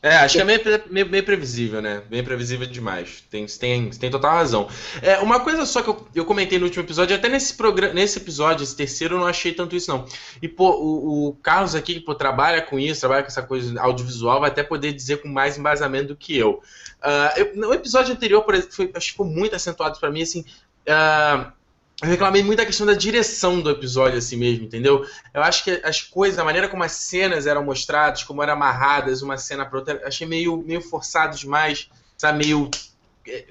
É, 0.00 0.14
acho 0.18 0.36
que 0.36 0.40
é 0.40 0.44
meio, 0.44 0.60
meio, 0.90 1.08
meio 1.10 1.24
previsível, 1.24 1.82
né? 1.82 2.02
Bem 2.08 2.22
previsível 2.22 2.68
demais. 2.68 3.24
Tem, 3.28 3.44
tem, 3.46 3.90
tem 3.90 4.08
total 4.10 4.30
razão. 4.36 4.68
É, 5.02 5.18
uma 5.18 5.40
coisa 5.40 5.66
só 5.66 5.82
que 5.82 5.88
eu, 5.90 6.06
eu 6.14 6.24
comentei 6.24 6.56
no 6.56 6.66
último 6.66 6.84
episódio, 6.84 7.16
até 7.16 7.28
nesse, 7.28 7.56
nesse 7.92 8.18
episódio, 8.18 8.62
esse 8.62 8.76
terceiro, 8.76 9.16
eu 9.16 9.18
não 9.18 9.26
achei 9.26 9.52
tanto 9.52 9.74
isso, 9.74 9.90
não. 9.90 10.06
E, 10.40 10.46
pô, 10.46 10.70
o, 10.70 11.28
o 11.30 11.32
Carlos 11.42 11.74
aqui, 11.74 11.94
que 11.94 12.00
pô, 12.00 12.14
trabalha 12.14 12.62
com 12.62 12.78
isso, 12.78 13.00
trabalha 13.00 13.22
com 13.22 13.28
essa 13.28 13.42
coisa 13.42 13.80
audiovisual, 13.80 14.38
vai 14.38 14.50
até 14.50 14.62
poder 14.62 14.92
dizer 14.92 15.20
com 15.20 15.26
mais 15.28 15.58
embasamento 15.58 16.08
do 16.08 16.16
que 16.16 16.36
eu. 16.38 16.62
Ah, 17.02 17.34
eu- 17.36 17.56
no 17.56 17.74
episódio 17.74 18.12
anterior, 18.14 18.42
por 18.44 18.54
exemplo, 18.54 18.72
foi, 18.76 18.92
acho 18.94 19.06
que 19.06 19.12
ficou 19.12 19.26
muito 19.26 19.56
acentuado 19.56 19.98
pra 19.98 20.12
mim, 20.12 20.22
assim. 20.22 20.44
ah, 20.88 21.52
eu 22.02 22.08
reclamei 22.08 22.42
muito 22.42 22.58
da 22.58 22.66
questão 22.66 22.86
da 22.86 22.94
direção 22.94 23.60
do 23.60 23.70
episódio, 23.70 24.18
assim 24.18 24.36
mesmo, 24.36 24.64
entendeu? 24.64 25.04
Eu 25.34 25.42
acho 25.42 25.64
que 25.64 25.80
as 25.84 26.00
coisas, 26.00 26.38
a 26.38 26.44
maneira 26.44 26.68
como 26.68 26.84
as 26.84 26.92
cenas 26.92 27.46
eram 27.46 27.64
mostradas, 27.64 28.22
como 28.22 28.42
eram 28.42 28.52
amarradas 28.54 29.20
uma 29.22 29.36
cena 29.36 29.66
pra 29.66 29.78
outra, 29.80 30.00
achei 30.06 30.26
meio, 30.26 30.58
meio 30.58 30.80
forçado 30.80 31.36
demais, 31.36 31.88
sabe? 32.16 32.44
Meio. 32.44 32.70
é, 33.26 33.44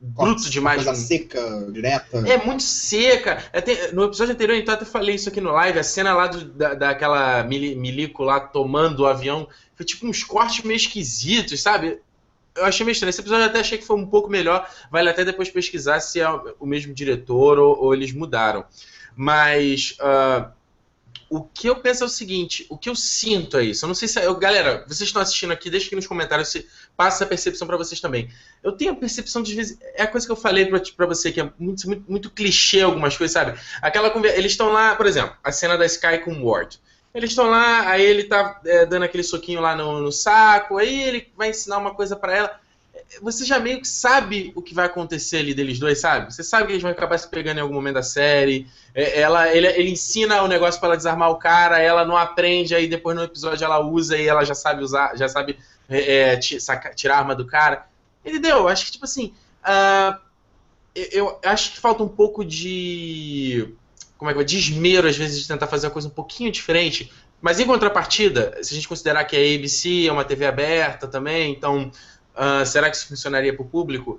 bruto 0.00 0.48
demais. 0.50 0.84
Coisa 0.84 0.94
seca, 1.00 1.40
direta. 1.72 2.18
É 2.28 2.36
muito 2.44 2.62
seca. 2.62 3.42
Até- 3.52 3.90
no 3.92 4.04
episódio 4.04 4.34
anterior, 4.34 4.56
então, 4.56 4.74
eu 4.74 4.76
até 4.80 4.84
falei 4.84 5.14
isso 5.14 5.28
aqui 5.28 5.40
no 5.40 5.50
live. 5.52 5.78
A 5.78 5.82
cena 5.82 6.14
lá 6.14 6.26
do- 6.26 6.44
da, 6.44 6.74
daquela 6.74 7.42
mili- 7.42 7.74
milico 7.74 8.22
lá 8.22 8.38
tomando 8.38 9.00
o 9.00 9.06
avião 9.06 9.48
foi 9.74 9.84
tipo 9.86 10.06
uns 10.06 10.22
cortes 10.22 10.62
meio 10.64 10.76
esquisitos, 10.76 11.60
sabe? 11.62 11.98
Eu 12.56 12.64
achei 12.64 12.84
meio 12.84 12.92
estranho. 12.92 13.10
Esse 13.10 13.20
episódio 13.20 13.44
eu 13.44 13.48
até 13.48 13.60
achei 13.60 13.78
que 13.78 13.86
foi 13.86 13.96
um 13.96 14.06
pouco 14.06 14.30
melhor. 14.30 14.68
Vale 14.90 15.08
até 15.08 15.24
depois 15.24 15.50
pesquisar 15.50 16.00
se 16.00 16.20
é 16.20 16.28
o 16.28 16.66
mesmo 16.66 16.94
diretor 16.94 17.58
ou, 17.58 17.78
ou 17.78 17.94
eles 17.94 18.12
mudaram. 18.12 18.64
Mas. 19.16 19.96
ah, 20.00 20.50
o 21.34 21.42
que 21.42 21.68
eu 21.68 21.76
penso 21.76 22.04
é 22.04 22.06
o 22.06 22.08
seguinte, 22.08 22.64
o 22.68 22.78
que 22.78 22.88
eu 22.88 22.94
sinto 22.94 23.56
é 23.56 23.64
isso. 23.64 23.84
Eu 23.84 23.88
não 23.88 23.94
sei 23.94 24.06
se. 24.06 24.20
Eu, 24.22 24.36
galera, 24.36 24.84
vocês 24.86 25.08
estão 25.08 25.20
assistindo 25.20 25.52
aqui, 25.52 25.68
deixa 25.68 25.86
aqui 25.86 25.96
nos 25.96 26.06
comentários 26.06 26.48
se 26.48 26.66
passa 26.96 27.16
essa 27.16 27.26
percepção 27.26 27.66
pra 27.66 27.76
vocês 27.76 28.00
também. 28.00 28.30
Eu 28.62 28.72
tenho 28.72 28.92
a 28.92 28.96
percepção 28.96 29.42
de 29.42 29.54
vezes. 29.54 29.78
É 29.94 30.02
a 30.02 30.06
coisa 30.06 30.26
que 30.26 30.32
eu 30.32 30.36
falei 30.36 30.66
pra 30.66 31.06
você, 31.06 31.32
que 31.32 31.40
é 31.40 31.50
muito, 31.58 31.86
muito, 31.88 32.04
muito 32.08 32.30
clichê 32.30 32.82
algumas 32.82 33.16
coisas, 33.16 33.32
sabe? 33.32 33.58
Aquela 33.82 34.10
conversa. 34.10 34.38
Eles 34.38 34.52
estão 34.52 34.70
lá, 34.70 34.94
por 34.94 35.06
exemplo, 35.06 35.34
a 35.42 35.50
cena 35.50 35.76
da 35.76 35.86
Sky 35.86 36.18
com 36.24 36.32
o 36.34 36.46
Ward. 36.46 36.78
Eles 37.14 37.30
estão 37.30 37.48
lá, 37.48 37.88
aí 37.88 38.04
ele 38.04 38.24
tá 38.24 38.60
é, 38.66 38.84
dando 38.84 39.04
aquele 39.04 39.22
soquinho 39.22 39.60
lá 39.60 39.76
no, 39.76 40.00
no 40.00 40.10
saco, 40.10 40.78
aí 40.78 41.04
ele 41.04 41.28
vai 41.36 41.50
ensinar 41.50 41.78
uma 41.78 41.94
coisa 41.94 42.16
pra 42.16 42.36
ela. 42.36 42.60
Você 43.22 43.44
já 43.44 43.60
meio 43.60 43.80
que 43.80 43.86
sabe 43.86 44.52
o 44.56 44.62
que 44.62 44.74
vai 44.74 44.86
acontecer 44.86 45.38
ali 45.38 45.54
deles 45.54 45.78
dois, 45.78 46.00
sabe? 46.00 46.34
Você 46.34 46.42
sabe 46.42 46.66
que 46.66 46.72
eles 46.72 46.82
vão 46.82 46.90
acabar 46.90 47.16
se 47.16 47.28
pegando 47.28 47.58
em 47.58 47.60
algum 47.60 47.74
momento 47.74 47.94
da 47.94 48.02
série. 48.02 48.66
É, 48.92 49.20
ela, 49.20 49.54
ele, 49.54 49.68
ele 49.68 49.90
ensina 49.90 50.42
o 50.42 50.48
negócio 50.48 50.80
pra 50.80 50.88
ela 50.88 50.96
desarmar 50.96 51.30
o 51.30 51.36
cara, 51.36 51.78
ela 51.78 52.04
não 52.04 52.16
aprende, 52.16 52.74
aí 52.74 52.88
depois 52.88 53.16
no 53.16 53.22
episódio 53.22 53.64
ela 53.64 53.78
usa 53.78 54.18
e 54.18 54.26
ela 54.26 54.44
já 54.44 54.54
sabe 54.54 54.82
usar, 54.82 55.16
já 55.16 55.28
sabe 55.28 55.56
é, 55.88 56.34
é, 56.34 56.36
tirar 56.36 57.16
a 57.16 57.18
arma 57.18 57.34
do 57.34 57.46
cara. 57.46 57.86
Entendeu? 58.24 58.66
Acho 58.66 58.86
que, 58.86 58.92
tipo 58.92 59.04
assim. 59.04 59.32
ah, 59.62 60.18
eu, 60.94 61.38
eu 61.42 61.50
acho 61.50 61.72
que 61.72 61.80
falta 61.80 62.02
um 62.02 62.08
pouco 62.08 62.44
de. 62.44 63.74
Como 64.24 64.30
é 64.30 64.34
que 64.34 64.40
é? 64.40 64.44
De 64.44 64.56
esmero, 64.56 65.06
às 65.06 65.18
vezes, 65.18 65.42
de 65.42 65.46
tentar 65.46 65.66
fazer 65.66 65.86
uma 65.86 65.92
coisa 65.92 66.08
um 66.08 66.10
pouquinho 66.10 66.50
diferente. 66.50 67.12
Mas 67.42 67.60
em 67.60 67.66
contrapartida, 67.66 68.58
se 68.62 68.72
a 68.72 68.74
gente 68.74 68.88
considerar 68.88 69.22
que 69.24 69.36
a 69.36 69.54
ABC 69.54 70.06
é 70.06 70.12
uma 70.12 70.24
TV 70.24 70.46
aberta 70.46 71.06
também, 71.06 71.52
então. 71.52 71.92
ah, 72.34 72.64
será 72.64 72.88
que 72.88 72.96
isso 72.96 73.06
funcionaria 73.06 73.54
pro 73.54 73.66
público? 73.66 74.18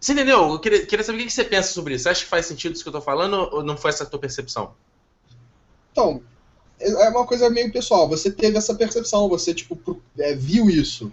Você 0.00 0.12
entendeu? 0.12 0.52
Eu 0.52 0.58
queria, 0.58 0.86
queria 0.86 1.04
saber 1.04 1.18
o 1.18 1.20
que 1.20 1.26
que 1.26 1.32
você 1.34 1.44
pensa 1.44 1.70
sobre 1.70 1.94
isso. 1.94 2.04
Você 2.04 2.08
acha 2.08 2.24
que 2.24 2.30
faz 2.30 2.46
sentido 2.46 2.74
isso 2.74 2.82
que 2.82 2.88
eu 2.88 2.94
tô 2.94 3.00
falando 3.02 3.34
ou 3.52 3.62
não 3.62 3.76
foi 3.76 3.90
essa 3.90 4.04
a 4.04 4.06
tua 4.06 4.18
percepção? 4.18 4.72
Então, 5.92 6.22
é 6.80 7.08
uma 7.10 7.26
coisa 7.26 7.50
meio 7.50 7.70
pessoal. 7.70 8.08
Você 8.08 8.30
teve 8.30 8.56
essa 8.56 8.74
percepção, 8.74 9.28
você, 9.28 9.52
tipo, 9.52 10.00
é, 10.18 10.34
viu 10.34 10.70
isso. 10.70 11.12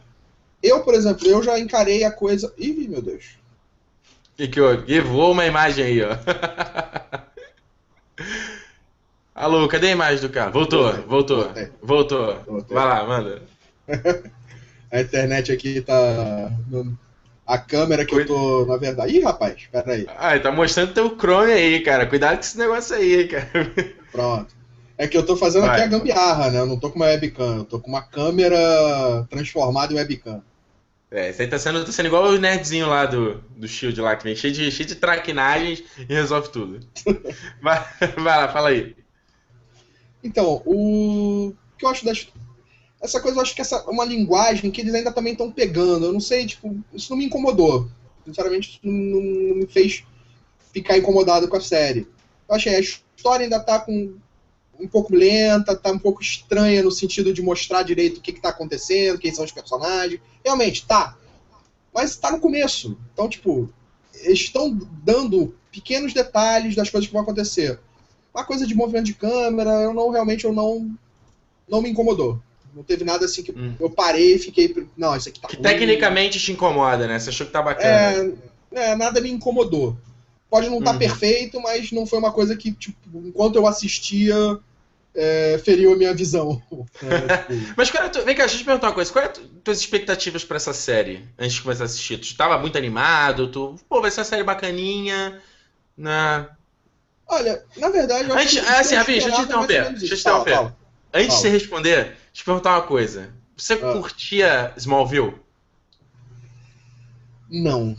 Eu, 0.61 0.81
por 0.81 0.93
exemplo, 0.93 1.27
eu 1.27 1.43
já 1.43 1.59
encarei 1.59 2.05
a 2.05 2.11
coisa. 2.11 2.53
Ih, 2.57 2.87
meu 2.87 3.01
Deus. 3.01 3.35
E 4.39 4.47
que? 4.47 4.61
Ih, 4.87 5.01
voou 5.01 5.33
uma 5.33 5.45
imagem 5.45 5.83
aí, 5.83 6.01
ó. 6.03 6.15
Alô, 9.35 9.67
cadê 9.67 9.87
a 9.87 9.91
imagem 9.91 10.21
do 10.21 10.29
cara? 10.29 10.51
Voltou, 10.51 10.93
voltou, 11.07 11.43
voltei. 11.45 11.69
voltou. 11.81 12.39
Voltei. 12.45 12.75
Vai 12.75 12.85
lá, 12.85 13.03
manda. 13.05 13.41
A 14.91 15.01
internet 15.01 15.51
aqui 15.51 15.81
tá. 15.81 16.51
A 17.47 17.57
câmera 17.57 18.05
que 18.05 18.13
eu 18.13 18.25
tô, 18.27 18.65
na 18.67 18.77
verdade. 18.77 19.17
Ih, 19.17 19.21
rapaz, 19.23 19.67
pera 19.71 19.93
aí. 19.93 20.05
Ah, 20.15 20.39
tá 20.39 20.51
mostrando 20.51 20.93
teu 20.93 21.17
Chrome 21.17 21.51
aí, 21.51 21.81
cara. 21.81 22.05
Cuidado 22.05 22.35
com 22.35 22.41
esse 22.41 22.57
negócio 22.59 22.95
aí, 22.95 23.27
cara. 23.27 23.49
Pronto. 24.11 24.53
É 24.95 25.07
que 25.07 25.17
eu 25.17 25.25
tô 25.25 25.35
fazendo 25.35 25.65
aqui 25.65 25.77
Vai. 25.77 25.85
a 25.85 25.87
gambiarra, 25.87 26.51
né? 26.51 26.59
Eu 26.59 26.67
não 26.67 26.79
tô 26.79 26.91
com 26.91 26.97
uma 26.97 27.07
webcam, 27.07 27.57
eu 27.57 27.65
tô 27.65 27.79
com 27.79 27.89
uma 27.89 28.03
câmera 28.03 29.25
transformada 29.31 29.91
em 29.91 29.95
webcam. 29.95 30.43
É, 31.09 31.31
isso 31.31 31.41
aí 31.41 31.47
tá 31.47 31.57
sendo, 31.57 31.83
tá 31.83 31.91
sendo 31.91 32.05
igual 32.05 32.25
o 32.25 32.39
nerdzinho 32.39 32.87
lá 32.87 33.05
do, 33.05 33.43
do 33.57 33.67
Shield 33.67 33.99
lá, 33.99 34.15
que 34.15 34.23
vem 34.23 34.35
cheio 34.35 34.53
de, 34.53 34.71
cheio 34.71 34.87
de 34.87 34.95
traquinagens 34.95 35.83
e 35.97 36.13
resolve 36.13 36.49
tudo. 36.49 36.79
Vai, 37.61 37.83
vai 38.15 38.37
lá, 38.37 38.47
fala 38.49 38.69
aí. 38.69 38.95
Então, 40.23 40.61
o 40.65 41.53
que 41.77 41.85
eu 41.85 41.89
acho 41.89 42.05
das. 42.05 42.27
Essa 43.01 43.19
coisa, 43.19 43.37
eu 43.37 43.41
acho 43.41 43.53
que 43.53 43.61
essa 43.61 43.75
é 43.75 43.89
uma 43.89 44.05
linguagem 44.05 44.71
que 44.71 44.79
eles 44.79 44.93
ainda 44.93 45.11
também 45.11 45.33
estão 45.33 45.51
pegando. 45.51 46.05
Eu 46.05 46.13
não 46.13 46.21
sei, 46.21 46.45
tipo, 46.45 46.75
isso 46.93 47.11
não 47.11 47.17
me 47.17 47.25
incomodou. 47.25 47.89
Sinceramente, 48.25 48.69
isso 48.69 48.79
não, 48.83 48.93
não- 48.93 49.55
me 49.55 49.67
fez 49.67 50.03
ficar 50.71 50.97
incomodado 50.97 51.47
com 51.47 51.57
a 51.57 51.61
série. 51.61 52.07
Eu 52.47 52.55
achei, 52.55 52.75
a 52.75 52.79
história 52.79 53.43
ainda 53.43 53.59
tá 53.59 53.79
com 53.79 54.15
um 54.79 54.87
pouco 54.87 55.13
lenta, 55.15 55.75
tá 55.75 55.91
um 55.91 55.99
pouco 55.99 56.21
estranha 56.21 56.81
no 56.81 56.91
sentido 56.91 57.33
de 57.33 57.41
mostrar 57.41 57.83
direito 57.83 58.17
o 58.17 58.21
que, 58.21 58.33
que 58.33 58.41
tá 58.41 58.49
acontecendo, 58.49 59.19
quem 59.19 59.33
são 59.33 59.45
os 59.45 59.51
personagens. 59.51 60.19
Realmente, 60.43 60.85
tá. 60.85 61.17
Mas 61.93 62.15
tá 62.15 62.31
no 62.31 62.39
começo. 62.39 62.97
Então, 63.13 63.29
tipo, 63.29 63.69
eles 64.15 64.39
estão 64.39 64.73
dando 65.03 65.55
pequenos 65.71 66.13
detalhes 66.13 66.75
das 66.75 66.89
coisas 66.89 67.07
que 67.07 67.13
vão 67.13 67.21
acontecer. 67.21 67.79
Uma 68.33 68.43
coisa 68.43 68.65
de 68.65 68.75
movimento 68.75 69.05
de 69.05 69.13
câmera, 69.13 69.69
eu 69.81 69.93
não 69.93 70.09
realmente 70.09 70.45
eu 70.45 70.53
não 70.53 70.93
não 71.67 71.81
me 71.81 71.89
incomodou. 71.89 72.39
Não 72.75 72.83
teve 72.83 73.03
nada 73.03 73.25
assim 73.25 73.43
que 73.43 73.51
hum. 73.51 73.75
eu 73.79 73.89
parei 73.89 74.35
e 74.35 74.39
fiquei. 74.39 74.87
Não, 74.97 75.15
isso 75.15 75.29
aqui 75.29 75.39
tá. 75.39 75.47
Que 75.47 75.55
ruim. 75.55 75.63
tecnicamente 75.63 76.39
te 76.39 76.51
incomoda, 76.51 77.07
né? 77.07 77.19
Você 77.19 77.29
achou 77.29 77.45
que 77.45 77.53
tá 77.53 77.61
bacana. 77.61 78.33
É, 78.71 78.91
é 78.91 78.95
nada 78.95 79.21
me 79.21 79.29
incomodou. 79.29 79.95
Pode 80.49 80.69
não 80.69 80.79
estar 80.79 80.91
tá 80.91 80.93
uhum. 80.93 80.99
perfeito, 80.99 81.61
mas 81.61 81.91
não 81.91 82.05
foi 82.05 82.19
uma 82.19 82.31
coisa 82.31 82.55
que, 82.55 82.71
tipo, 82.71 82.95
enquanto 83.25 83.55
eu 83.55 83.65
assistia, 83.65 84.35
é, 85.15 85.59
feriu 85.63 85.93
a 85.93 85.95
minha 85.95 86.13
visão. 86.13 86.61
É, 87.03 87.37
tipo... 87.37 87.73
mas 87.75 87.91
cara, 87.91 88.09
tu, 88.09 88.23
vem 88.23 88.35
cá, 88.35 88.43
deixa 88.43 88.55
eu 88.55 88.59
te 88.59 88.65
perguntar 88.65 88.87
uma 88.87 88.93
coisa. 88.93 89.11
Quais 89.11 89.31
são 89.33 89.43
as 89.43 89.49
tuas 89.63 89.79
expectativas 89.79 90.43
para 90.43 90.57
essa 90.57 90.73
série 90.73 91.25
antes 91.37 91.53
de 91.55 91.61
começar 91.61 91.83
a 91.83 91.85
assistir? 91.85 92.17
Tu 92.17 92.23
estava 92.23 92.57
muito 92.57 92.77
animado? 92.77 93.47
Tu, 93.49 93.75
pô, 93.89 94.01
vai 94.01 94.09
ser 94.09 94.21
uma 94.21 94.25
série 94.25 94.43
bacaninha? 94.43 95.41
Na... 95.97 96.49
Olha, 97.27 97.63
na 97.77 97.89
verdade. 97.89 98.29
Eu 98.29 98.35
antes, 98.35 98.57
assim, 98.57 98.95
Rafinha, 98.95 99.19
deixa 99.19 99.29
eu 99.29 99.35
te 99.35 99.41
interromper. 99.41 99.89
Deixa 99.93 100.13
eu 100.13 100.17
te 100.17 100.21
interromper. 100.21 100.51
Fala, 100.51 100.67
fala. 100.69 100.77
Antes 101.13 101.27
fala. 101.27 101.37
de 101.37 101.41
você 101.41 101.49
responder, 101.49 101.95
deixa 102.03 102.17
eu 102.17 102.33
te 102.33 102.45
perguntar 102.45 102.71
uma 102.71 102.81
coisa. 102.81 103.33
Você 103.55 103.73
ah. 103.73 103.77
curtia 103.77 104.73
Smallville? 104.77 105.35
Não. 107.49 107.95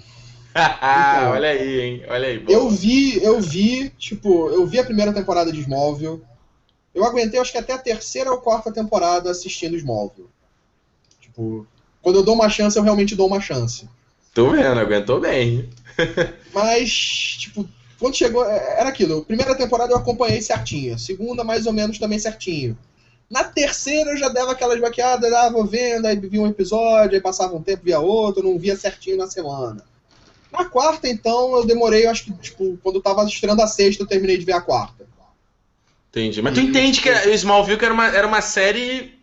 então, 0.55 1.31
olha 1.31 1.49
aí, 1.49 1.81
hein? 1.81 2.05
Olha 2.09 2.29
aí. 2.29 2.39
Boa. 2.39 2.59
Eu 2.59 2.69
vi, 2.71 3.23
eu 3.23 3.41
vi, 3.41 3.91
tipo, 3.91 4.51
eu 4.51 4.67
vi 4.67 4.79
a 4.79 4.85
primeira 4.85 5.13
temporada 5.13 5.53
de 5.53 5.61
Smallville. 5.61 6.23
Eu 6.95 7.05
aguentei, 7.05 7.41
acho 7.41 7.51
que 7.51 7.59
até 7.59 7.73
a 7.73 7.79
terceira 7.79 8.31
ou 8.31 8.39
quarta 8.39 8.73
temporada 8.73 9.31
assistindo 9.31 9.77
Smallville. 9.77 10.29
Tipo, 11.21 11.67
quando 12.01 12.17
eu 12.17 12.23
dou 12.23 12.35
uma 12.35 12.49
chance, 12.49 12.77
eu 12.77 12.83
realmente 12.83 13.17
dou 13.17 13.27
uma 13.27 13.41
chance. 13.41 13.89
Tô 14.33 14.51
vendo, 14.51 14.79
aguentou 14.79 15.21
bem. 15.21 15.71
Mas, 16.53 16.93
tipo, 17.39 17.69
quando 17.99 18.17
chegou. 18.17 18.45
É, 18.45 18.81
era 18.81 18.89
aquilo. 18.89 19.25
Primeira 19.25 19.55
temporada 19.55 19.93
eu 19.93 19.97
acompanhei 19.97 20.41
certinho. 20.41 20.99
Segunda, 20.99 21.45
mais 21.45 21.67
ou 21.67 21.73
menos, 21.73 21.99
também 21.99 22.19
certinho. 22.19 22.77
Na 23.31 23.45
terceira 23.45 24.11
eu 24.11 24.17
já 24.17 24.29
dava 24.29 24.53
aquelas 24.53 24.81
baqueadas, 24.81 25.33
ah, 25.33 25.51
vou 25.51 25.65
vendo, 25.65 26.07
aí 26.07 26.17
via 26.17 26.41
um 26.41 26.47
episódio, 26.47 27.15
aí 27.15 27.21
passava 27.21 27.57
um 27.57 27.63
tempo, 27.63 27.85
via 27.85 27.99
outro, 27.99 28.43
não 28.43 28.59
via 28.59 28.77
certinho 28.77 29.17
na 29.17 29.27
semana. 29.27 29.83
Na 30.53 30.67
quarta, 30.67 31.09
então, 31.09 31.57
eu 31.57 31.67
demorei, 31.67 32.07
eu 32.07 32.11
acho 32.11 32.25
que, 32.27 32.33
tipo, 32.35 32.79
quando 32.83 32.97
eu 32.97 33.03
tava 33.03 33.25
estreando 33.25 33.61
a 33.61 33.67
sexta, 33.67 34.03
eu 34.03 34.07
terminei 34.07 34.39
de 34.39 34.45
ver 34.45 34.53
a 34.53 34.61
quarta. 34.61 35.05
Entendi. 36.11 36.41
Mas 36.41 36.55
tu 36.55 36.61
entende 36.61 37.01
que 37.01 37.11
o 37.11 37.35
Smallville 37.35 37.85
era 37.85 37.93
uma, 37.93 38.07
era 38.07 38.27
uma 38.27 38.41
série 38.41 39.19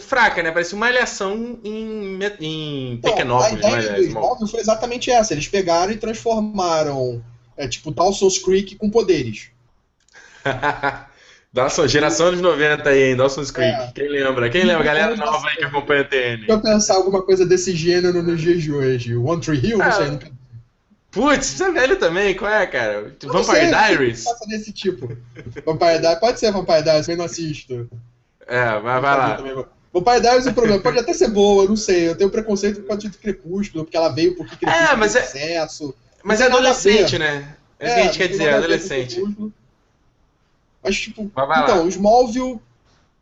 fraca, 0.00 0.42
né? 0.42 0.50
Parecia 0.50 0.76
uma 0.76 0.86
alhação 0.86 1.58
em, 1.64 2.18
em 2.40 3.00
Pequenópolis. 3.02 3.64
a 3.64 3.68
ideia 3.68 3.92
né? 3.92 3.96
do 3.96 4.02
Smallville 4.02 4.50
foi 4.50 4.60
exatamente 4.60 5.10
essa. 5.10 5.32
Eles 5.32 5.48
pegaram 5.48 5.90
e 5.90 5.96
transformaram, 5.96 7.24
é, 7.56 7.68
tipo, 7.68 7.90
Dawson's 7.90 8.38
Creek 8.38 8.76
com 8.76 8.90
poderes. 8.90 9.50
Dawson, 11.54 11.86
geração 11.86 12.32
dos 12.32 12.40
90 12.40 12.88
aí, 12.88 13.10
hein? 13.10 13.16
Dawson's 13.16 13.52
Creek. 13.52 13.70
É. 13.70 13.92
Quem 13.94 14.08
lembra? 14.08 14.50
Quem 14.50 14.64
lembra? 14.64 14.82
Galera 14.82 15.16
nova 15.16 15.48
aí 15.48 15.56
que 15.56 15.64
acompanha 15.64 16.00
a 16.00 16.04
TN. 16.04 16.38
Deixa 16.38 16.52
eu 16.52 16.60
pensar 16.60 16.94
alguma 16.96 17.22
coisa 17.22 17.46
desse 17.46 17.76
gênero 17.76 18.22
nos 18.24 18.40
dias 18.40 18.60
de 18.60 18.72
hoje. 18.72 19.16
One 19.16 19.40
Tree 19.40 19.64
Hill? 19.64 19.78
Não 19.78 19.92
sei, 19.92 20.10
não 20.10 20.18
Putz, 21.12 21.46
você 21.46 21.62
é 21.62 21.70
velho 21.70 21.96
também, 21.96 22.34
qual 22.34 22.50
é, 22.50 22.66
cara? 22.66 23.14
Eu 23.22 23.32
Vampire 23.32 23.68
Diaries? 23.68 24.24
Passa 24.24 24.46
desse 24.48 24.72
tipo. 24.72 25.06
Vampire 25.64 26.00
Diaries, 26.00 26.18
pode 26.18 26.40
ser 26.40 26.50
Vampire 26.50 26.82
Diaries, 26.82 27.08
eu 27.08 27.16
não 27.16 27.24
assisto. 27.24 27.88
É, 28.48 28.80
mas 28.80 29.00
vai 29.00 29.16
lá. 29.16 29.36
Vampire 29.92 30.20
Diaries 30.20 30.46
é 30.48 30.50
um 30.50 30.54
problema, 30.54 30.82
pode 30.82 30.98
até 30.98 31.12
ser 31.12 31.28
boa, 31.28 31.68
não 31.68 31.76
sei. 31.76 32.08
Eu 32.08 32.16
tenho 32.16 32.30
preconceito 32.30 32.82
com 32.82 32.92
a 32.92 32.96
de 32.96 33.10
Crepúsculo, 33.10 33.84
porque 33.84 33.96
ela 33.96 34.08
veio 34.08 34.34
porque 34.34 34.56
Crepúsculo 34.56 34.92
é, 34.92 34.96
mas 34.96 35.14
é 35.14 35.22
sucesso. 35.22 35.94
Mas 36.24 36.40
é 36.40 36.46
adolescente, 36.46 37.18
né? 37.18 37.54
É, 37.78 37.86
isso 37.86 37.94
que 37.94 38.00
a 38.00 38.04
gente 38.04 38.18
quer 38.18 38.28
dizer, 38.28 38.44
é 38.44 38.54
adolescente. 38.54 39.22
Mas, 40.82 40.96
tipo, 40.96 41.22
então, 41.22 41.82
lá. 41.82 41.88
Smallville, 41.88 42.58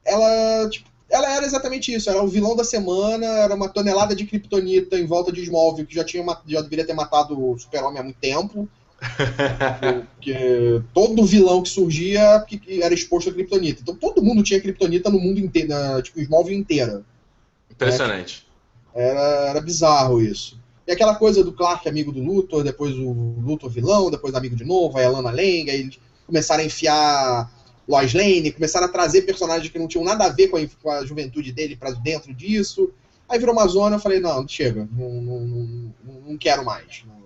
ela, 0.05 0.69
tipo, 0.71 0.89
ela 1.11 1.31
era 1.35 1.45
exatamente 1.45 1.93
isso, 1.93 2.09
era 2.09 2.23
o 2.23 2.29
vilão 2.29 2.55
da 2.55 2.65
semana, 2.65 3.27
era 3.27 3.55
uma 3.55 3.69
tonelada 3.69 4.15
de 4.15 4.25
kryptonita 4.25 4.99
em 4.99 5.07
volta 5.07 5.33
de 5.33 5.43
Smallville, 5.43 5.87
que 5.87 5.95
já, 5.97 6.05
tinha, 6.05 6.25
já 6.47 6.61
deveria 6.63 6.87
ter 6.87 6.95
matado 6.95 7.39
o 7.39 7.59
Super-Homem 7.59 8.01
há 8.01 8.05
muito 8.05 8.19
tempo. 8.21 8.69
porque 10.15 10.81
todo 10.95 11.27
vilão 11.27 11.61
que 11.61 11.69
surgia 11.69 12.45
era 12.81 12.95
exposto 12.95 13.31
a 13.31 13.33
kryptonita. 13.33 13.83
Então 13.83 13.97
todo 13.97 14.23
mundo 14.23 14.45
tinha 14.45 14.61
kryptonita 14.61 15.11
no 15.11 15.19
mundo 15.19 15.41
inteiro, 15.41 15.75
tipo, 16.03 16.21
Smallville 16.21 16.61
inteira. 16.61 17.03
Impressionante. 17.69 18.47
Né? 18.95 19.09
Era, 19.11 19.49
era 19.49 19.61
bizarro 19.61 20.23
isso. 20.23 20.62
E 20.87 20.93
aquela 20.93 21.15
coisa 21.15 21.45
do 21.45 21.53
Clark 21.53 21.89
amigo 21.89 22.11
do 22.11 22.23
Luthor, 22.23 22.65
depois 22.65 22.95
o 22.97 23.13
Luthor 23.41 23.71
vilão, 23.71 24.11
depois 24.11 24.35
amigo 24.35 24.57
de 24.57 24.65
novo, 24.65 24.99
aí 24.99 25.05
a 25.05 25.11
Lana 25.11 25.31
Lang, 25.31 25.71
aí 25.71 25.81
eles 25.81 25.99
começaram 26.27 26.63
a 26.63 26.67
enfiar 26.67 27.51
Lois 27.87 28.13
Lane, 28.15 28.53
começaram 28.53 28.87
a 28.87 28.91
trazer 28.91 29.23
personagens 29.23 29.71
que 29.71 29.79
não 29.79 29.89
tinham 29.89 30.05
nada 30.05 30.25
a 30.25 30.29
ver 30.29 30.49
com 30.49 30.57
a, 30.57 30.61
com 30.83 30.91
a 30.91 31.05
juventude 31.05 31.53
dele 31.53 31.77
para 31.77 31.91
dentro 31.93 32.35
disso. 32.35 32.91
Aí 33.29 33.39
virou 33.39 33.55
uma 33.55 33.67
zona, 33.67 33.97
eu 33.97 34.01
falei, 34.01 34.21
não, 34.21 34.47
chega, 34.47 34.89
não, 34.93 35.11
não, 35.11 35.41
não, 35.41 35.95
não 36.27 36.39
quero 36.39 36.65
mais. 36.65 37.05
Não, 37.07 37.23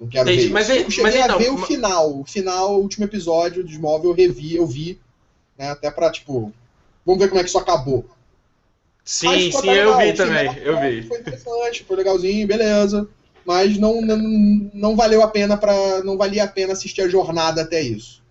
não 0.00 0.08
quero 0.08 0.30
Entendi, 0.30 0.46
ver 0.46 0.52
mas, 0.52 0.70
é, 0.70 0.82
eu 0.82 0.90
cheguei 0.90 1.02
mas 1.04 1.14
a 1.16 1.24
então, 1.24 1.38
ver 1.38 1.50
o 1.50 1.58
final, 1.58 2.20
o 2.20 2.24
final, 2.24 2.74
o 2.76 2.82
último 2.82 3.04
episódio 3.04 3.64
de 3.64 3.78
Móvel, 3.78 4.10
eu 4.10 4.16
revi, 4.16 4.56
eu 4.56 4.66
vi, 4.66 5.00
né, 5.58 5.70
até 5.70 5.90
pra, 5.90 6.10
tipo, 6.10 6.52
vamos 7.04 7.20
ver 7.20 7.28
como 7.28 7.40
é 7.40 7.42
que 7.42 7.48
isso 7.48 7.58
acabou. 7.58 8.04
Sim, 9.08 9.50
sim, 9.50 9.70
eu 9.70 9.96
vi 9.96 10.12
também, 10.12 10.54
eu 10.58 10.78
vi. 10.78 11.02
Foi 11.02 11.18
interessante, 11.18 11.82
foi 11.82 11.96
legalzinho, 11.96 12.46
beleza. 12.46 13.08
Mas 13.42 13.78
não, 13.78 14.02
não, 14.02 14.18
não 14.74 14.94
valeu 14.94 15.22
a 15.22 15.28
pena 15.28 15.56
para 15.56 16.04
não 16.04 16.18
valia 16.18 16.44
a 16.44 16.46
pena 16.46 16.74
assistir 16.74 17.00
a 17.00 17.08
jornada 17.08 17.62
até 17.62 17.80
isso. 17.80 18.22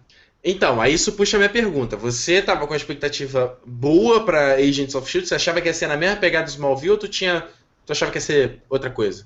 Então, 0.44 0.80
aí 0.80 0.94
isso 0.94 1.14
puxa 1.14 1.36
a 1.36 1.40
minha 1.40 1.50
pergunta. 1.50 1.98
Você 1.98 2.34
estava 2.34 2.68
com 2.68 2.76
a 2.76 2.78
expectativa 2.78 3.60
boa 3.66 4.24
para 4.24 4.54
Agents 4.54 4.94
of 4.94 5.10
Shield? 5.10 5.28
Você 5.28 5.34
achava 5.34 5.60
que 5.60 5.68
ia 5.68 5.74
ser 5.74 5.88
na 5.88 5.98
mesma 5.98 6.18
pegada 6.18 6.46
do 6.46 6.52
Smallville 6.52 6.92
ou 6.92 6.98
tu 7.00 7.08
tinha, 7.08 7.48
tu 7.84 7.92
achava 7.92 8.12
que 8.12 8.20
ia 8.20 8.22
ser 8.22 8.62
outra 8.70 8.92
coisa? 8.92 9.26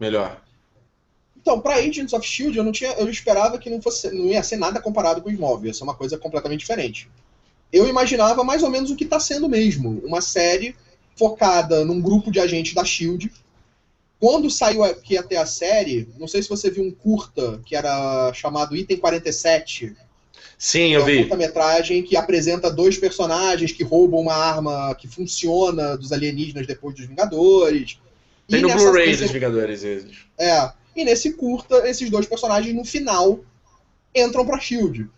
Melhor. 0.00 0.40
Então, 1.36 1.58
para 1.58 1.74
Agents 1.74 2.12
of 2.12 2.24
Shield, 2.24 2.56
eu 2.56 2.62
não 2.62 2.70
tinha, 2.70 2.92
eu 2.92 3.10
esperava 3.10 3.58
que 3.58 3.68
não 3.68 3.82
fosse, 3.82 4.12
não 4.12 4.26
ia 4.26 4.44
ser 4.44 4.58
nada 4.58 4.80
comparado 4.80 5.20
com 5.20 5.28
o 5.28 5.32
Smallville, 5.32 5.70
ia 5.70 5.74
ser 5.74 5.82
uma 5.82 5.96
coisa 5.96 6.16
completamente 6.16 6.60
diferente. 6.60 7.10
Eu 7.72 7.88
imaginava 7.88 8.44
mais 8.44 8.62
ou 8.62 8.70
menos 8.70 8.92
o 8.92 8.96
que 8.96 9.02
está 9.02 9.18
sendo 9.18 9.48
mesmo, 9.48 10.00
uma 10.04 10.20
série 10.20 10.76
focada 11.16 11.84
num 11.84 12.00
grupo 12.00 12.30
de 12.30 12.40
agentes 12.40 12.74
da 12.74 12.84
Shield. 12.84 13.30
Quando 14.18 14.50
saiu 14.50 14.82
aqui 14.82 15.18
até 15.18 15.36
a 15.36 15.46
série, 15.46 16.08
não 16.18 16.26
sei 16.26 16.42
se 16.42 16.48
você 16.48 16.70
viu 16.70 16.84
um 16.84 16.90
curta 16.90 17.60
que 17.64 17.76
era 17.76 18.32
chamado 18.32 18.76
Item 18.76 18.96
47, 18.96 19.94
Sim, 20.56 20.94
eu 20.94 21.02
é 21.02 21.04
vi. 21.04 21.24
Uma 21.24 21.36
metragem 21.36 22.02
que 22.02 22.16
apresenta 22.16 22.70
dois 22.70 22.96
personagens 22.96 23.72
que 23.72 23.82
roubam 23.82 24.20
uma 24.20 24.34
arma 24.34 24.94
que 24.94 25.08
funciona 25.08 25.96
dos 25.96 26.12
alienígenas 26.12 26.66
depois 26.66 26.94
dos 26.94 27.06
Vingadores. 27.06 27.98
Tem 28.48 28.60
e 28.60 28.62
no 28.62 28.72
Blu-ray 28.72 29.16
dos 29.16 29.30
Vingadores 29.30 29.82
esses. 29.82 30.16
É. 30.38 30.72
E 30.96 31.04
nesse 31.04 31.32
curta, 31.32 31.88
esses 31.88 32.08
dois 32.08 32.26
personagens, 32.26 32.74
no 32.74 32.84
final, 32.84 33.40
entram 34.14 34.46
pra 34.46 34.60
SHIELD. 34.60 35.08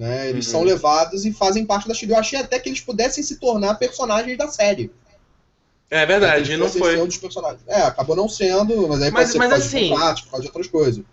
Né? 0.00 0.30
Eles 0.30 0.46
uhum. 0.46 0.52
são 0.52 0.62
levados 0.62 1.26
e 1.26 1.32
fazem 1.32 1.66
parte 1.66 1.86
da 1.86 1.92
SHIELD. 1.92 2.14
Eu 2.14 2.18
achei 2.18 2.38
até 2.38 2.58
que 2.58 2.70
eles 2.70 2.80
pudessem 2.80 3.22
se 3.22 3.36
tornar 3.36 3.74
personagens 3.74 4.38
da 4.38 4.48
série. 4.48 4.90
É 5.90 6.06
verdade, 6.06 6.56
não 6.56 6.70
foi. 6.70 6.98
Um 6.98 7.06
é, 7.66 7.82
acabou 7.82 8.16
não 8.16 8.26
sendo, 8.26 8.88
mas 8.88 9.02
aí 9.02 9.10
mas, 9.10 9.32
pode 9.32 9.32
ser 9.32 9.38
mas, 9.38 9.48
por 9.48 9.50
causa 9.50 9.66
assim, 9.66 10.14
de 10.14 10.22
por 10.22 10.30
causa 10.30 10.42
de 10.42 10.48
outras 10.48 10.66
coisas. 10.68 11.04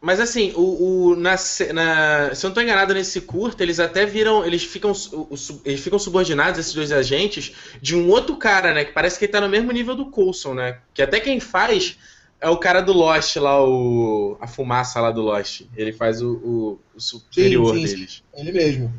Mas 0.00 0.18
assim, 0.18 0.52
o, 0.56 1.12
o 1.12 1.16
na, 1.16 1.30
na, 1.30 1.36
se 1.36 1.64
eu 1.64 1.72
não 1.72 2.34
estou 2.34 2.62
enganado 2.62 2.92
nesse 2.92 3.20
curto, 3.20 3.62
eles 3.62 3.78
até 3.78 4.04
viram. 4.04 4.44
Eles 4.44 4.64
ficam, 4.64 4.90
o, 4.90 5.28
eles 5.64 5.80
ficam 5.80 5.98
subordinados, 6.00 6.58
esses 6.58 6.74
dois 6.74 6.90
agentes, 6.90 7.52
de 7.80 7.94
um 7.94 8.08
outro 8.08 8.36
cara, 8.36 8.74
né? 8.74 8.84
Que 8.84 8.92
parece 8.92 9.16
que 9.16 9.26
ele 9.26 9.32
tá 9.32 9.40
no 9.40 9.48
mesmo 9.48 9.70
nível 9.70 9.94
do 9.94 10.06
Coulson, 10.06 10.54
né? 10.54 10.78
Que 10.92 11.02
até 11.02 11.20
quem 11.20 11.38
faz 11.38 11.96
é 12.44 12.50
o 12.50 12.58
cara 12.58 12.82
do 12.82 12.92
Lost 12.92 13.36
lá, 13.36 13.64
o. 13.66 14.36
A 14.38 14.46
fumaça 14.46 15.00
lá 15.00 15.10
do 15.10 15.22
Lost. 15.22 15.62
Ele 15.74 15.94
faz 15.94 16.20
o, 16.20 16.32
o, 16.34 16.78
o 16.94 17.00
superior 17.00 17.74
sim, 17.74 17.86
sim, 17.86 17.94
deles. 17.94 18.22
Ele 18.34 18.52
mesmo. 18.52 18.92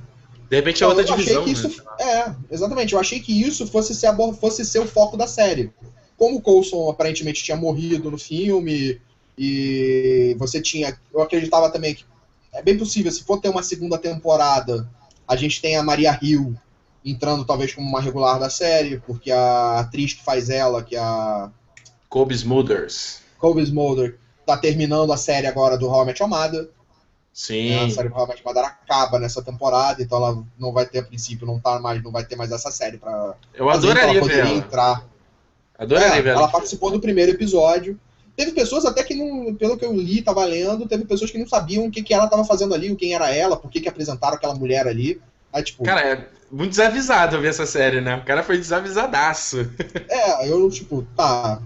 De 0.50 0.56
repente 0.56 0.84
é 0.84 0.88
outra 0.88 1.04
eu 1.04 1.16
divisão. 1.16 1.44
Achei 1.44 1.54
que 1.54 1.62
né? 1.62 1.70
isso, 1.70 1.84
É, 2.00 2.36
exatamente. 2.50 2.94
Eu 2.94 3.00
achei 3.00 3.20
que 3.20 3.40
isso 3.40 3.68
fosse 3.68 3.94
ser, 3.94 4.12
fosse 4.40 4.66
ser 4.66 4.80
o 4.80 4.88
foco 4.88 5.16
da 5.16 5.28
série. 5.28 5.72
Como 6.18 6.38
o 6.38 6.42
Coulson 6.42 6.90
aparentemente 6.90 7.44
tinha 7.44 7.56
morrido 7.56 8.10
no 8.10 8.18
filme 8.18 9.00
e 9.38 10.36
você 10.40 10.60
tinha. 10.60 10.98
Eu 11.14 11.22
acreditava 11.22 11.70
também 11.70 11.94
que 11.94 12.04
é 12.52 12.64
bem 12.64 12.78
possível, 12.78 13.12
se 13.12 13.24
for 13.24 13.40
ter 13.40 13.50
uma 13.50 13.62
segunda 13.62 13.98
temporada, 13.98 14.90
a 15.28 15.36
gente 15.36 15.62
tem 15.62 15.76
a 15.76 15.84
Maria 15.84 16.18
Hill 16.20 16.56
entrando 17.04 17.46
talvez 17.46 17.76
como 17.76 17.88
uma 17.88 18.02
regular 18.02 18.40
da 18.40 18.50
série, 18.50 18.98
porque 19.02 19.30
a 19.30 19.82
atriz 19.82 20.14
que 20.14 20.24
faz 20.24 20.50
ela, 20.50 20.82
que 20.82 20.96
é 20.96 21.00
a. 21.00 21.52
Kobe 22.10 22.34
Smulders. 22.34 23.25
Kobe 23.38 23.62
Smulder, 23.64 24.18
tá 24.46 24.58
terminando 24.58 25.12
a 25.12 25.18
série 25.18 25.48
agora 25.48 25.78
do 25.78 25.88
How 25.88 26.04
I 26.04 26.06
Met. 26.08 26.20
Sim. 27.34 27.70
Né? 27.70 27.84
A 27.86 27.90
série 27.90 28.10
How 28.10 28.26
I 28.26 28.28
Met 28.30 28.42
Your 28.42 28.46
Mother 28.54 28.66
acaba 28.66 29.20
nessa 29.20 29.42
temporada, 29.44 30.02
então 30.02 30.18
ela 30.18 30.44
não 30.58 30.72
vai 30.72 30.86
ter, 30.86 31.00
a 31.00 31.04
princípio, 31.04 31.46
não 31.46 31.60
tá 31.60 31.80
mais, 31.80 32.02
não 32.02 32.12
vai 32.12 32.24
ter 32.24 32.36
mais 32.36 32.52
essa 32.52 32.72
série 32.72 32.98
pra 32.98 33.36
Eu 33.54 33.70
adoraria 33.70 34.04
ela 34.04 34.14
ver 34.14 34.20
poderia 34.22 34.42
ela. 34.44 34.52
entrar. 34.58 35.06
Adoraria 35.78 36.16
É, 36.16 36.22
ver 36.22 36.30
ela 36.30 36.42
ela. 36.44 36.52
participou 36.52 36.92
do 36.92 37.00
primeiro 37.02 37.32
episódio. 37.32 38.00
Teve 38.38 38.52
pessoas 38.52 38.86
até 38.86 39.04
que 39.04 39.16
não, 39.16 39.54
pelo 39.56 39.78
que 39.78 39.86
eu 39.86 39.94
li, 39.94 40.22
tava 40.22 40.44
lendo, 40.46 40.88
teve 40.88 41.06
pessoas 41.06 41.32
que 41.32 41.38
não 41.38 41.48
sabiam 41.48 41.86
o 41.86 41.92
que, 41.92 42.04
que 42.04 42.14
ela 42.14 42.28
tava 42.28 42.44
fazendo 42.44 42.74
ali, 42.74 42.94
quem 42.96 43.14
era 43.14 43.34
ela, 43.34 43.56
por 43.58 43.70
que, 43.72 43.80
que 43.82 43.90
apresentaram 43.90 44.36
aquela 44.36 44.56
mulher 44.56 44.88
ali. 44.88 45.22
Aí, 45.54 45.64
tipo, 45.64 45.84
Cara, 45.84 46.02
é 46.02 46.28
muito 46.52 46.72
desavisado 46.72 47.40
ver 47.40 47.50
essa 47.50 47.66
série, 47.66 48.02
né? 48.02 48.16
O 48.18 48.26
cara 48.26 48.44
foi 48.44 48.58
desavisadaço. 48.58 49.70
é, 50.10 50.50
eu, 50.50 50.70
tipo, 50.70 51.06
tá. 51.16 51.62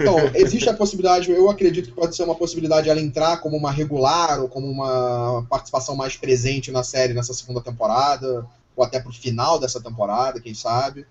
Então, 0.00 0.30
existe 0.34 0.68
a 0.68 0.74
possibilidade, 0.74 1.30
eu 1.30 1.50
acredito 1.50 1.90
que 1.90 1.94
pode 1.94 2.16
ser 2.16 2.22
uma 2.24 2.34
possibilidade 2.34 2.88
ela 2.88 3.00
entrar 3.00 3.38
como 3.38 3.56
uma 3.56 3.70
regular 3.70 4.40
ou 4.40 4.48
como 4.48 4.66
uma 4.66 5.44
participação 5.48 5.94
mais 5.94 6.16
presente 6.16 6.70
na 6.70 6.82
série 6.82 7.12
nessa 7.12 7.34
segunda 7.34 7.60
temporada, 7.60 8.46
ou 8.74 8.82
até 8.82 8.98
pro 8.98 9.12
final 9.12 9.58
dessa 9.58 9.80
temporada, 9.80 10.40
quem 10.40 10.54
sabe. 10.54 11.06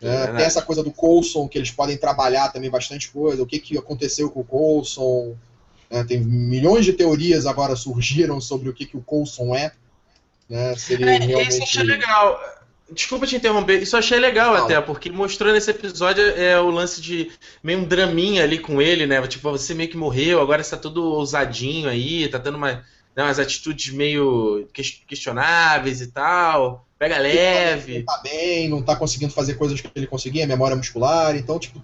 É 0.00 0.08
É, 0.08 0.26
tem 0.28 0.44
essa 0.44 0.62
coisa 0.62 0.82
do 0.82 0.92
Coulson, 0.92 1.48
que 1.48 1.58
eles 1.58 1.70
podem 1.70 1.96
trabalhar 1.96 2.52
também 2.52 2.70
bastante 2.70 3.10
coisa, 3.10 3.42
o 3.42 3.46
que, 3.46 3.58
que 3.58 3.78
aconteceu 3.78 4.30
com 4.30 4.40
o 4.40 4.44
Coulson. 4.44 5.34
né, 5.90 6.04
tem 6.04 6.20
milhões 6.20 6.84
de 6.84 6.92
teorias 6.92 7.46
agora 7.46 7.74
surgiram 7.74 8.40
sobre 8.40 8.68
o 8.68 8.74
que, 8.74 8.86
que 8.86 8.96
o 8.96 9.02
Coulson 9.02 9.54
é. 9.54 9.72
Né, 10.48 10.76
se 10.76 10.94
ele 10.94 11.04
É, 11.04 11.18
realmente... 11.18 11.48
isso 11.48 11.58
eu 11.58 11.62
achei 11.64 11.82
legal. 11.82 12.55
Desculpa 12.92 13.26
te 13.26 13.34
interromper, 13.36 13.82
isso 13.82 13.96
eu 13.96 13.98
achei 13.98 14.18
legal 14.18 14.52
Fala. 14.54 14.64
até, 14.64 14.80
porque 14.80 15.10
mostrou 15.10 15.52
nesse 15.52 15.70
episódio 15.70 16.22
é, 16.22 16.58
o 16.60 16.70
lance 16.70 17.00
de 17.02 17.30
meio 17.62 17.80
um 17.80 17.84
draminha 17.84 18.44
ali 18.44 18.58
com 18.58 18.80
ele, 18.80 19.06
né? 19.06 19.20
Tipo, 19.26 19.50
você 19.50 19.74
meio 19.74 19.90
que 19.90 19.96
morreu, 19.96 20.40
agora 20.40 20.62
você 20.62 20.70
tá 20.70 20.76
todo 20.76 21.02
ousadinho 21.02 21.88
aí, 21.88 22.28
tá 22.28 22.38
tendo 22.38 22.56
uma, 22.56 22.72
né, 22.72 23.22
umas 23.24 23.40
atitudes 23.40 23.92
meio 23.92 24.68
ques- 24.72 25.02
questionáveis 25.06 26.00
e 26.00 26.06
tal. 26.12 26.86
Pega 26.98 27.16
Não 27.16 27.22
leve. 27.24 28.02
tá 28.04 28.20
bem, 28.22 28.68
não 28.68 28.80
tá 28.80 28.94
conseguindo 28.94 29.32
fazer 29.32 29.54
coisas 29.54 29.80
que 29.80 29.90
ele 29.94 30.06
conseguia, 30.06 30.46
memória 30.46 30.76
muscular, 30.76 31.34
então, 31.36 31.58
tipo. 31.58 31.82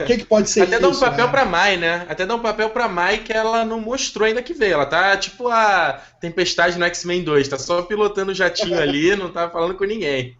O 0.00 0.04
que, 0.06 0.18
que 0.18 0.24
pode 0.24 0.48
ser 0.48 0.62
Até 0.62 0.72
isso? 0.72 0.82
dá 0.82 0.88
um 0.88 0.98
papel 0.98 1.26
né? 1.26 1.30
pra 1.32 1.44
Mai, 1.44 1.76
né? 1.76 2.06
Até 2.08 2.24
dá 2.24 2.34
um 2.34 2.40
papel 2.40 2.70
pra 2.70 2.88
Mai 2.88 3.18
que 3.18 3.32
ela 3.32 3.64
não 3.64 3.80
mostrou 3.80 4.26
ainda 4.26 4.42
que 4.42 4.54
veio. 4.54 4.74
Ela 4.74 4.86
tá 4.86 5.16
tipo 5.16 5.48
a 5.48 6.00
Tempestade 6.20 6.78
no 6.78 6.84
X-Men 6.84 7.24
2, 7.24 7.48
tá 7.48 7.58
só 7.58 7.82
pilotando 7.82 8.30
o 8.32 8.34
jatinho 8.34 8.78
ali, 8.80 9.16
não 9.16 9.30
tá 9.30 9.50
falando 9.50 9.74
com 9.74 9.84
ninguém. 9.84 10.36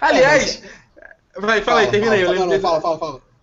Aliás, 0.00 0.62
vai, 1.36 1.60
fala 1.60 1.80
aí, 1.80 1.88
termina 1.88 2.14
aí. 2.14 2.22
eu 2.22 2.34
Fala, 2.34 2.60
fala, 2.60 2.80
fala, 2.80 2.98
fala. 2.98 3.34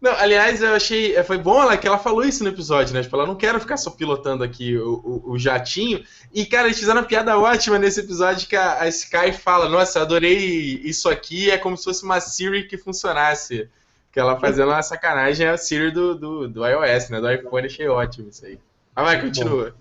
Não, 0.00 0.12
aliás, 0.12 0.60
eu 0.60 0.74
achei. 0.74 1.16
é, 1.16 1.22
Foi 1.24 1.38
bom 1.38 1.60
ela 1.62 1.76
que 1.76 1.86
ela 1.86 1.98
falou 1.98 2.24
isso 2.24 2.42
no 2.44 2.50
episódio, 2.50 2.92
né? 2.92 3.02
Tipo, 3.02 3.16
ela 3.16 3.26
não 3.26 3.34
quero 3.34 3.58
ficar 3.58 3.76
só 3.76 3.90
pilotando 3.90 4.44
aqui 4.44 4.76
o, 4.76 5.22
o, 5.26 5.32
o 5.32 5.38
jatinho. 5.38 6.04
E, 6.34 6.44
cara, 6.44 6.66
eles 6.66 6.78
fizeram 6.78 7.00
uma 7.00 7.06
piada 7.06 7.38
ótima 7.38 7.78
nesse 7.78 8.00
episódio 8.00 8.46
que 8.46 8.56
a, 8.56 8.82
a 8.82 8.88
Sky 8.88 9.32
fala: 9.32 9.68
Nossa, 9.68 10.02
adorei 10.02 10.80
isso 10.84 11.08
aqui, 11.08 11.50
é 11.50 11.56
como 11.56 11.76
se 11.76 11.84
fosse 11.84 12.04
uma 12.04 12.20
Siri 12.20 12.68
que 12.68 12.76
funcionasse. 12.76 13.68
Que 14.16 14.20
ela 14.20 14.40
fazendo 14.40 14.68
uma 14.68 14.82
sacanagem 14.82 15.46
é 15.46 15.50
a 15.50 15.58
Siri 15.58 15.90
do, 15.90 16.14
do, 16.14 16.48
do 16.48 16.66
iOS, 16.66 17.10
né? 17.10 17.20
Do 17.20 17.30
iPhone, 17.30 17.66
achei 17.66 17.86
ótimo 17.86 18.30
isso 18.30 18.46
aí. 18.46 18.58
Ah, 18.94 19.02
vai, 19.02 19.20
continua. 19.20 19.76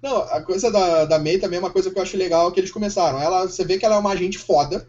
Não, 0.00 0.18
a 0.18 0.40
coisa 0.40 0.70
da, 0.70 1.04
da 1.04 1.18
May 1.18 1.36
também 1.36 1.56
é 1.56 1.60
uma 1.60 1.72
coisa 1.72 1.90
que 1.90 1.98
eu 1.98 2.02
acho 2.04 2.16
legal 2.16 2.52
que 2.52 2.60
eles 2.60 2.70
começaram. 2.70 3.20
Ela, 3.20 3.48
você 3.48 3.64
vê 3.64 3.76
que 3.76 3.84
ela 3.84 3.96
é 3.96 3.98
uma 3.98 4.12
agente 4.12 4.38
foda. 4.38 4.88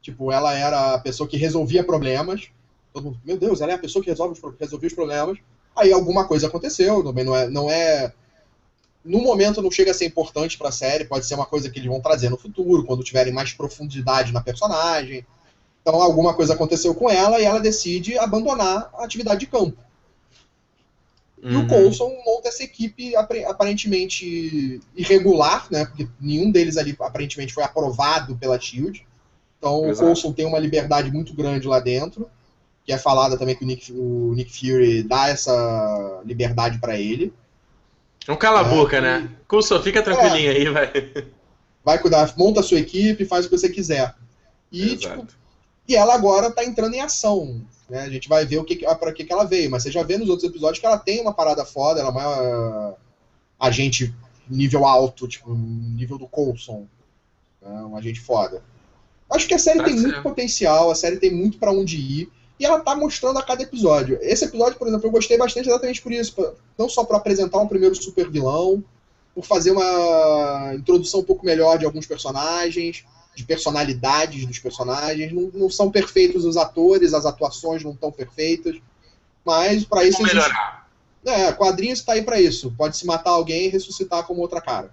Tipo, 0.00 0.32
ela 0.32 0.54
era 0.54 0.94
a 0.94 0.98
pessoa 0.98 1.28
que 1.28 1.36
resolvia 1.36 1.84
problemas. 1.84 2.48
Todo 2.90 3.04
mundo, 3.04 3.20
meu 3.22 3.36
Deus, 3.36 3.60
ela 3.60 3.72
é 3.72 3.74
a 3.74 3.78
pessoa 3.78 4.02
que 4.02 4.08
resolve 4.08 4.32
os, 4.32 4.54
resolvia 4.58 4.88
os 4.88 4.94
problemas. 4.94 5.36
Aí 5.76 5.92
alguma 5.92 6.26
coisa 6.26 6.46
aconteceu, 6.46 7.04
também 7.04 7.22
não 7.22 7.36
é, 7.36 7.50
não 7.50 7.70
é. 7.70 8.14
No 9.04 9.20
momento 9.20 9.60
não 9.60 9.70
chega 9.70 9.90
a 9.90 9.94
ser 9.94 10.06
importante 10.06 10.56
pra 10.56 10.72
série, 10.72 11.04
pode 11.04 11.26
ser 11.26 11.34
uma 11.34 11.44
coisa 11.44 11.68
que 11.68 11.78
eles 11.78 11.90
vão 11.90 12.00
trazer 12.00 12.30
no 12.30 12.38
futuro, 12.38 12.86
quando 12.86 13.04
tiverem 13.04 13.30
mais 13.30 13.52
profundidade 13.52 14.32
na 14.32 14.40
personagem. 14.40 15.26
Então 15.86 16.02
alguma 16.02 16.34
coisa 16.34 16.52
aconteceu 16.54 16.92
com 16.96 17.08
ela 17.08 17.38
e 17.38 17.44
ela 17.44 17.60
decide 17.60 18.18
abandonar 18.18 18.90
a 18.98 19.04
atividade 19.04 19.38
de 19.38 19.46
campo. 19.46 19.76
E 21.40 21.54
o 21.54 21.60
Uhum. 21.60 21.66
Coulson 21.68 22.10
monta 22.26 22.48
essa 22.48 22.64
equipe 22.64 23.14
aparentemente 23.14 24.80
irregular, 24.96 25.68
né? 25.70 25.84
Porque 25.84 26.08
nenhum 26.20 26.50
deles 26.50 26.76
ali 26.76 26.96
aparentemente 26.98 27.54
foi 27.54 27.62
aprovado 27.62 28.34
pela 28.36 28.58
Shield. 28.58 29.06
Então 29.58 29.84
Exato. 29.88 30.02
o 30.02 30.06
Coulson 30.06 30.32
tem 30.32 30.44
uma 30.44 30.58
liberdade 30.58 31.08
muito 31.12 31.32
grande 31.32 31.68
lá 31.68 31.78
dentro, 31.78 32.28
que 32.84 32.92
é 32.92 32.98
falada 32.98 33.38
também 33.38 33.54
que 33.54 33.62
o 33.62 33.66
Nick, 33.68 33.92
o 33.92 34.32
Nick 34.34 34.50
Fury 34.58 35.04
dá 35.04 35.28
essa 35.28 36.20
liberdade 36.24 36.80
pra 36.80 36.98
ele. 36.98 37.32
Não 38.26 38.34
cala 38.34 38.62
a 38.62 38.66
É, 38.66 38.74
boca, 38.74 39.00
né? 39.00 39.30
Coulson, 39.46 39.80
fica 39.80 40.02
tranquilinho 40.02 40.50
aí, 40.50 40.68
vai. 40.68 40.90
Vai 41.84 41.98
cuidar, 42.00 42.34
monta 42.36 42.58
a 42.58 42.62
sua 42.64 42.80
equipe, 42.80 43.24
faz 43.24 43.46
o 43.46 43.48
que 43.48 43.56
você 43.56 43.68
quiser. 43.68 44.16
E, 44.72 44.96
tipo, 44.96 45.14
Exato. 45.14 45.45
E 45.88 45.94
ela 45.96 46.14
agora 46.14 46.50
tá 46.50 46.64
entrando 46.64 46.94
em 46.94 47.00
ação. 47.00 47.60
Né? 47.88 48.00
A 48.02 48.10
gente 48.10 48.28
vai 48.28 48.44
ver 48.44 48.58
o 48.58 48.64
que, 48.64 48.76
que- 48.76 48.94
pra 48.96 49.12
que, 49.12 49.24
que 49.24 49.32
ela 49.32 49.44
veio. 49.44 49.70
Mas 49.70 49.82
você 49.84 49.90
já 49.90 50.02
vê 50.02 50.16
nos 50.18 50.28
outros 50.28 50.48
episódios 50.48 50.78
que 50.80 50.86
ela 50.86 50.98
tem 50.98 51.20
uma 51.20 51.32
parada 51.32 51.64
foda, 51.64 52.00
ela 52.00 52.08
é 52.08 52.12
uma 52.12 52.94
agente 53.58 54.14
nível 54.48 54.84
alto, 54.84 55.26
tipo, 55.28 55.54
nível 55.54 56.18
do 56.18 56.26
Coulson. 56.26 56.86
Né? 57.62 57.82
Um 57.82 57.96
agente 57.96 58.20
foda. 58.20 58.62
Acho 59.30 59.46
que 59.48 59.54
a 59.54 59.58
série 59.58 59.78
Tá 59.78 59.84
tem 59.84 59.94
muito 59.94 60.10
certo. 60.10 60.22
potencial, 60.22 60.90
a 60.90 60.94
série 60.94 61.16
tem 61.16 61.32
muito 61.34 61.58
pra 61.58 61.72
onde 61.72 61.96
ir. 61.96 62.30
E 62.58 62.64
ela 62.64 62.80
tá 62.80 62.94
mostrando 62.96 63.38
a 63.38 63.42
cada 63.42 63.62
episódio. 63.62 64.18
Esse 64.22 64.44
episódio, 64.46 64.78
por 64.78 64.88
exemplo, 64.88 65.06
eu 65.06 65.10
gostei 65.10 65.36
bastante 65.36 65.68
exatamente 65.68 66.00
por 66.00 66.10
isso. 66.12 66.32
pra- 66.34 66.52
não 66.78 66.88
só 66.88 67.04
pra 67.04 67.16
apresentar 67.18 67.58
um 67.58 67.68
primeiro 67.68 67.94
super 67.94 68.30
vilão, 68.30 68.82
por 69.34 69.44
fazer 69.44 69.72
uma 69.72 70.72
introdução 70.74 71.20
um 71.20 71.24
pouco 71.24 71.44
melhor 71.44 71.78
de 71.78 71.84
alguns 71.84 72.06
personagens, 72.06 73.04
de 73.36 73.44
personalidades 73.44 74.46
dos 74.46 74.58
personagens. 74.58 75.30
Não, 75.30 75.50
não 75.52 75.70
são 75.70 75.90
perfeitos 75.90 76.44
os 76.44 76.56
atores, 76.56 77.12
as 77.12 77.26
atuações 77.26 77.84
não 77.84 77.92
estão 77.92 78.10
perfeitas. 78.10 78.76
Mas 79.44 79.84
pra 79.84 80.02
isso 80.02 80.22
existe. 80.22 80.34
melhorar. 80.34 80.88
É, 81.24 81.52
quadrinhos 81.52 82.02
tá 82.02 82.14
aí 82.14 82.22
pra 82.22 82.40
isso. 82.40 82.72
Pode 82.76 82.96
se 82.96 83.04
matar 83.06 83.30
alguém 83.30 83.66
e 83.66 83.68
ressuscitar 83.68 84.24
como 84.24 84.40
outra 84.40 84.60
cara. 84.60 84.90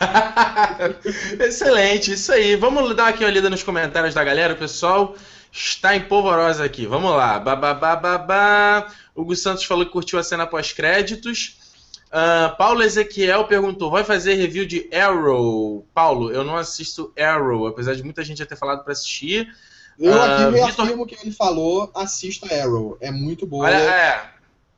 Excelente, 1.40 2.12
isso 2.12 2.32
aí. 2.32 2.54
Vamos 2.56 2.94
dar 2.94 3.08
aqui 3.08 3.24
uma 3.24 3.30
lida 3.30 3.50
nos 3.50 3.62
comentários 3.62 4.14
da 4.14 4.22
galera. 4.22 4.54
O 4.54 4.58
pessoal 4.58 5.16
está 5.52 5.96
em 5.96 6.02
polvorosa 6.02 6.64
aqui. 6.64 6.86
Vamos 6.86 7.10
lá. 7.10 7.38
Bababababá. 7.40 8.92
O 9.14 9.24
Gus 9.24 9.42
Santos 9.42 9.64
falou 9.64 9.84
que 9.84 9.92
curtiu 9.92 10.18
a 10.18 10.22
cena 10.22 10.46
pós-créditos. 10.46 11.59
Ah, 12.10 12.54
Paulo 12.58 12.82
Ezequiel 12.82 13.44
perguntou: 13.44 13.90
vai 13.90 14.02
fazer 14.02 14.34
review 14.34 14.66
de 14.66 14.88
Arrow? 14.92 15.86
Paulo, 15.94 16.32
eu 16.32 16.42
não 16.42 16.56
assisto 16.56 17.12
Arrow, 17.18 17.66
apesar 17.66 17.94
de 17.94 18.02
muita 18.02 18.24
gente 18.24 18.38
já 18.38 18.46
ter 18.46 18.56
falado 18.56 18.82
para 18.82 18.92
assistir. 18.92 19.48
Eu 19.98 20.14
Ah, 20.14 20.46
aqui 20.46 20.56
reafirmo 20.56 21.02
o 21.02 21.06
que 21.06 21.16
ele 21.20 21.30
falou, 21.30 21.90
assista 21.94 22.52
Arrow. 22.52 22.96
É 23.00 23.10
muito 23.10 23.46
boa. 23.46 23.66
Olha, 23.66 23.76
é. 23.76 24.30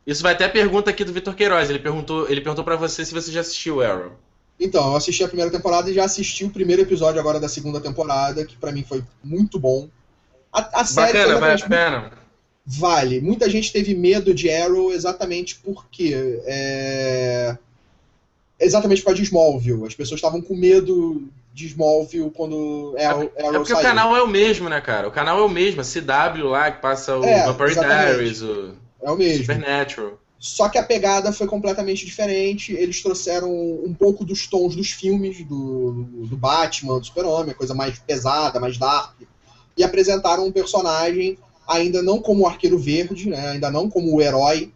Isso 0.06 0.22
vai 0.22 0.32
até 0.32 0.44
a 0.44 0.50
pergunta 0.50 0.90
aqui 0.90 1.04
do 1.04 1.12
Vitor 1.12 1.34
Queiroz. 1.34 1.70
Ele 1.70 1.78
perguntou, 1.78 2.28
ele 2.28 2.40
perguntou 2.40 2.64
para 2.64 2.76
você 2.76 3.04
se 3.04 3.14
você 3.14 3.30
já 3.30 3.40
assistiu 3.40 3.80
Arrow. 3.80 4.12
Então, 4.58 4.90
eu 4.90 4.96
assisti 4.96 5.24
a 5.24 5.28
primeira 5.28 5.50
temporada 5.50 5.90
e 5.90 5.94
já 5.94 6.04
assisti 6.04 6.44
o 6.44 6.50
primeiro 6.50 6.82
episódio 6.82 7.20
agora 7.20 7.40
da 7.40 7.48
segunda 7.48 7.80
temporada, 7.80 8.44
que 8.44 8.56
pra 8.56 8.72
mim 8.72 8.84
foi 8.84 9.02
muito 9.22 9.58
bom. 9.58 9.88
A, 10.52 10.80
a 10.80 10.84
série 10.84 11.18
Bacana, 11.18 11.40
vale 11.40 11.62
a 11.62 11.68
pena. 11.68 12.21
Vale. 12.64 13.20
Muita 13.20 13.50
gente 13.50 13.72
teve 13.72 13.94
medo 13.94 14.32
de 14.32 14.50
Arrow 14.50 14.92
exatamente 14.92 15.56
porque. 15.62 16.40
É... 16.44 17.56
Exatamente 18.60 19.00
por 19.02 19.06
causa 19.06 19.20
de 19.20 19.24
Smallville. 19.24 19.86
As 19.86 19.94
pessoas 19.94 20.18
estavam 20.18 20.40
com 20.40 20.54
medo 20.54 21.22
de 21.52 21.66
Smallville 21.66 22.30
quando 22.30 22.94
Arrow, 22.98 23.32
É 23.34 23.42
Arrow 23.42 23.52
porque 23.54 23.72
o 23.72 23.76
saiu. 23.76 23.88
canal 23.88 24.16
é 24.16 24.22
o 24.22 24.28
mesmo, 24.28 24.68
né, 24.68 24.80
cara? 24.80 25.08
O 25.08 25.10
canal 25.10 25.38
é 25.40 25.42
o 25.42 25.48
mesmo, 25.48 25.80
a 25.80 25.84
CW 25.84 26.46
lá, 26.48 26.70
que 26.70 26.80
passa 26.80 27.18
o 27.18 27.24
É, 27.24 27.44
Vampire. 27.46 27.74
Diaries, 27.74 28.40
o 28.42 28.74
É 29.02 29.10
o 29.10 29.16
mesmo. 29.16 29.40
Supernatural. 29.40 30.18
Só 30.38 30.68
que 30.68 30.78
a 30.78 30.82
pegada 30.82 31.32
foi 31.32 31.46
completamente 31.46 32.04
diferente. 32.06 32.72
Eles 32.72 33.00
trouxeram 33.02 33.48
um 33.50 33.94
pouco 33.96 34.24
dos 34.24 34.46
tons 34.46 34.74
dos 34.74 34.90
filmes 34.90 35.44
do, 35.44 36.04
do 36.26 36.36
Batman, 36.36 36.98
do 36.98 37.06
Super-Homem, 37.06 37.54
coisa 37.54 37.74
mais 37.74 37.98
pesada, 37.98 38.58
mais 38.58 38.76
dark. 38.78 39.14
E 39.76 39.84
apresentaram 39.84 40.44
um 40.46 40.52
personagem 40.52 41.38
ainda 41.66 42.02
não 42.02 42.20
como 42.20 42.42
o 42.42 42.46
Arqueiro 42.46 42.78
Verde, 42.78 43.28
né, 43.28 43.50
ainda 43.50 43.70
não 43.70 43.88
como 43.88 44.14
o 44.14 44.20
herói. 44.22 44.72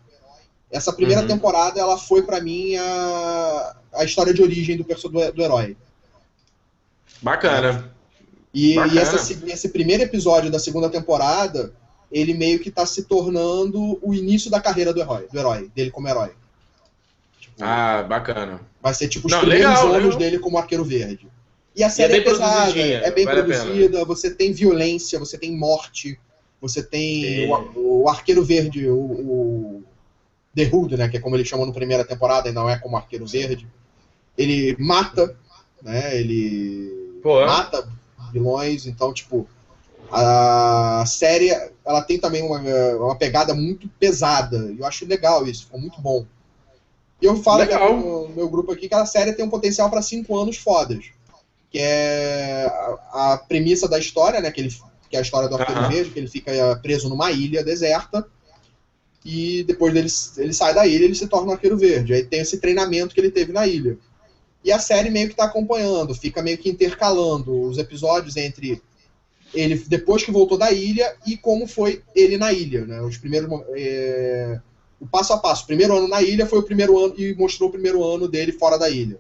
Essa 0.71 0.93
primeira 0.93 1.23
Uhum. 1.23 1.29
temporada 1.29 1.79
ela 1.81 1.97
foi 1.97 2.23
pra 2.23 2.41
mim 2.41 2.75
a, 2.77 3.77
a 3.95 4.05
história 4.05 4.35
de 4.35 4.43
origem 4.43 4.77
do, 4.77 4.85
do, 4.85 5.33
do 5.33 5.43
herói. 5.43 5.77
Bacana. 7.23 7.91
E, 8.53 8.73
e 8.73 8.77
Bacana. 8.77 9.01
essa 9.01 9.19
se- 9.19 9.39
esse 9.47 9.69
primeiro 9.69 10.03
episódio 10.03 10.51
da 10.51 10.59
segunda 10.59 10.89
temporada, 10.89 11.73
ele 12.11 12.35
meio 12.35 12.59
que 12.59 12.71
tá 12.71 12.87
se 12.87 13.05
tornando 13.05 13.99
o 14.03 14.15
início 14.15 14.51
da 14.51 14.61
carreira 14.61 14.93
do 14.93 15.01
herói, 15.01 15.27
do 15.31 15.39
herói 15.39 15.71
dele 15.75 15.91
como 15.91 16.09
herói. 16.09 16.31
Tipo, 17.41 17.57
Ah, 17.61 18.03
bacana. 18.03 18.61
Vai 18.83 18.95
ser 18.95 19.09
tipo 19.09 19.27
os 19.27 19.33
Não, 19.33 19.41
primeiros 19.41 19.67
legal, 19.69 19.87
anos 19.89 20.03
legal. 20.05 20.19
dele 20.19 20.39
como 20.39 20.59
arqueiro 20.59 20.85
verde. 20.85 21.29
E 21.75 21.83
a 21.85 21.91
série 21.91 22.15
é 22.15 22.17
é, 22.17 22.21
bem 22.21 22.33
pesada, 22.33 22.79
é 22.81 23.11
bem 23.11 23.25
vale 23.27 23.43
produzida, 23.43 24.05
você 24.05 24.31
tem 24.31 24.53
violência, 24.53 25.19
você 25.19 25.37
tem 25.37 25.55
morte, 25.55 26.19
você 26.61 26.83
tem 26.83 27.51
o, 27.51 28.03
o 28.03 28.09
arqueiro 28.09 28.43
verde, 28.45 28.89
o, 28.89 28.97
o 28.97 29.85
The 30.55 30.71
Hood, 30.73 30.97
né, 30.97 31.09
que 31.09 31.19
é 31.19 31.21
como 31.21 31.37
ele 31.37 31.45
chamou 31.45 31.67
na 31.67 31.73
primeira 31.73 32.05
temporada, 32.05 32.49
e 32.49 32.53
não 32.53 32.69
é 32.69 32.79
como 32.79 32.97
Arqueiro 32.97 33.27
Verde. 33.27 33.69
Ele 34.39 34.75
mata, 34.79 35.37
né, 35.83 36.19
ele 36.19 37.21
Pô. 37.23 37.45
mata 37.45 37.87
vilões, 38.33 38.87
então, 38.87 39.13
tipo, 39.13 39.47
a 40.11 41.05
série, 41.07 41.51
ela 41.85 42.01
tem 42.03 42.19
também 42.19 42.43
uma, 42.43 42.59
uma 42.97 43.17
pegada 43.17 43.55
muito 43.55 43.87
pesada, 44.01 44.73
e 44.73 44.79
eu 44.79 44.87
acho 44.87 45.07
legal 45.07 45.47
isso, 45.47 45.65
ficou 45.65 45.79
muito 45.79 46.01
bom. 46.01 46.25
E 47.21 47.27
eu 47.27 47.37
falo 47.37 47.65
no 47.97 48.29
meu 48.29 48.49
grupo 48.49 48.73
aqui 48.73 48.89
que 48.89 48.95
a 48.95 49.07
série 49.07 49.33
tem 49.33 49.45
um 49.45 49.51
potencial 49.51 49.89
para 49.89 50.03
cinco 50.03 50.39
anos 50.39 50.57
fodas. 50.57 51.07
Que 51.71 51.79
é 51.79 52.67
a, 52.67 53.33
a, 53.33 53.39
premissa 53.39 53.89
da 53.89 53.99
história, 53.99 54.41
né, 54.41 54.51
que, 54.51 54.61
ele, 54.61 54.75
que 55.17 55.19
é 55.19 55.21
a 55.21 55.23
história 55.23 55.49
do 55.49 55.57
Arqueiro 55.57 55.83
uhum. 55.83 55.89
Verde, 55.89 56.11
que 56.11 56.19
ele 56.19 56.29
fica 56.29 56.53
preso 56.83 57.09
numa 57.09 57.33
ilha 57.33 57.65
deserta, 57.65 58.27
e 59.25 59.65
depois 59.65 59.93
dele 59.93 60.09
ele 60.37 60.53
sai 60.53 60.75
da 60.75 60.87
ilha 60.87 61.05
ele 61.05 61.15
se 61.15 61.27
torna 61.27 61.49
um 61.49 61.53
arqueiro 61.53 61.77
verde. 61.77 62.15
Aí 62.15 62.23
tem 62.23 62.41
esse 62.41 62.59
treinamento 62.59 63.13
que 63.13 63.21
ele 63.21 63.31
teve 63.31 63.53
na 63.53 63.67
ilha. 63.67 63.99
E 64.63 64.71
a 64.71 64.79
série 64.79 65.11
meio 65.11 65.27
que 65.27 65.33
está 65.33 65.45
acompanhando, 65.45 66.15
fica 66.15 66.43
meio 66.43 66.59
que 66.59 66.69
intercalando 66.69 67.63
os 67.63 67.79
episódios 67.79 68.37
entre 68.37 68.81
ele 69.55 69.83
depois 69.89 70.23
que 70.23 70.31
voltou 70.31 70.59
da 70.59 70.71
ilha 70.71 71.17
e 71.27 71.37
como 71.37 71.67
foi 71.67 72.03
ele 72.15 72.37
na 72.37 72.53
ilha. 72.53 72.85
Né? 72.85 73.01
Os 73.01 73.17
primeiros. 73.17 73.51
É, 73.75 74.61
o 75.01 75.07
passo 75.07 75.33
a 75.33 75.39
passo. 75.39 75.65
O 75.65 75.67
primeiro 75.67 75.97
ano 75.97 76.09
na 76.09 76.23
ilha 76.23 76.47
foi 76.47 76.61
o 76.61 76.63
primeiro 76.63 76.97
ano 76.99 77.15
e 77.19 77.35
mostrou 77.35 77.69
o 77.69 77.73
primeiro 77.73 78.05
ano 78.05 78.29
dele 78.29 78.53
fora 78.53 78.79
da 78.79 78.89
ilha. 78.89 79.19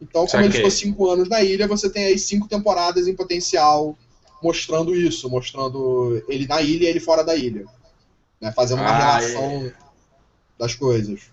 Então, 0.00 0.26
como 0.26 0.44
ele 0.44 0.54
ficou 0.54 0.70
cinco 0.70 1.10
anos 1.10 1.28
na 1.28 1.42
ilha, 1.42 1.68
você 1.68 1.90
tem 1.90 2.04
aí 2.04 2.18
cinco 2.18 2.48
temporadas 2.48 3.06
em 3.06 3.14
potencial 3.14 3.96
mostrando 4.42 4.94
isso, 4.94 5.28
mostrando 5.28 6.22
ele 6.28 6.46
na 6.46 6.60
ilha 6.60 6.84
e 6.84 6.88
ele 6.88 7.00
fora 7.00 7.24
da 7.24 7.34
ilha 7.34 7.66
né? 8.40 8.52
Fazendo 8.52 8.80
uma 8.80 8.90
ah, 8.90 9.18
relação 9.18 9.66
é. 9.66 9.72
das 10.58 10.74
coisas. 10.74 11.30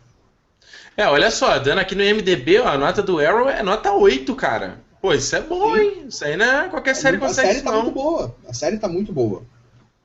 É, 0.98 1.08
olha 1.08 1.30
só, 1.30 1.60
dando 1.60 1.80
aqui 1.80 1.94
no 1.94 2.04
MDB, 2.04 2.60
ó, 2.60 2.68
a 2.68 2.78
nota 2.78 3.02
do 3.02 3.20
Arrow 3.20 3.50
é 3.50 3.62
nota 3.62 3.91
8, 3.91 4.34
cara. 4.36 4.80
Pô, 5.02 5.13
isso 5.13 5.36
é 5.36 5.41
bom, 5.41 5.76
Sim. 5.76 5.82
hein? 5.82 6.06
Isso 6.08 6.26
aí 6.26 6.38
não 6.38 6.46
é 6.46 6.70
qualquer 6.70 6.96
série 6.96 7.18
consegue. 7.18 7.50
A 7.50 7.52
série 7.52 7.63
tá 7.63 7.72
não. 7.72 7.84
muito 7.84 7.94
boa. 7.94 8.36
A 8.48 8.54
série 8.54 8.78
tá 8.78 8.88
muito 8.88 9.13
boa. 9.13 9.44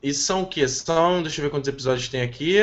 E 0.03 0.13
são 0.13 0.43
o 0.43 0.47
quê? 0.47 0.67
São. 0.69 1.23
Deixa 1.23 1.41
eu 1.41 1.45
ver 1.45 1.51
quantos 1.51 1.69
episódios 1.69 2.09
tem 2.09 2.23
aqui. 2.23 2.59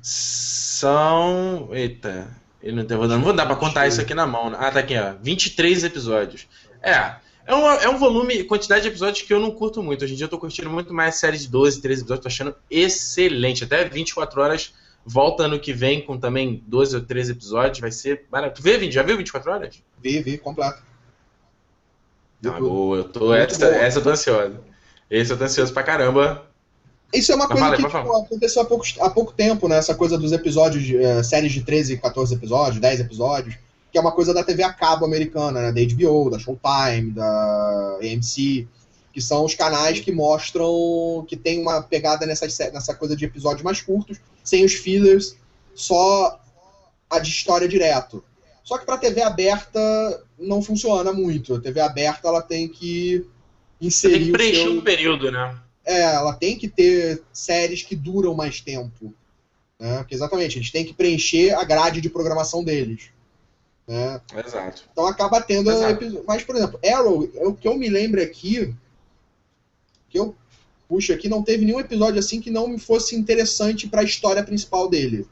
São. 0.00 1.68
Eita. 1.72 2.28
Eu 2.62 2.74
não, 2.74 2.84
vou, 2.84 3.06
não 3.06 3.22
vou 3.22 3.32
dar 3.32 3.46
pra 3.46 3.54
contar 3.54 3.86
isso 3.86 4.00
aqui 4.00 4.14
na 4.14 4.26
mão. 4.26 4.50
Né? 4.50 4.56
Ah, 4.60 4.70
tá 4.72 4.80
aqui, 4.80 4.96
ó. 4.98 5.14
23 5.22 5.84
episódios. 5.84 6.48
É. 6.82 7.16
É 7.46 7.54
um, 7.54 7.70
é 7.70 7.88
um 7.88 7.96
volume, 7.96 8.42
quantidade 8.42 8.82
de 8.82 8.88
episódios 8.88 9.22
que 9.22 9.32
eu 9.32 9.38
não 9.38 9.52
curto 9.52 9.80
muito. 9.80 10.04
Hoje 10.04 10.14
em 10.14 10.16
dia 10.16 10.24
eu 10.24 10.30
tô 10.30 10.36
curtindo 10.36 10.68
muito 10.68 10.92
mais 10.92 11.14
séries 11.14 11.42
de 11.42 11.48
12, 11.48 11.80
13 11.80 12.02
episódios, 12.02 12.22
tô 12.22 12.28
achando 12.28 12.56
excelente. 12.68 13.62
Até 13.62 13.84
24 13.84 14.42
horas, 14.42 14.74
volta 15.04 15.44
ano 15.44 15.60
que 15.60 15.72
vem 15.72 16.04
com 16.04 16.18
também 16.18 16.64
12 16.66 16.96
ou 16.96 17.02
13 17.02 17.32
episódios, 17.32 17.78
vai 17.78 17.92
ser 17.92 18.26
maravilhoso. 18.32 18.60
Tu 18.60 18.64
vê, 18.64 18.76
Vini? 18.76 18.90
Já 18.90 19.04
viu 19.04 19.16
24 19.16 19.52
horas? 19.52 19.80
Vi, 20.02 20.20
vi, 20.22 20.38
completo. 20.38 20.82
Ah, 22.44 22.50
boa, 22.58 22.98
eu 22.98 23.04
tô. 23.04 23.32
Essa, 23.32 23.66
essa 23.66 24.00
eu 24.00 24.02
tô 24.02 24.10
ansioso. 24.10 24.58
Esse 25.08 25.32
eu 25.32 25.38
tô 25.38 25.44
ansioso 25.44 25.72
pra 25.72 25.84
caramba. 25.84 26.44
Isso 27.14 27.30
é 27.30 27.36
uma 27.36 27.46
coisa 27.46 27.62
fala, 27.62 27.76
que 27.76 27.84
tipo, 27.84 28.16
aconteceu 28.16 28.62
há 28.62 28.64
pouco, 28.64 28.84
há 29.00 29.08
pouco 29.08 29.32
tempo, 29.32 29.68
né? 29.68 29.76
Essa 29.76 29.94
coisa 29.94 30.18
dos 30.18 30.32
episódios, 30.32 30.82
de, 30.82 30.96
uh, 30.96 31.22
séries 31.22 31.52
de 31.52 31.62
13, 31.62 31.98
14 31.98 32.34
episódios, 32.34 32.80
10 32.80 33.00
episódios 33.00 33.56
que 33.96 33.98
é 33.98 34.02
uma 34.02 34.12
coisa 34.12 34.34
da 34.34 34.44
TV 34.44 34.62
a 34.62 34.74
cabo 34.74 35.06
americana, 35.06 35.62
né? 35.62 35.72
da 35.72 35.94
HBO, 35.94 36.28
da 36.28 36.38
Showtime, 36.38 37.12
da 37.12 37.98
AMC, 38.02 38.68
que 39.10 39.22
são 39.22 39.42
os 39.42 39.54
canais 39.54 40.00
que 40.00 40.12
mostram 40.12 41.24
que 41.26 41.34
tem 41.34 41.62
uma 41.62 41.80
pegada 41.80 42.26
nessa, 42.26 42.46
nessa 42.74 42.94
coisa 42.94 43.16
de 43.16 43.24
episódios 43.24 43.62
mais 43.62 43.80
curtos, 43.80 44.18
sem 44.44 44.66
os 44.66 44.74
fillers, 44.74 45.34
só 45.74 46.38
a 47.08 47.18
de 47.18 47.30
história 47.30 47.66
direto. 47.66 48.22
Só 48.62 48.76
que 48.76 48.84
para 48.84 48.98
TV 48.98 49.22
aberta 49.22 49.80
não 50.38 50.60
funciona 50.60 51.10
muito. 51.10 51.54
A 51.54 51.60
TV 51.60 51.80
aberta 51.80 52.28
ela 52.28 52.42
tem 52.42 52.68
que 52.68 53.24
inserir. 53.80 54.16
Tem 54.16 54.24
que 54.26 54.32
preencher 54.32 54.62
seu... 54.64 54.72
um 54.72 54.82
período, 54.82 55.32
né? 55.32 55.58
É, 55.86 56.02
ela 56.02 56.34
tem 56.34 56.58
que 56.58 56.68
ter 56.68 57.22
séries 57.32 57.82
que 57.82 57.96
duram 57.96 58.34
mais 58.34 58.60
tempo. 58.60 59.14
Né? 59.80 59.96
Porque 60.00 60.14
exatamente, 60.14 60.58
eles 60.58 60.70
têm 60.70 60.84
que 60.84 60.92
preencher 60.92 61.54
a 61.54 61.64
grade 61.64 62.02
de 62.02 62.10
programação 62.10 62.62
deles. 62.62 63.15
Né? 63.86 64.20
Exato. 64.44 64.82
Então 64.90 65.06
acaba 65.06 65.40
tendo. 65.40 65.70
Exato. 65.70 66.24
Mas, 66.26 66.42
por 66.42 66.56
exemplo, 66.56 66.80
Arrow, 66.84 67.30
o 67.36 67.54
que 67.54 67.68
eu 67.68 67.76
me 67.76 67.88
lembro 67.88 68.20
aqui, 68.20 68.74
que 70.08 70.18
eu 70.18 70.34
puxo 70.88 71.12
aqui, 71.12 71.28
não 71.28 71.42
teve 71.42 71.64
nenhum 71.64 71.80
episódio 71.80 72.18
assim 72.18 72.40
que 72.40 72.50
não 72.50 72.68
me 72.68 72.78
fosse 72.78 73.14
interessante 73.14 73.88
para 73.88 74.00
a 74.00 74.04
história 74.04 74.42
principal 74.42 74.88
dele. 74.88 75.26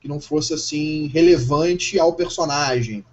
Que 0.00 0.08
não 0.08 0.20
fosse 0.20 0.54
assim 0.54 1.08
relevante 1.08 1.98
ao 1.98 2.12
personagem. 2.12 3.04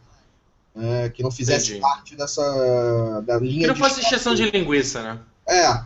Né? 0.75 1.09
Que 1.09 1.23
não 1.23 1.31
fizesse 1.31 1.71
Entendi. 1.71 1.81
parte 1.81 2.15
dessa 2.15 3.21
da 3.25 3.37
linha. 3.39 3.61
Que 3.61 3.67
não 3.67 3.75
fosse 3.75 3.99
exceção 3.99 4.35
de 4.35 4.49
linguiça, 4.49 5.01
né? 5.01 5.19
É. 5.47 5.81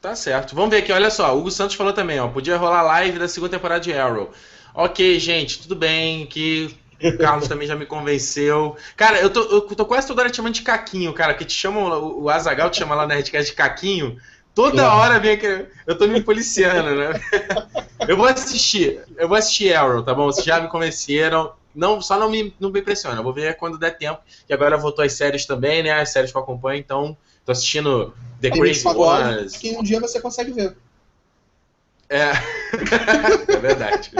Tá 0.00 0.16
certo. 0.16 0.56
Vamos 0.56 0.70
ver 0.70 0.78
aqui, 0.78 0.90
olha 0.90 1.10
só. 1.10 1.34
O 1.36 1.38
Hugo 1.38 1.50
Santos 1.50 1.76
falou 1.76 1.92
também, 1.92 2.18
ó. 2.18 2.26
Podia 2.26 2.56
rolar 2.56 2.82
live 2.82 3.18
da 3.18 3.28
segunda 3.28 3.56
temporada 3.56 3.80
de 3.80 3.92
Arrow. 3.92 4.32
Ok, 4.74 5.20
gente, 5.20 5.60
tudo 5.60 5.76
bem. 5.76 6.26
Que 6.26 6.74
o 7.08 7.18
Carlos 7.18 7.48
também 7.48 7.66
já 7.66 7.74
me 7.74 7.86
convenceu. 7.86 8.76
Cara, 8.96 9.20
eu 9.20 9.30
tô, 9.30 9.40
eu 9.42 9.60
tô 9.62 9.84
quase 9.84 10.06
toda 10.06 10.22
hora 10.22 10.30
te 10.30 10.36
chamando 10.36 10.54
de 10.54 10.62
Caquinho, 10.62 11.12
cara, 11.12 11.34
que 11.34 11.44
te 11.44 11.54
chamam, 11.54 12.18
o 12.18 12.28
Azagal 12.28 12.70
te 12.70 12.78
chama 12.78 12.94
lá 12.94 13.06
na 13.06 13.14
Redcast 13.14 13.50
de 13.50 13.56
Caquinho. 13.56 14.18
Toda 14.54 14.92
hora 14.94 15.18
vem 15.18 15.32
aquele. 15.32 15.66
Eu 15.86 15.96
tô 15.96 16.06
me 16.06 16.22
policiando, 16.22 16.94
né? 16.94 17.20
Eu 18.06 18.16
vou 18.16 18.26
assistir. 18.26 19.00
Eu 19.16 19.26
vou 19.26 19.36
assistir 19.36 19.74
Arrow, 19.74 20.02
tá 20.02 20.14
bom? 20.14 20.26
Vocês 20.26 20.44
já 20.44 20.60
me 20.60 20.68
convenceram. 20.68 21.52
Não, 21.74 22.02
só 22.02 22.18
não 22.18 22.30
me, 22.30 22.54
não 22.60 22.70
me 22.70 22.80
impressiona. 22.80 23.18
Eu 23.18 23.22
vou 23.22 23.32
ver 23.32 23.56
quando 23.56 23.78
der 23.78 23.96
tempo. 23.96 24.20
E 24.46 24.52
agora 24.52 24.76
voltou 24.76 25.04
as 25.04 25.14
séries 25.14 25.46
também, 25.46 25.82
né? 25.82 25.92
As 25.92 26.10
séries 26.10 26.30
que 26.30 26.36
eu 26.36 26.42
acompanho, 26.42 26.80
então. 26.80 27.16
Tô 27.46 27.52
assistindo 27.52 28.14
The 28.40 28.50
Crazy 28.50 28.86
Ones. 28.86 29.56
Que 29.56 29.70
um 29.70 29.82
dia 29.82 30.00
você 30.00 30.20
consegue 30.20 30.52
ver. 30.52 30.76
É. 32.10 32.32
é 33.48 33.56
verdade. 33.56 34.10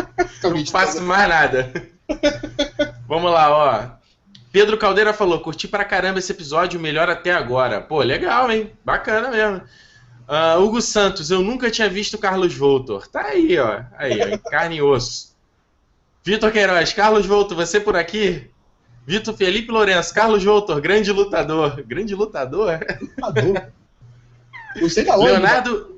não 0.42 0.66
faço 0.66 1.02
mais 1.02 1.28
nada. 1.28 1.70
Vamos 3.08 3.30
lá, 3.30 3.50
ó. 3.50 4.02
Pedro 4.52 4.76
Caldeira 4.76 5.12
falou: 5.12 5.40
curti 5.40 5.66
pra 5.66 5.84
caramba 5.84 6.18
esse 6.18 6.32
episódio, 6.32 6.78
melhor 6.78 7.08
até 7.08 7.32
agora. 7.32 7.80
Pô, 7.80 8.00
legal, 8.02 8.50
hein? 8.50 8.70
Bacana 8.84 9.30
mesmo. 9.30 9.62
Uh, 10.28 10.62
Hugo 10.62 10.80
Santos, 10.80 11.30
eu 11.30 11.42
nunca 11.42 11.70
tinha 11.70 11.88
visto 11.88 12.18
Carlos 12.18 12.54
Voltor. 12.54 13.08
Tá 13.08 13.22
aí, 13.22 13.58
ó. 13.58 13.82
Aí, 13.96 14.20
ó, 14.20 14.38
carne 14.50 14.76
e 14.76 14.82
osso. 14.82 15.32
Vitor 16.24 16.52
Queiroz, 16.52 16.92
Carlos 16.92 17.26
Voltor, 17.26 17.56
você 17.56 17.80
por 17.80 17.96
aqui? 17.96 18.48
Vitor 19.04 19.34
Felipe 19.34 19.72
Lourenço, 19.72 20.14
Carlos 20.14 20.44
Voltor, 20.44 20.80
grande 20.80 21.10
lutador. 21.10 21.82
Grande 21.82 22.14
lutador? 22.14 22.78
Lutador? 23.00 23.72
Não 24.76 24.88
sei 24.88 25.04
da 25.04 25.16
onde. 25.16 25.32
Leonardo, 25.32 25.91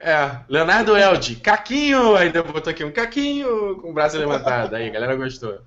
é, 0.00 0.38
Leonardo 0.48 0.96
Elde, 0.96 1.36
Caquinho, 1.36 2.16
ainda 2.16 2.42
botou 2.42 2.70
aqui 2.70 2.82
um 2.82 2.90
Caquinho 2.90 3.76
com 3.76 3.90
o 3.90 3.92
braço 3.92 4.16
levantado. 4.16 4.74
Aí, 4.74 4.88
galera 4.88 5.14
gostou. 5.14 5.60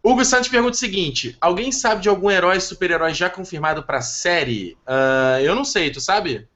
Hugo 0.00 0.24
Santos 0.24 0.48
pergunta 0.48 0.74
o 0.74 0.78
seguinte: 0.78 1.36
alguém 1.40 1.72
sabe 1.72 2.02
de 2.02 2.08
algum 2.08 2.30
herói 2.30 2.60
super-herói 2.60 3.12
já 3.12 3.28
confirmado 3.28 3.82
pra 3.82 4.00
série? 4.00 4.78
Uh, 4.86 5.40
eu 5.40 5.52
não 5.52 5.64
sei, 5.64 5.90
tu 5.90 6.00
sabe? 6.00 6.46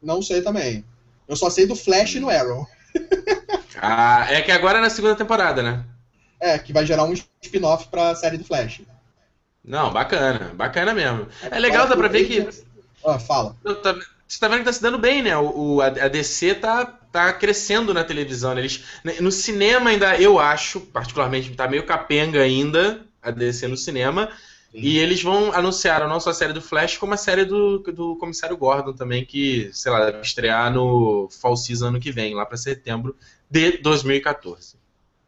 Não 0.00 0.22
sei 0.22 0.40
também. 0.40 0.84
Eu 1.26 1.34
só 1.34 1.50
sei 1.50 1.66
do 1.66 1.74
Flash 1.74 2.14
e 2.14 2.20
no 2.20 2.30
Arrow. 2.30 2.64
ah, 3.82 4.26
é 4.30 4.40
que 4.40 4.52
agora 4.52 4.78
é 4.78 4.80
na 4.80 4.90
segunda 4.90 5.16
temporada, 5.16 5.64
né? 5.64 5.84
É, 6.38 6.56
que 6.60 6.72
vai 6.72 6.86
gerar 6.86 7.04
um 7.04 7.12
spin-off 7.12 7.88
pra 7.88 8.14
série 8.14 8.38
do 8.38 8.44
Flash. 8.44 8.82
Não, 9.64 9.92
bacana, 9.92 10.52
bacana 10.54 10.94
mesmo. 10.94 11.26
É 11.50 11.58
legal, 11.58 11.88
dá 11.88 11.96
pra 11.96 12.06
ver 12.06 12.24
que. 12.24 12.64
Ah, 13.04 13.18
fala. 13.18 13.56
Você 14.34 14.40
tá 14.40 14.48
vendo 14.48 14.58
que 14.58 14.64
tá 14.64 14.72
se 14.72 14.82
dando 14.82 14.98
bem, 14.98 15.22
né? 15.22 15.38
O, 15.38 15.80
a, 15.80 15.86
a 15.86 16.08
DC 16.08 16.56
tá, 16.56 16.84
tá 16.84 17.32
crescendo 17.32 17.94
na 17.94 18.02
televisão. 18.02 18.52
Né? 18.52 18.62
Eles, 18.62 18.82
né, 19.04 19.14
no 19.20 19.30
cinema 19.30 19.90
ainda, 19.90 20.20
eu 20.20 20.40
acho, 20.40 20.80
particularmente, 20.80 21.52
tá 21.52 21.68
meio 21.68 21.86
capenga 21.86 22.40
ainda 22.40 23.06
a 23.22 23.30
DC 23.30 23.68
no 23.68 23.76
cinema. 23.76 24.28
Sim. 24.72 24.80
E 24.80 24.98
eles 24.98 25.22
vão 25.22 25.52
anunciar 25.52 26.08
não 26.08 26.18
só 26.18 26.30
a 26.30 26.34
série 26.34 26.52
do 26.52 26.60
Flash, 26.60 26.96
como 26.96 27.14
a 27.14 27.16
série 27.16 27.44
do, 27.44 27.78
do 27.78 28.16
Comissário 28.16 28.56
Gordon 28.56 28.92
também, 28.92 29.24
que, 29.24 29.70
sei 29.72 29.92
lá, 29.92 30.06
deve 30.06 30.22
estrear 30.22 30.72
no 30.74 31.28
Fall 31.30 31.56
Season 31.56 31.86
ano 31.86 32.00
que 32.00 32.10
vem, 32.10 32.34
lá 32.34 32.44
para 32.44 32.56
setembro 32.56 33.14
de 33.48 33.78
2014. 33.78 34.74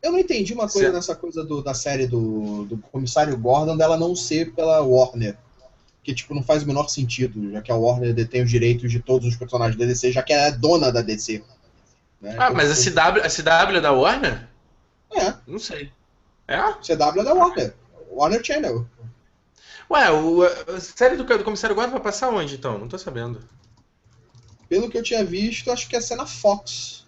Eu 0.03 0.11
não 0.11 0.19
entendi 0.19 0.53
uma 0.53 0.65
coisa 0.69 0.81
certo. 0.81 0.95
nessa 0.95 1.15
coisa 1.15 1.45
do, 1.45 1.63
da 1.63 1.75
série 1.75 2.09
do, 2.09 2.65
do 2.65 2.77
Comissário 2.79 3.39
Gordon 3.39 3.77
dela 3.77 3.97
não 3.97 4.17
ser 4.17 4.53
pela 4.53 4.81
Warner 4.81 5.37
que 6.07 6.15
tipo 6.15 6.33
não 6.33 6.43
faz 6.45 6.63
o 6.63 6.67
menor 6.69 6.89
sentido, 6.89 7.51
já 7.51 7.61
que 7.61 7.73
a 7.73 7.75
Warner 7.75 8.15
detém 8.15 8.45
os 8.45 8.49
direitos 8.49 8.93
de 8.93 9.01
todos 9.01 9.27
os 9.27 9.35
personagens 9.35 9.77
da 9.77 9.85
DC, 9.85 10.13
já 10.13 10.23
que 10.23 10.33
ela 10.33 10.47
é 10.47 10.53
dona 10.53 10.93
da 10.93 11.03
DC. 11.03 11.43
Né? 12.21 12.37
Ah, 12.39 12.53
mas 12.53 12.71
a 12.71 12.77
CW, 12.77 13.23
a 13.25 13.29
CW 13.29 13.77
é 13.77 13.81
da 13.81 13.91
Warner? 13.91 14.49
É. 15.13 15.35
Não 15.45 15.59
sei. 15.59 15.91
É? 16.47 16.59
CW 16.75 17.21
é 17.21 17.25
da 17.25 17.35
Warner. 17.35 17.75
Warner 18.09 18.45
Channel. 18.45 18.87
Ué, 19.91 20.13
o, 20.13 20.45
a 20.45 20.79
série 20.79 21.17
do, 21.17 21.25
do 21.25 21.43
Comissário 21.43 21.75
Gordon 21.75 21.91
vai 21.91 22.01
passar 22.01 22.31
onde 22.31 22.55
então? 22.55 22.79
Não 22.79 22.87
tô 22.87 22.97
sabendo. 22.97 23.43
Pelo 24.69 24.89
que 24.89 24.99
eu 24.99 25.03
tinha 25.03 25.25
visto, 25.25 25.73
acho 25.73 25.89
que 25.89 25.97
ia 25.97 26.01
ser 26.01 26.15
na 26.15 26.27
Fox. 26.27 27.05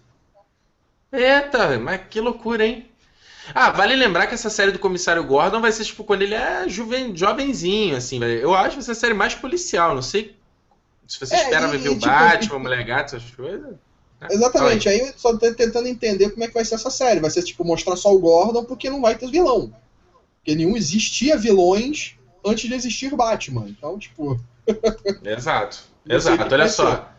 Eita, 1.09 1.79
mas 1.79 2.01
que 2.09 2.19
loucura, 2.19 2.65
hein? 2.65 2.91
Ah, 3.53 3.71
vale 3.71 3.95
lembrar 3.95 4.27
que 4.27 4.33
essa 4.33 4.49
série 4.49 4.71
do 4.71 4.79
Comissário 4.79 5.23
Gordon 5.23 5.61
vai 5.61 5.71
ser 5.71 5.85
tipo 5.85 6.03
quando 6.03 6.21
ele 6.21 6.35
é 6.35 6.67
juven, 6.67 7.15
jovenzinho, 7.15 7.95
assim, 7.95 8.19
velho. 8.19 8.39
Eu 8.39 8.53
acho 8.53 8.69
que 8.69 8.75
vai 8.75 8.83
ser 8.83 8.91
a 8.91 8.95
série 8.95 9.13
mais 9.13 9.35
policial, 9.35 9.95
não 9.95 10.01
sei 10.01 10.35
se 11.09 11.19
você 11.19 11.35
é, 11.35 11.43
espera 11.43 11.67
e, 11.67 11.71
ver 11.71 11.85
e, 11.85 11.89
o 11.89 11.93
tipo, 11.95 12.05
Batman, 12.05 12.55
e... 12.55 12.59
Mulher 12.59 12.83
Gato, 12.83 13.15
essas 13.15 13.31
coisas. 13.31 13.71
Né? 14.21 14.27
Exatamente, 14.29 14.87
aí 14.87 14.99
eu 14.99 15.13
só 15.17 15.35
tô 15.35 15.51
tentando 15.53 15.87
entender 15.87 16.29
como 16.29 16.43
é 16.43 16.47
que 16.47 16.53
vai 16.53 16.63
ser 16.63 16.75
essa 16.75 16.91
série. 16.91 17.19
Vai 17.19 17.31
ser 17.31 17.41
tipo 17.41 17.65
mostrar 17.65 17.95
só 17.95 18.13
o 18.13 18.19
Gordon 18.19 18.63
porque 18.63 18.89
não 18.89 19.01
vai 19.01 19.17
ter 19.17 19.29
vilão. 19.29 19.73
Porque 20.37 20.55
nenhum 20.55 20.77
existia 20.77 21.35
vilões 21.35 22.15
antes 22.45 22.69
de 22.69 22.75
existir 22.75 23.15
Batman. 23.15 23.65
Então, 23.69 23.97
tipo. 23.97 24.39
Exato. 25.25 25.79
Exato, 26.07 26.53
olha 26.53 26.69
só. 26.69 27.09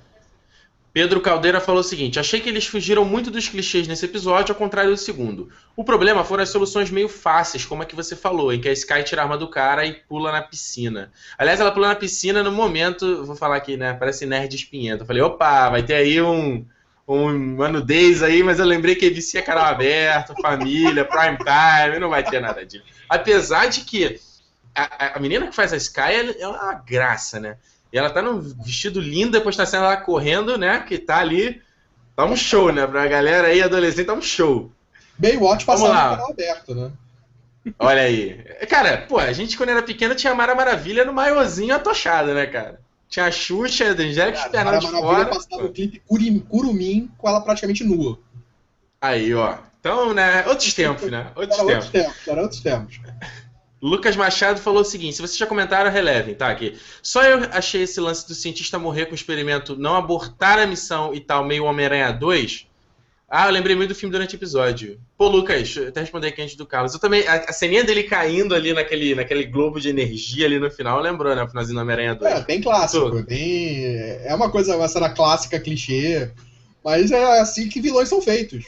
Pedro 0.92 1.20
Caldeira 1.20 1.60
falou 1.60 1.80
o 1.80 1.84
seguinte: 1.84 2.18
achei 2.18 2.40
que 2.40 2.48
eles 2.48 2.66
fugiram 2.66 3.04
muito 3.04 3.30
dos 3.30 3.48
clichês 3.48 3.86
nesse 3.86 4.04
episódio, 4.04 4.52
ao 4.52 4.58
contrário 4.58 4.90
do 4.90 4.96
segundo. 4.96 5.48
O 5.76 5.84
problema 5.84 6.24
foram 6.24 6.42
as 6.42 6.48
soluções 6.48 6.90
meio 6.90 7.08
fáceis, 7.08 7.64
como 7.64 7.82
a 7.82 7.86
que 7.86 7.94
você 7.94 8.16
falou, 8.16 8.52
em 8.52 8.60
que 8.60 8.68
a 8.68 8.72
Sky 8.72 9.02
tira 9.04 9.22
a 9.22 9.24
arma 9.24 9.38
do 9.38 9.48
cara 9.48 9.86
e 9.86 9.92
pula 9.92 10.32
na 10.32 10.42
piscina. 10.42 11.12
Aliás, 11.38 11.60
ela 11.60 11.70
pula 11.70 11.88
na 11.88 11.94
piscina 11.94 12.42
no 12.42 12.50
momento, 12.50 13.24
vou 13.24 13.36
falar 13.36 13.56
aqui, 13.56 13.76
né? 13.76 13.94
Parece 13.94 14.26
nerd 14.26 14.54
espinhenta. 14.54 15.02
Eu 15.02 15.06
falei, 15.06 15.22
opa, 15.22 15.70
vai 15.70 15.82
ter 15.82 15.94
aí 15.94 16.20
um, 16.20 16.66
um, 17.06 17.54
uma 17.54 17.68
nudez 17.68 18.22
aí, 18.22 18.42
mas 18.42 18.58
eu 18.58 18.66
lembrei 18.66 18.96
que 18.96 19.06
ABC 19.06 19.38
é 19.38 19.42
canal 19.42 19.66
aberto, 19.66 20.34
família, 20.42 21.04
prime 21.04 21.38
time, 21.38 21.98
não 22.00 22.08
vai 22.08 22.24
ter 22.24 22.40
nada 22.40 22.66
disso. 22.66 22.84
Apesar 23.08 23.66
de 23.66 23.82
que 23.82 24.20
a, 24.74 25.16
a 25.16 25.20
menina 25.20 25.46
que 25.46 25.54
faz 25.54 25.72
a 25.72 25.76
Sky 25.76 26.36
é 26.38 26.48
uma 26.48 26.74
graça, 26.74 27.38
né? 27.38 27.56
E 27.92 27.98
ela 27.98 28.10
tá 28.10 28.22
num 28.22 28.40
vestido 28.40 29.00
lindo, 29.00 29.32
depois 29.32 29.56
tá 29.56 29.66
sendo 29.66 29.84
ela 29.84 29.96
correndo, 29.96 30.56
né? 30.56 30.80
Que 30.80 30.98
tá 30.98 31.18
ali. 31.18 31.60
Tá 32.14 32.24
um 32.24 32.36
show, 32.36 32.72
né? 32.72 32.86
Pra 32.86 33.06
galera 33.06 33.48
aí, 33.48 33.62
adolescente, 33.62 34.06
tá 34.06 34.14
um 34.14 34.22
show. 34.22 34.70
Baywatch 35.18 35.64
passando 35.64 35.88
no 35.88 35.94
canal 35.94 36.30
aberto, 36.30 36.74
né? 36.74 36.90
Olha 37.78 38.02
aí. 38.02 38.42
Cara, 38.68 39.04
pô, 39.08 39.18
a 39.18 39.32
gente 39.32 39.56
quando 39.56 39.70
era 39.70 39.82
pequena 39.82 40.14
tinha 40.14 40.34
Mara 40.34 40.54
Maravilha 40.54 41.04
no 41.04 41.12
maiozinho 41.12 41.74
atochado, 41.74 42.32
né, 42.32 42.46
cara? 42.46 42.80
Tinha 43.08 43.26
a 43.26 43.30
Xuxa, 43.30 43.86
a 43.86 43.90
Angélica 43.90 44.38
esperando 44.38 44.78
de 44.78 44.86
Maravilha 44.86 45.00
fora. 45.00 45.26
passava 45.26 45.64
o 45.64 45.72
clipe 45.72 46.00
Curumim 46.48 47.10
com 47.18 47.28
ela 47.28 47.40
praticamente 47.40 47.84
nua. 47.84 48.18
Aí, 49.00 49.34
ó. 49.34 49.58
Então, 49.80 50.14
né, 50.14 50.44
outros 50.46 50.72
tempos, 50.74 51.10
né? 51.10 51.30
Outros 51.34 51.58
era 51.58 51.66
tempos. 51.66 51.84
Outros 51.86 51.90
tempos. 51.90 52.28
Era 52.28 52.42
outros 52.42 52.60
tempos. 52.60 53.00
Lucas 53.82 54.14
Machado 54.14 54.60
falou 54.60 54.82
o 54.82 54.84
seguinte: 54.84 55.16
se 55.16 55.22
vocês 55.22 55.38
já 55.38 55.46
comentaram, 55.46 55.90
relevem, 55.90 56.34
tá? 56.34 56.50
Aqui. 56.50 56.76
Só 57.02 57.22
eu 57.22 57.48
achei 57.52 57.82
esse 57.82 57.98
lance 58.00 58.26
do 58.28 58.34
cientista 58.34 58.78
morrer 58.78 59.06
com 59.06 59.12
o 59.12 59.14
experimento, 59.14 59.76
não 59.76 59.96
abortar 59.96 60.58
a 60.58 60.66
missão 60.66 61.14
e 61.14 61.20
tal, 61.20 61.44
meio 61.44 61.64
Homem-Aranha 61.64 62.12
2. 62.12 62.66
Ah, 63.32 63.46
eu 63.46 63.52
lembrei 63.52 63.76
muito 63.76 63.90
do 63.90 63.94
filme 63.94 64.12
durante 64.12 64.34
o 64.34 64.36
episódio. 64.36 65.00
Pô, 65.16 65.28
Lucas, 65.28 65.58
deixa 65.58 65.80
eu 65.80 65.88
até 65.88 66.00
responder 66.00 66.26
aqui 66.26 66.42
antes 66.42 66.56
do 66.56 66.66
Carlos. 66.66 66.92
Eu 66.92 66.98
também. 66.98 67.24
A, 67.28 67.34
a 67.36 67.52
ceninha 67.52 67.84
dele 67.84 68.02
caindo 68.02 68.56
ali 68.56 68.72
naquele, 68.72 69.14
naquele 69.14 69.44
globo 69.44 69.80
de 69.80 69.88
energia 69.88 70.46
ali 70.46 70.58
no 70.58 70.68
final, 70.68 71.00
lembrou, 71.00 71.34
né? 71.34 71.44
O 71.44 71.48
finalzinho 71.48 71.76
do 71.76 71.80
Homem-Aranha 71.80 72.16
2. 72.16 72.32
É, 72.32 72.40
bem 72.44 72.60
clássico. 72.60 73.22
Bem, 73.22 73.84
é 74.24 74.34
uma 74.34 74.50
coisa, 74.50 74.76
uma 74.76 74.88
cena 74.88 75.08
clássica, 75.10 75.60
clichê. 75.60 76.28
Mas 76.84 77.12
é 77.12 77.40
assim 77.40 77.68
que 77.68 77.80
vilões 77.80 78.08
são 78.08 78.20
feitos. 78.20 78.66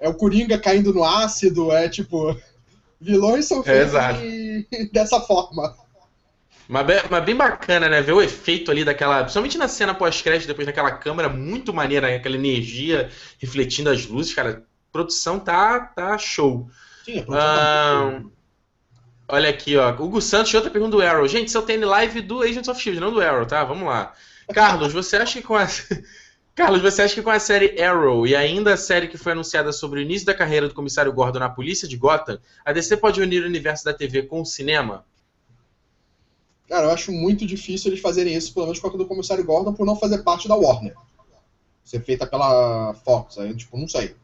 É 0.00 0.08
o 0.08 0.14
Coringa 0.14 0.58
caindo 0.58 0.92
no 0.92 1.04
ácido, 1.04 1.70
é 1.70 1.88
tipo. 1.88 2.36
Vilões 3.02 3.46
são 3.46 3.62
feitos 3.62 3.94
é, 3.94 4.64
dessa 4.92 5.20
forma. 5.20 5.76
Mas 6.68 6.86
bem, 6.86 7.00
mas 7.10 7.24
bem, 7.24 7.34
bacana, 7.34 7.88
né? 7.88 8.00
Ver 8.00 8.12
o 8.12 8.22
efeito 8.22 8.70
ali 8.70 8.84
daquela. 8.84 9.22
Principalmente 9.22 9.58
na 9.58 9.68
cena 9.68 9.92
pós-crédito, 9.92 10.46
depois 10.46 10.66
daquela 10.66 10.92
câmera, 10.92 11.28
muito 11.28 11.74
maneira, 11.74 12.06
né? 12.06 12.16
aquela 12.16 12.36
energia 12.36 13.10
refletindo 13.38 13.90
as 13.90 14.06
luzes, 14.06 14.32
cara. 14.32 14.50
A 14.50 14.92
produção 14.92 15.38
tá, 15.38 15.80
tá 15.80 16.16
show. 16.16 16.70
Sim, 17.04 17.18
a 17.18 17.22
produção 17.24 17.48
ah, 17.48 18.20
tá 18.22 18.22
Olha 19.28 19.50
aqui, 19.50 19.76
ó. 19.76 19.90
Hugo 19.90 20.20
Santos, 20.20 20.52
outra 20.54 20.70
pergunta 20.70 20.96
do 20.96 21.02
Arrow. 21.02 21.26
Gente, 21.26 21.50
se 21.50 21.56
eu 21.56 21.62
tenho 21.62 21.86
live 21.88 22.20
do 22.20 22.42
Agents 22.42 22.68
of 22.68 22.80
Shield, 22.80 23.00
não 23.00 23.12
do 23.12 23.20
Arrow, 23.20 23.46
tá? 23.46 23.64
Vamos 23.64 23.88
lá. 23.88 24.12
Carlos, 24.52 24.92
você 24.92 25.16
acha 25.16 25.40
que 25.40 25.46
com 25.46 25.56
a. 25.56 25.66
Carlos, 26.54 26.82
você 26.82 27.00
acha 27.00 27.14
que 27.14 27.22
com 27.22 27.30
a 27.30 27.38
série 27.38 27.82
Arrow 27.82 28.26
e 28.26 28.36
ainda 28.36 28.74
a 28.74 28.76
série 28.76 29.08
que 29.08 29.16
foi 29.16 29.32
anunciada 29.32 29.72
sobre 29.72 30.00
o 30.00 30.02
início 30.02 30.26
da 30.26 30.34
carreira 30.34 30.68
do 30.68 30.74
comissário 30.74 31.12
Gordon 31.12 31.38
na 31.38 31.48
polícia 31.48 31.88
de 31.88 31.96
Gotham, 31.96 32.38
a 32.62 32.72
DC 32.72 32.98
pode 32.98 33.22
unir 33.22 33.42
o 33.42 33.46
universo 33.46 33.84
da 33.84 33.94
TV 33.94 34.24
com 34.24 34.42
o 34.42 34.44
cinema? 34.44 35.04
Cara, 36.68 36.86
eu 36.86 36.90
acho 36.90 37.10
muito 37.10 37.46
difícil 37.46 37.90
eles 37.90 38.02
fazerem 38.02 38.34
isso, 38.34 38.52
pelo 38.52 38.66
menos 38.66 38.78
com 38.78 38.88
a 38.88 38.90
do 38.90 39.06
comissário 39.06 39.44
Gordon, 39.44 39.72
por 39.72 39.86
não 39.86 39.96
fazer 39.96 40.18
parte 40.18 40.46
da 40.46 40.54
Warner. 40.54 40.94
Ser 41.84 42.02
feita 42.02 42.26
pela 42.26 42.94
Fox, 43.02 43.38
aí, 43.38 43.54
tipo, 43.54 43.78
não 43.78 43.88
sei. 43.88 44.14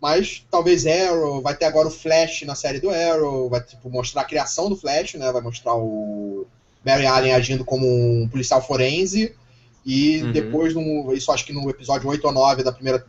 Mas 0.00 0.44
talvez 0.50 0.86
Arrow, 0.86 1.40
vai 1.40 1.54
ter 1.54 1.66
agora 1.66 1.86
o 1.86 1.90
Flash 1.90 2.42
na 2.42 2.56
série 2.56 2.80
do 2.80 2.90
Arrow, 2.90 3.48
vai 3.48 3.60
tipo, 3.60 3.88
mostrar 3.88 4.22
a 4.22 4.26
criação 4.26 4.68
do 4.68 4.76
Flash, 4.76 5.14
né? 5.14 5.30
Vai 5.30 5.42
mostrar 5.42 5.74
o 5.76 6.46
Barry 6.84 7.06
Allen 7.06 7.32
agindo 7.32 7.64
como 7.64 7.86
um 7.86 8.28
policial 8.28 8.60
forense 8.66 9.36
e 9.84 10.22
uhum. 10.22 10.32
depois, 10.32 10.74
no, 10.74 11.12
isso 11.14 11.32
acho 11.32 11.44
que 11.44 11.52
no 11.52 11.68
episódio 11.70 12.08
8 12.08 12.24
ou 12.26 12.32
9 12.32 12.62
da 12.62 12.72
primeira 12.72 13.04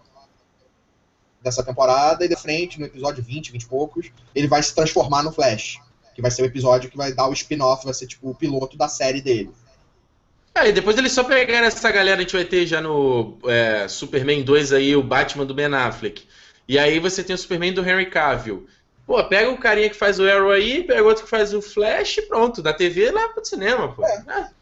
dessa 1.41 1.63
temporada, 1.63 2.23
e 2.23 2.29
de 2.29 2.35
frente, 2.35 2.79
no 2.79 2.85
episódio 2.85 3.23
20, 3.23 3.51
20 3.51 3.61
e 3.61 3.67
poucos, 3.67 4.11
ele 4.33 4.47
vai 4.47 4.61
se 4.61 4.73
transformar 4.75 5.23
no 5.23 5.31
Flash. 5.31 5.79
Que 6.13 6.21
vai 6.21 6.29
ser 6.29 6.43
o 6.43 6.45
episódio 6.45 6.89
que 6.89 6.97
vai 6.97 7.13
dar 7.13 7.27
o 7.27 7.33
spin-off, 7.33 7.83
vai 7.83 7.93
ser 7.93 8.05
tipo 8.05 8.29
o 8.29 8.35
piloto 8.35 8.77
da 8.77 8.87
série 8.87 9.21
dele. 9.21 9.51
É, 10.53 10.67
e 10.67 10.73
depois 10.73 10.97
eles 10.97 11.13
só 11.13 11.23
pegaram 11.23 11.65
essa 11.65 11.91
galera, 11.91 12.17
a 12.17 12.21
gente 12.21 12.35
vai 12.35 12.43
ter 12.43 12.67
já 12.67 12.81
no 12.81 13.37
é, 13.45 13.87
Superman 13.87 14.43
2 14.43 14.73
aí, 14.73 14.95
o 14.95 15.01
Batman 15.01 15.45
do 15.45 15.53
Ben 15.53 15.73
Affleck. 15.73 16.27
E 16.67 16.77
aí 16.77 16.99
você 16.99 17.23
tem 17.23 17.33
o 17.33 17.39
Superman 17.39 17.73
do 17.73 17.81
Henry 17.81 18.09
Cavill. 18.09 18.67
Pô, 19.05 19.23
pega 19.23 19.49
o 19.49 19.57
carinha 19.57 19.89
que 19.89 19.95
faz 19.95 20.19
o 20.19 20.29
Arrow 20.29 20.51
aí, 20.51 20.83
pega 20.83 21.03
outro 21.03 21.23
que 21.23 21.29
faz 21.29 21.53
o 21.53 21.61
Flash 21.61 22.17
e 22.17 22.21
pronto, 22.23 22.61
da 22.61 22.73
TV 22.73 23.11
lá 23.11 23.29
pro 23.29 23.43
cinema, 23.43 23.93
pô. 23.93 24.05
É. 24.05 24.23
É. 24.27 24.60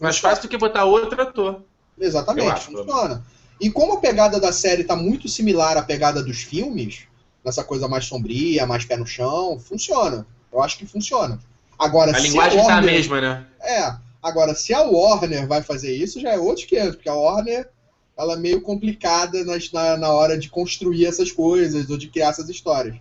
Mais 0.00 0.18
fácil 0.18 0.42
do 0.42 0.48
que 0.48 0.56
botar 0.56 0.84
outro 0.84 1.20
ator. 1.20 1.62
Exatamente, 1.98 2.48
acho, 2.48 2.72
funciona. 2.72 3.22
E 3.60 3.70
como 3.70 3.92
a 3.92 4.00
pegada 4.00 4.40
da 4.40 4.52
série 4.52 4.82
está 4.82 4.96
muito 4.96 5.28
similar 5.28 5.76
à 5.76 5.82
pegada 5.82 6.22
dos 6.22 6.38
filmes, 6.38 7.02
nessa 7.44 7.62
coisa 7.62 7.86
mais 7.86 8.06
sombria, 8.06 8.66
mais 8.66 8.86
pé 8.86 8.96
no 8.96 9.06
chão, 9.06 9.58
funciona. 9.58 10.26
Eu 10.50 10.62
acho 10.62 10.78
que 10.78 10.86
funciona. 10.86 11.38
Agora, 11.78 12.16
a 12.16 12.18
linguagem 12.18 12.60
está 12.60 12.78
a 12.78 12.82
mesma, 12.82 13.20
né? 13.20 13.46
É. 13.62 13.94
Agora, 14.22 14.54
se 14.54 14.72
a 14.72 14.82
Warner 14.82 15.46
vai 15.46 15.62
fazer 15.62 15.94
isso, 15.94 16.20
já 16.20 16.30
é 16.30 16.38
outro 16.38 16.64
esquema, 16.64 16.92
porque 16.92 17.08
a 17.08 17.14
Warner 17.14 17.68
ela 18.16 18.34
é 18.34 18.36
meio 18.36 18.60
complicada 18.60 19.44
na, 19.44 19.96
na 19.96 20.10
hora 20.10 20.38
de 20.38 20.50
construir 20.50 21.06
essas 21.06 21.32
coisas 21.32 21.88
ou 21.88 21.96
de 21.96 22.08
criar 22.08 22.28
essas 22.28 22.48
histórias. 22.48 22.96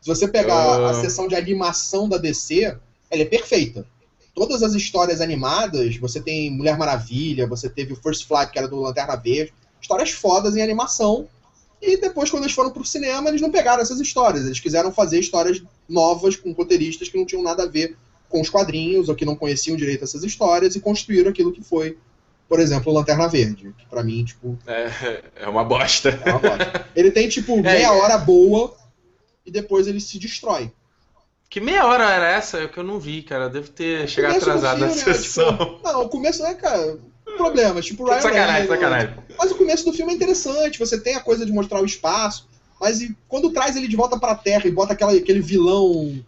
Se 0.00 0.08
você 0.08 0.26
pegar 0.26 0.80
uh... 0.80 0.86
a 0.86 0.94
sessão 1.00 1.28
de 1.28 1.34
animação 1.34 2.08
da 2.08 2.16
DC, 2.16 2.76
ela 3.10 3.22
é 3.22 3.26
perfeita 3.26 3.86
todas 4.34 4.62
as 4.62 4.74
histórias 4.74 5.20
animadas, 5.20 5.96
você 5.96 6.20
tem 6.20 6.50
Mulher 6.50 6.76
Maravilha, 6.76 7.46
você 7.46 7.68
teve 7.68 7.92
o 7.92 7.96
First 7.96 8.26
Flight, 8.26 8.50
que 8.52 8.58
era 8.58 8.68
do 8.68 8.80
Lanterna 8.80 9.16
Verde, 9.16 9.52
histórias 9.80 10.10
fodas 10.10 10.56
em 10.56 10.62
animação. 10.62 11.28
E 11.80 11.96
depois, 11.96 12.30
quando 12.30 12.44
eles 12.44 12.54
foram 12.54 12.70
pro 12.70 12.84
cinema, 12.84 13.28
eles 13.28 13.40
não 13.40 13.50
pegaram 13.50 13.82
essas 13.82 14.00
histórias. 14.00 14.46
Eles 14.46 14.60
quiseram 14.60 14.92
fazer 14.92 15.18
histórias 15.18 15.62
novas 15.88 16.36
com 16.36 16.52
roteiristas 16.52 17.08
que 17.08 17.18
não 17.18 17.26
tinham 17.26 17.42
nada 17.42 17.64
a 17.64 17.68
ver 17.68 17.96
com 18.28 18.40
os 18.40 18.48
quadrinhos 18.48 19.08
ou 19.08 19.14
que 19.14 19.24
não 19.24 19.36
conheciam 19.36 19.76
direito 19.76 20.04
essas 20.04 20.22
histórias 20.22 20.74
e 20.76 20.80
construíram 20.80 21.30
aquilo 21.30 21.52
que 21.52 21.62
foi, 21.62 21.98
por 22.48 22.60
exemplo, 22.60 22.92
o 22.92 22.94
Lanterna 22.94 23.28
Verde. 23.28 23.74
Que 23.76 23.84
pra 23.86 24.02
mim, 24.04 24.24
tipo. 24.24 24.56
É, 24.64 25.22
é 25.42 25.48
uma 25.48 25.64
bosta. 25.64 26.08
É 26.24 26.30
uma 26.30 26.38
bosta. 26.38 26.86
Ele 26.94 27.10
tem, 27.10 27.28
tipo, 27.28 27.58
é, 27.58 27.62
meia 27.62 27.86
é, 27.86 27.90
hora 27.90 28.16
boa 28.16 28.74
e 29.44 29.50
depois 29.50 29.88
ele 29.88 30.00
se 30.00 30.18
destrói. 30.20 30.70
Que 31.52 31.60
meia 31.60 31.84
hora 31.84 32.04
era 32.04 32.30
essa 32.30 32.66
que 32.66 32.78
eu 32.78 32.82
não 32.82 32.98
vi, 32.98 33.20
cara. 33.20 33.50
Devo 33.50 33.68
ter 33.68 34.08
chegado 34.08 34.36
atrasado 34.36 34.80
na 34.80 34.88
sessão. 34.88 35.54
Tipo, 35.54 35.80
não, 35.84 36.04
o 36.04 36.08
começo 36.08 36.42
é, 36.46 36.54
cara. 36.54 36.96
Problemas, 37.36 37.84
tipo 37.84 38.06
Ryan 38.06 38.20
Sacanagem, 38.22 38.68
sacanagem. 38.68 39.14
Mas 39.38 39.50
o 39.50 39.56
começo 39.56 39.84
do 39.84 39.92
filme 39.92 40.12
é 40.12 40.16
interessante, 40.16 40.78
você 40.78 40.98
tem 40.98 41.14
a 41.14 41.20
coisa 41.20 41.44
de 41.44 41.52
mostrar 41.52 41.82
o 41.82 41.84
espaço, 41.84 42.48
mas 42.80 43.02
e, 43.02 43.14
quando 43.28 43.52
traz 43.52 43.76
ele 43.76 43.86
de 43.86 43.96
volta 43.96 44.18
pra 44.18 44.34
Terra 44.34 44.66
e 44.66 44.70
bota 44.70 44.94
aquela, 44.94 45.12
aquele 45.12 45.40
vilão 45.40 46.24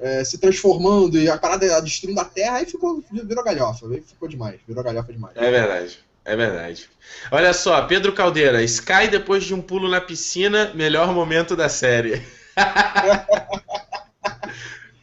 é, 0.00 0.24
se 0.24 0.36
transformando 0.36 1.16
e 1.16 1.30
a 1.30 1.38
parada 1.38 1.80
destruindo 1.80 2.20
a 2.20 2.24
Terra, 2.24 2.56
aí 2.56 2.66
ficou, 2.66 3.04
virou 3.10 3.44
galhofa, 3.44 3.86
aí 3.86 4.02
ficou 4.02 4.28
demais, 4.28 4.58
virou 4.66 4.82
galhofa 4.82 5.12
demais. 5.12 5.36
É 5.36 5.48
verdade. 5.48 5.98
É 6.24 6.34
verdade. 6.34 6.90
Olha 7.30 7.52
só, 7.52 7.82
Pedro 7.82 8.12
Caldeira, 8.12 8.64
Sky 8.64 9.06
depois 9.08 9.44
de 9.44 9.54
um 9.54 9.62
pulo 9.62 9.88
na 9.88 10.00
piscina, 10.00 10.72
melhor 10.74 11.14
momento 11.14 11.54
da 11.54 11.68
série. 11.68 12.20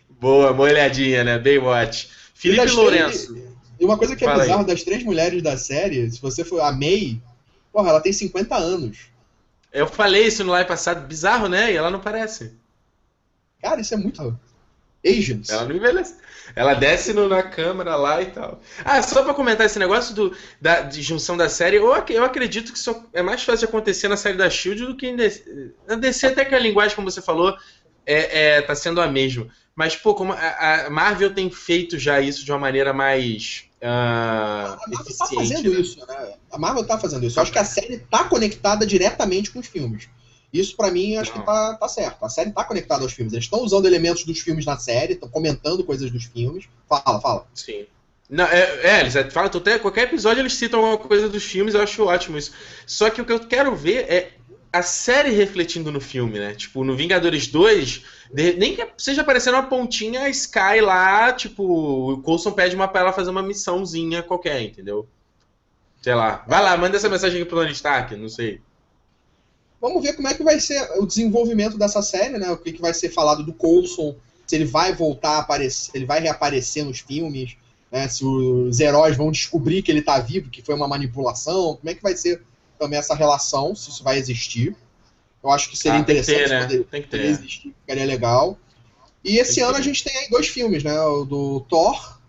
Boa, 0.09 0.53
boa 0.53 0.69
olhadinha, 0.69 1.23
né? 1.23 1.37
Baywatch. 1.37 2.09
Felipe 2.33 2.71
Lourenço. 2.71 3.37
E 3.79 3.85
uma 3.85 3.97
coisa 3.97 4.15
que 4.15 4.25
é 4.25 4.33
bizarra 4.33 4.63
das 4.63 4.83
três 4.83 5.03
mulheres 5.03 5.41
da 5.43 5.57
série, 5.57 6.09
se 6.09 6.21
você 6.21 6.45
for 6.45 6.61
a 6.61 6.71
May, 6.71 7.21
porra, 7.71 7.89
ela 7.89 8.01
tem 8.01 8.13
50 8.13 8.55
anos. 8.55 8.97
Eu 9.71 9.87
falei 9.87 10.27
isso 10.27 10.43
no 10.43 10.51
live 10.51 10.67
passado, 10.67 11.05
bizarro, 11.07 11.49
né? 11.49 11.73
E 11.73 11.75
ela 11.75 11.89
não 11.89 11.99
parece. 11.99 12.53
Cara, 13.61 13.81
isso 13.81 13.93
é 13.93 13.97
muito. 13.97 14.39
Agents. 15.05 15.49
Ela 15.49 15.65
não 15.65 15.75
envelhece. 15.75 16.15
Ela 16.55 16.73
desce 16.73 17.13
no, 17.13 17.27
na 17.27 17.43
câmera 17.43 17.95
lá 17.95 18.21
e 18.21 18.27
tal. 18.27 18.61
Ah, 18.85 19.01
só 19.01 19.23
pra 19.23 19.33
comentar 19.33 19.65
esse 19.65 19.79
negócio 19.79 20.13
do, 20.13 20.35
da, 20.61 20.81
de 20.81 21.01
junção 21.01 21.35
da 21.35 21.49
série, 21.49 21.77
eu, 21.77 21.93
eu 22.09 22.23
acredito 22.23 22.71
que 22.71 22.77
isso 22.77 23.03
é 23.11 23.21
mais 23.21 23.43
fácil 23.43 23.59
de 23.59 23.65
acontecer 23.65 24.07
na 24.07 24.15
série 24.15 24.37
da 24.37 24.49
Shield 24.49 24.85
do 24.85 24.95
que. 24.95 25.11
Na 25.87 25.95
DC 25.95 26.27
até 26.27 26.45
que 26.45 26.55
a 26.55 26.59
linguagem, 26.59 26.95
como 26.95 27.09
você 27.09 27.21
falou, 27.21 27.57
é, 28.05 28.57
é, 28.57 28.61
tá 28.61 28.75
sendo 28.75 29.01
a 29.01 29.07
mesma. 29.07 29.47
Mas, 29.75 29.95
pô, 29.95 30.13
como 30.13 30.33
a, 30.33 30.85
a 30.85 30.89
Marvel 30.89 31.33
tem 31.33 31.49
feito 31.49 31.97
já 31.97 32.21
isso 32.21 32.45
de 32.45 32.51
uma 32.51 32.59
maneira 32.59 32.93
mais. 32.93 33.65
Uh, 33.81 33.85
a 33.85 34.77
Marvel 34.87 35.17
tá 35.17 35.25
fazendo 35.25 35.73
né? 35.73 35.79
isso, 35.79 36.05
né? 36.05 36.33
A 36.51 36.57
Marvel 36.57 36.85
tá 36.85 36.99
fazendo 36.99 37.25
isso. 37.25 37.39
Eu 37.39 37.43
acho 37.43 37.51
que 37.51 37.59
a 37.59 37.65
série 37.65 37.97
tá 37.97 38.25
conectada 38.25 38.85
diretamente 38.85 39.51
com 39.51 39.59
os 39.59 39.67
filmes. 39.67 40.07
Isso, 40.53 40.77
para 40.77 40.91
mim, 40.91 41.15
acho 41.15 41.31
Não. 41.31 41.39
que 41.39 41.45
tá, 41.45 41.73
tá 41.73 41.87
certo. 41.87 42.23
A 42.23 42.29
série 42.29 42.51
tá 42.51 42.63
conectada 42.63 43.01
aos 43.01 43.13
filmes. 43.13 43.33
Eles 43.33 43.45
estão 43.45 43.61
usando 43.61 43.87
elementos 43.87 44.23
dos 44.23 44.39
filmes 44.39 44.65
na 44.65 44.77
série, 44.77 45.13
estão 45.13 45.27
comentando 45.27 45.83
coisas 45.83 46.11
dos 46.11 46.25
filmes. 46.25 46.65
Fala, 46.87 47.19
fala. 47.19 47.47
Sim. 47.55 47.87
Não, 48.29 48.45
é, 48.45 48.79
é, 48.83 48.99
eles 49.01 49.13
falam, 49.33 49.51
até 49.53 49.77
qualquer 49.79 50.03
episódio 50.03 50.41
eles 50.41 50.53
citam 50.53 50.79
alguma 50.79 51.07
coisa 51.07 51.27
dos 51.27 51.43
filmes, 51.43 51.73
eu 51.73 51.81
acho 51.81 52.03
ótimo 52.05 52.37
isso. 52.37 52.51
Só 52.85 53.09
que 53.09 53.21
o 53.21 53.25
que 53.25 53.31
eu 53.31 53.39
quero 53.41 53.75
ver 53.75 54.05
é 54.09 54.31
a 54.73 54.81
série 54.81 55.29
refletindo 55.29 55.91
no 55.91 56.01
filme, 56.01 56.39
né? 56.39 56.55
Tipo, 56.55 56.83
no 56.83 56.95
Vingadores 56.95 57.45
2, 57.45 58.01
de, 58.33 58.53
nem 58.53 58.75
que 58.75 58.85
seja 58.97 59.21
aparecendo 59.21 59.53
uma 59.53 59.67
pontinha 59.67 60.21
a 60.21 60.29
Sky 60.29 60.81
lá, 60.81 61.31
tipo, 61.31 61.63
o 62.13 62.21
Coulson 62.23 62.51
pede 62.51 62.75
uma 62.75 62.87
pra 62.87 63.01
ela 63.01 63.13
fazer 63.13 63.29
uma 63.29 63.43
missãozinha 63.43 64.23
qualquer, 64.23 64.63
entendeu? 64.63 65.07
Sei 66.01 66.15
lá. 66.15 66.43
Vai 66.47 66.63
lá, 66.63 66.75
manda 66.75 66.97
essa 66.97 67.07
mensagem 67.07 67.39
aqui 67.39 67.47
pro 67.47 67.59
Tony 67.59 67.71
Stark, 67.71 68.15
não 68.15 68.27
sei. 68.27 68.61
Vamos 69.79 70.01
ver 70.01 70.13
como 70.13 70.27
é 70.27 70.33
que 70.33 70.43
vai 70.43 70.59
ser 70.59 70.81
o 70.99 71.05
desenvolvimento 71.05 71.77
dessa 71.77 72.01
série, 72.01 72.39
né? 72.39 72.49
O 72.49 72.57
que, 72.57 72.73
que 72.73 72.81
vai 72.81 72.95
ser 72.95 73.11
falado 73.11 73.43
do 73.43 73.53
Coulson, 73.53 74.15
se 74.47 74.55
ele 74.55 74.65
vai 74.65 74.95
voltar 74.95 75.33
a 75.33 75.39
aparecer, 75.39 75.91
ele 75.93 76.05
vai 76.07 76.19
reaparecer 76.19 76.83
nos 76.83 76.99
filmes, 76.99 77.55
né? 77.91 78.07
Se 78.07 78.25
os 78.25 78.79
heróis 78.79 79.15
vão 79.15 79.29
descobrir 79.29 79.83
que 79.83 79.91
ele 79.91 80.01
tá 80.01 80.19
vivo, 80.19 80.49
que 80.49 80.63
foi 80.63 80.73
uma 80.73 80.87
manipulação, 80.87 81.75
como 81.75 81.89
é 81.91 81.93
que 81.93 82.01
vai 82.01 82.17
ser 82.17 82.41
também 82.83 82.99
essa 82.99 83.15
relação, 83.15 83.75
se 83.75 83.89
isso 83.89 84.03
vai 84.03 84.17
existir. 84.17 84.75
Eu 85.43 85.51
acho 85.51 85.69
que 85.69 85.77
seria 85.77 85.97
ah, 85.97 86.01
interessante 86.01 86.37
tem 86.37 86.43
que 86.43 86.49
ter, 86.49 86.55
né? 86.55 86.61
poder, 86.61 86.83
tem 86.85 87.01
que 87.01 87.07
ter. 87.07 87.21
existir, 87.25 87.75
ficaria 87.81 88.05
legal. 88.05 88.57
E 89.23 89.37
esse 89.37 89.61
ano 89.61 89.77
a 89.77 89.81
gente 89.81 90.03
tem 90.03 90.15
aí 90.17 90.29
dois 90.29 90.47
filmes, 90.47 90.83
né? 90.83 90.99
O 91.01 91.23
do 91.23 91.61
Thor 91.61 92.19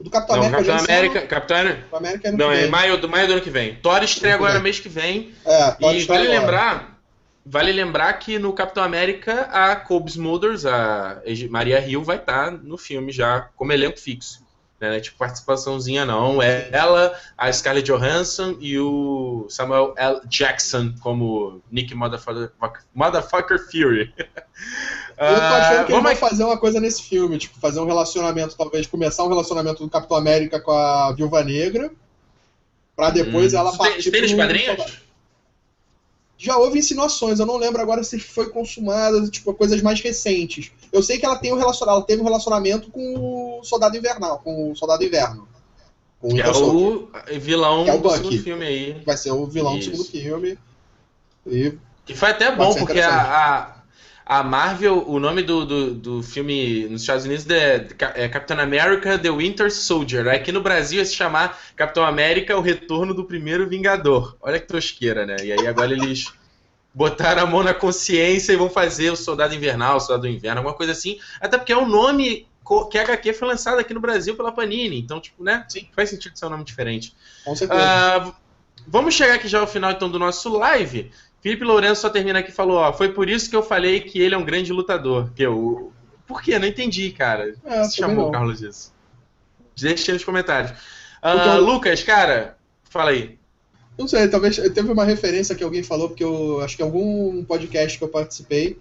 do 0.00 0.10
Capitão 0.10 0.36
não, 0.36 0.44
América. 0.44 0.64
Capitão 0.64 0.84
América, 0.84 1.18
ano... 1.18 1.28
Capitão 1.28 1.98
América 1.98 2.28
é 2.28 2.32
Não, 2.32 2.52
é 2.52 2.66
maio 2.66 2.98
do 2.98 3.08
maio 3.08 3.26
do 3.26 3.32
ano 3.34 3.42
que 3.42 3.50
vem. 3.50 3.76
Thor 3.76 4.02
estreia 4.02 4.34
agora 4.34 4.60
mês 4.60 4.78
que 4.78 4.88
vem. 4.88 5.32
É, 5.44 5.70
Thor 5.72 5.94
e 5.94 6.04
vale 6.04 6.26
agora. 6.26 6.40
lembrar, 6.40 7.00
vale 7.44 7.72
lembrar 7.72 8.12
que 8.14 8.38
no 8.38 8.52
Capitão 8.52 8.84
América 8.84 9.48
a 9.50 9.74
Cobes 9.76 10.14
Smulders, 10.14 10.66
a 10.66 11.22
Maria 11.48 11.80
Hill 11.80 12.02
vai 12.02 12.16
estar 12.16 12.46
tá 12.46 12.50
no 12.50 12.76
filme 12.76 13.12
já 13.12 13.48
como 13.56 13.72
elenco 13.72 13.98
fixo. 13.98 14.43
Né? 14.80 15.00
Tipo 15.00 15.18
participaçãozinha 15.18 16.04
não. 16.04 16.42
É 16.42 16.68
ela, 16.72 17.18
a 17.38 17.52
Scarlett 17.52 17.86
Johansson 17.86 18.56
e 18.60 18.78
o 18.78 19.46
Samuel 19.48 19.94
L. 19.96 20.20
Jackson 20.26 20.94
como 21.00 21.62
Nick 21.70 21.94
Motherfucker, 21.94 22.50
Motherfucker 22.94 23.58
Fury. 23.70 24.12
Eu 25.16 25.36
tô 25.36 25.42
achando 25.42 25.86
que 25.86 25.92
uh, 25.92 25.96
eles 25.96 26.02
vão 26.02 26.16
fazer 26.16 26.44
uma 26.44 26.58
coisa 26.58 26.80
nesse 26.80 27.02
filme, 27.02 27.38
tipo, 27.38 27.58
fazer 27.60 27.78
um 27.78 27.86
relacionamento, 27.86 28.56
talvez 28.56 28.84
começar 28.86 29.22
um 29.22 29.28
relacionamento 29.28 29.84
do 29.84 29.88
Capitão 29.88 30.16
América 30.16 30.60
com 30.60 30.72
a 30.72 31.12
Viúva 31.12 31.44
Negra, 31.44 31.92
pra 32.96 33.10
depois 33.10 33.54
hum. 33.54 33.58
ela 33.58 33.76
partir 33.76 34.10
tem, 34.10 34.22
tem 34.22 34.36
quadrinhos? 34.36 35.03
Já 36.36 36.56
houve 36.56 36.78
insinuações, 36.78 37.38
eu 37.38 37.46
não 37.46 37.56
lembro 37.56 37.80
agora 37.80 38.02
se 38.02 38.18
foi 38.18 38.50
consumada, 38.50 39.28
tipo, 39.28 39.54
coisas 39.54 39.80
mais 39.80 40.00
recentes. 40.00 40.72
Eu 40.92 41.02
sei 41.02 41.18
que 41.18 41.24
ela 41.24 41.36
tem 41.36 41.52
um 41.52 41.56
relacionamento, 41.56 41.98
ela 41.98 42.06
teve 42.06 42.22
um 42.22 42.24
relacionamento 42.24 42.90
com 42.90 43.58
o 43.60 43.64
Soldado 43.64 43.96
Invernal, 43.96 44.40
com 44.40 44.72
o 44.72 44.76
Soldado 44.76 45.04
Inverno. 45.04 45.48
Com 46.20 46.28
que 46.28 46.40
o 46.40 47.08
é 47.26 47.36
o 47.36 47.40
vilão 47.40 47.84
que 47.84 47.90
é 47.90 47.94
o 47.94 47.98
do 47.98 48.10
segundo 48.10 48.42
filme 48.42 48.64
aí. 48.64 49.02
Vai 49.04 49.16
ser 49.16 49.30
o 49.30 49.46
vilão 49.46 49.76
Isso. 49.76 49.90
do 49.90 49.96
segundo 49.96 50.10
filme. 50.10 50.58
E, 51.46 51.74
e 52.08 52.14
foi 52.14 52.30
até 52.30 52.54
bom, 52.54 52.74
porque 52.74 53.00
a, 53.00 53.20
a, 53.20 53.73
a 54.26 54.42
Marvel, 54.42 55.04
o 55.06 55.20
nome 55.20 55.42
do, 55.42 55.66
do, 55.66 55.94
do, 55.94 56.22
filme 56.22 56.86
nos 56.88 57.02
Estados 57.02 57.26
Unidos 57.26 57.48
é, 57.50 57.86
é 58.14 58.28
Capitão 58.28 58.58
America 58.58 59.18
The 59.18 59.30
Winter 59.30 59.70
Soldier. 59.70 60.28
Aqui 60.28 60.50
no 60.50 60.62
Brasil 60.62 60.98
ia 60.98 61.04
se 61.04 61.14
chamar 61.14 61.60
Capitão 61.76 62.04
América 62.04 62.56
O 62.56 62.62
Retorno 62.62 63.12
do 63.12 63.24
Primeiro 63.24 63.68
Vingador. 63.68 64.36
Olha 64.40 64.58
que 64.58 64.66
tosqueira, 64.66 65.26
né? 65.26 65.36
E 65.42 65.52
aí 65.52 65.66
agora 65.66 65.92
eles 65.92 66.32
botaram 66.94 67.42
a 67.42 67.46
mão 67.46 67.62
na 67.62 67.74
consciência 67.74 68.52
e 68.52 68.56
vão 68.56 68.70
fazer 68.70 69.10
o 69.10 69.16
Soldado 69.16 69.54
Invernal, 69.54 69.96
o 69.96 70.00
Soldado 70.00 70.22
do 70.22 70.28
Inverno, 70.28 70.60
alguma 70.60 70.76
coisa 70.76 70.92
assim. 70.92 71.18
Até 71.38 71.58
porque 71.58 71.72
é 71.72 71.76
um 71.76 71.88
nome 71.88 72.46
que 72.90 72.96
a 72.96 73.02
HQ 73.02 73.34
foi 73.34 73.48
lançado 73.48 73.78
aqui 73.78 73.92
no 73.92 74.00
Brasil 74.00 74.34
pela 74.34 74.50
Panini. 74.50 74.98
Então, 74.98 75.20
tipo, 75.20 75.44
né? 75.44 75.66
Sim. 75.68 75.86
Faz 75.94 76.08
sentido 76.08 76.38
ser 76.38 76.46
um 76.46 76.50
nome 76.50 76.64
diferente. 76.64 77.14
Com 77.44 77.54
certeza. 77.54 78.28
Uh, 78.28 78.34
vamos 78.86 79.12
chegar 79.14 79.34
aqui 79.34 79.48
já 79.48 79.60
ao 79.60 79.66
final 79.66 79.90
então 79.90 80.10
do 80.10 80.18
nosso 80.18 80.48
live. 80.56 81.10
Felipe 81.44 81.62
Lourenço 81.62 82.00
só 82.00 82.08
termina 82.08 82.38
aqui 82.38 82.48
e 82.48 82.54
falou, 82.54 82.78
ó, 82.78 82.90
foi 82.90 83.10
por 83.12 83.28
isso 83.28 83.50
que 83.50 83.54
eu 83.54 83.62
falei 83.62 84.00
que 84.00 84.18
ele 84.18 84.34
é 84.34 84.38
um 84.38 84.46
grande 84.46 84.72
lutador. 84.72 85.30
Que 85.36 85.42
eu... 85.42 85.92
Por 86.26 86.40
quê? 86.40 86.58
Não 86.58 86.66
entendi, 86.66 87.10
cara. 87.10 87.54
É, 87.66 87.84
Você 87.84 87.96
chamou 87.96 88.28
o 88.28 88.32
Carlos 88.32 88.60
disso? 88.60 88.94
Deixa 89.78 90.14
nos 90.14 90.24
comentários. 90.24 90.70
Uh, 91.22 91.60
Lucas, 91.60 92.02
cara, 92.02 92.56
fala 92.84 93.10
aí. 93.10 93.38
Não 93.98 94.08
sei, 94.08 94.26
talvez 94.26 94.56
teve 94.56 94.90
uma 94.90 95.04
referência 95.04 95.54
que 95.54 95.62
alguém 95.62 95.82
falou, 95.82 96.08
porque 96.08 96.24
eu 96.24 96.62
acho 96.62 96.78
que 96.78 96.82
algum 96.82 97.44
podcast 97.44 97.98
que 97.98 98.04
eu 98.04 98.08
participei, 98.08 98.78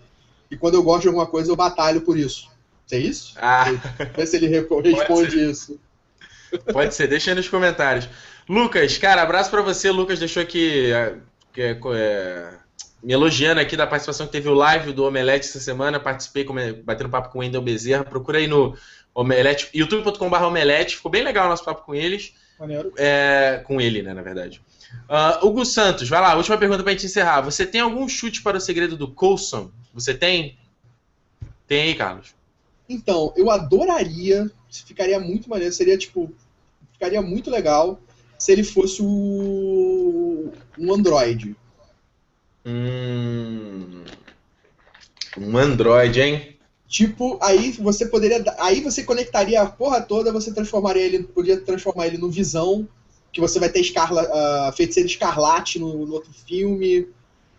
e 0.50 0.56
quando 0.56 0.76
eu 0.76 0.84
gosto 0.84 1.02
de 1.02 1.08
alguma 1.10 1.28
coisa, 1.28 1.52
eu 1.52 1.58
batalho 1.58 2.00
por 2.00 2.18
isso. 2.18 2.50
É 2.90 2.98
isso? 2.98 3.34
Ah. 3.42 3.66
Vê 4.16 4.26
se 4.26 4.38
ele 4.38 4.48
responde 4.88 5.50
isso. 5.52 5.78
Pode 6.72 6.96
ser, 6.96 7.08
deixa 7.08 7.32
aí 7.32 7.36
nos 7.36 7.50
comentários. 7.50 8.08
Lucas, 8.48 8.98
cara, 8.98 9.22
abraço 9.22 9.52
para 9.52 9.62
você. 9.62 9.92
Lucas 9.92 10.20
deixou 10.20 10.42
aqui 10.42 10.94
que 11.30 11.33
é, 11.62 11.78
é, 11.96 12.54
me 13.04 13.14
elogiando 13.14 13.60
aqui 13.60 13.76
da 13.76 13.88
participação 13.88 14.26
que 14.26 14.32
teve 14.32 14.50
o 14.50 14.54
live 14.54 14.94
do 14.94 15.04
Omelete 15.04 15.48
essa 15.48 15.60
semana. 15.60 16.00
Participei 16.00 16.44
com, 16.44 16.54
batendo 16.84 17.10
papo 17.10 17.30
com 17.30 17.40
o 17.40 17.42
Wendel 17.42 17.62
Bezerra. 17.62 18.04
Procura 18.04 18.38
aí 18.38 18.48
no 18.48 18.76
Omelete, 19.14 19.70
youtube.com.br 19.74 20.44
Omelete. 20.44 20.96
Ficou 20.96 21.12
bem 21.12 21.24
legal 21.24 21.46
o 21.46 21.50
nosso 21.50 21.64
papo 21.64 21.86
com 21.86 21.94
eles. 21.94 22.34
É, 22.98 23.62
com 23.66 23.82
ele, 23.82 24.02
né, 24.02 24.14
na 24.14 24.22
verdade. 24.22 24.62
Uh, 25.10 25.46
Hugo 25.46 25.66
Santos, 25.66 26.08
vai 26.08 26.22
lá, 26.22 26.36
última 26.36 26.58
pergunta 26.58 26.84
pra 26.84 26.92
gente 26.92 27.08
encerrar. 27.08 27.42
Você 27.42 27.66
tem 27.66 27.82
algum 27.82 28.08
chute 28.08 28.42
para 28.42 28.58
o 28.58 28.62
segredo 28.62 28.96
do 28.96 29.12
Coulson? 29.12 29.72
Você 29.94 30.14
tem? 30.14 30.58
Tem 31.68 31.84
aí, 31.84 31.96
Carlos? 31.96 32.34
Então, 32.88 33.34
eu 33.36 33.50
adoraria, 33.50 34.50
ficaria 34.70 35.20
muito 35.20 35.50
maneiro, 35.50 35.74
seria 35.74 35.98
tipo, 35.98 36.32
ficaria 36.94 37.22
muito 37.22 37.50
legal 37.50 38.00
se 38.44 38.52
ele 38.52 38.64
fosse 38.66 39.02
o, 39.02 40.52
um 40.78 40.94
Android. 40.94 41.56
Hum, 42.66 44.04
um 45.38 45.58
Android, 45.58 46.20
hein? 46.20 46.58
Tipo, 46.86 47.40
aí 47.42 47.72
você 47.72 48.06
poderia. 48.06 48.44
Aí 48.60 48.82
você 48.82 49.02
conectaria 49.02 49.62
a 49.62 49.66
porra 49.66 50.02
toda, 50.02 50.34
você 50.34 50.54
transformaria 50.54 51.04
ele. 51.04 51.24
Podia 51.24 51.62
transformar 51.62 52.08
ele 52.08 52.18
no 52.18 52.30
Visão, 52.30 52.86
que 53.32 53.40
você 53.40 53.62
vai 53.62 53.70
ter 53.70 53.80
Escarla, 53.80 54.24
uh, 54.24 54.74
Feiticeiro 54.74 55.08
Escarlate 55.08 55.80
no, 55.80 56.06
no, 56.06 56.14
outro 56.14 56.34
filme. 56.46 57.08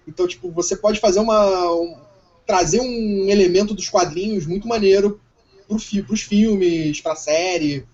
Então, 0.07 0.29
tipo, 0.29 0.51
você 0.51 0.77
pode 0.77 1.01
fazer 1.01 1.21
uma. 1.21 1.73
Um, 1.73 1.97
trazer 2.45 2.83
um 2.83 3.31
elemento 3.31 3.73
dos 3.73 3.89
quadrinhos 3.89 4.47
muito 4.47 4.69
maneiro 4.69 5.19
pro 5.67 5.79
fi, 5.79 6.03
pros 6.03 6.21
filmes, 6.21 7.01
pra 7.01 7.17
série 7.17 7.87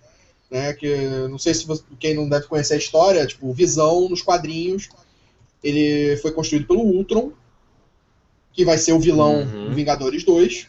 né? 0.51 0.73
Que 0.73 0.95
não 1.29 1.39
sei 1.39 1.55
se 1.55 1.67
você, 1.67 1.83
quem 1.99 2.15
não 2.15 2.29
deve 2.29 2.47
conhecer 2.47 2.75
a 2.75 2.79
história, 2.79 3.27
tipo, 3.27 3.53
Visão 3.53 4.09
nos 4.09 4.23
quadrinhos, 4.23 4.89
ele 5.63 6.17
foi 6.19 6.33
construído 6.33 6.67
pelo 6.67 6.81
Ultron, 6.81 7.33
que 8.53 8.65
vai 8.65 8.79
ser 8.79 8.93
o 8.93 9.01
vilão 9.01 9.43
uhum. 9.43 9.73
Vingadores 9.73 10.25
2. 10.25 10.69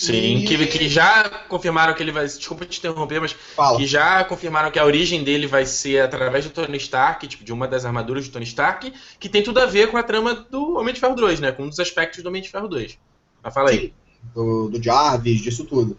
Sim, 0.00 0.38
e... 0.38 0.46
que, 0.46 0.66
que 0.66 0.88
já 0.88 1.28
confirmaram 1.46 1.92
que 1.92 2.02
ele 2.02 2.10
vai. 2.10 2.24
Desculpa 2.24 2.64
te 2.64 2.78
interromper, 2.78 3.20
mas 3.20 3.32
Fala. 3.32 3.76
que 3.76 3.86
já 3.86 4.24
confirmaram 4.24 4.70
que 4.70 4.78
a 4.78 4.84
origem 4.84 5.22
dele 5.22 5.46
vai 5.46 5.66
ser 5.66 6.02
através 6.02 6.44
do 6.46 6.50
Tony 6.50 6.78
Stark, 6.78 7.26
tipo, 7.28 7.44
de 7.44 7.52
uma 7.52 7.68
das 7.68 7.84
armaduras 7.84 8.26
do 8.26 8.32
Tony 8.32 8.46
Stark, 8.46 8.92
que 9.18 9.28
tem 9.28 9.42
tudo 9.42 9.60
a 9.60 9.66
ver 9.66 9.90
com 9.90 9.98
a 9.98 10.02
trama 10.02 10.34
do 10.34 10.78
Homem 10.78 10.94
de 10.94 11.00
Ferro 11.00 11.14
2, 11.14 11.40
né? 11.40 11.52
Com 11.52 11.64
um 11.64 11.68
dos 11.68 11.78
aspectos 11.78 12.22
do 12.22 12.28
Homem 12.30 12.40
de 12.40 12.48
Ferro 12.48 12.66
2. 12.66 12.98
Mas 13.42 13.52
fala 13.52 13.70
aí. 13.70 13.92
Do, 14.34 14.70
do 14.70 14.82
Jarvis, 14.82 15.42
disso 15.42 15.66
tudo. 15.66 15.96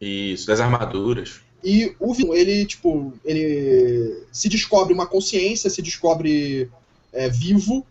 Isso, 0.00 0.46
das 0.46 0.60
armaduras. 0.60 1.40
E 1.64 1.94
o 1.98 2.14
vilão, 2.14 2.34
ele, 2.34 2.64
tipo, 2.66 3.12
ele 3.24 4.24
se 4.30 4.48
descobre 4.48 4.92
uma 4.92 5.06
consciência, 5.06 5.70
se 5.70 5.82
descobre 5.82 6.70
é, 7.12 7.28
vivo 7.28 7.84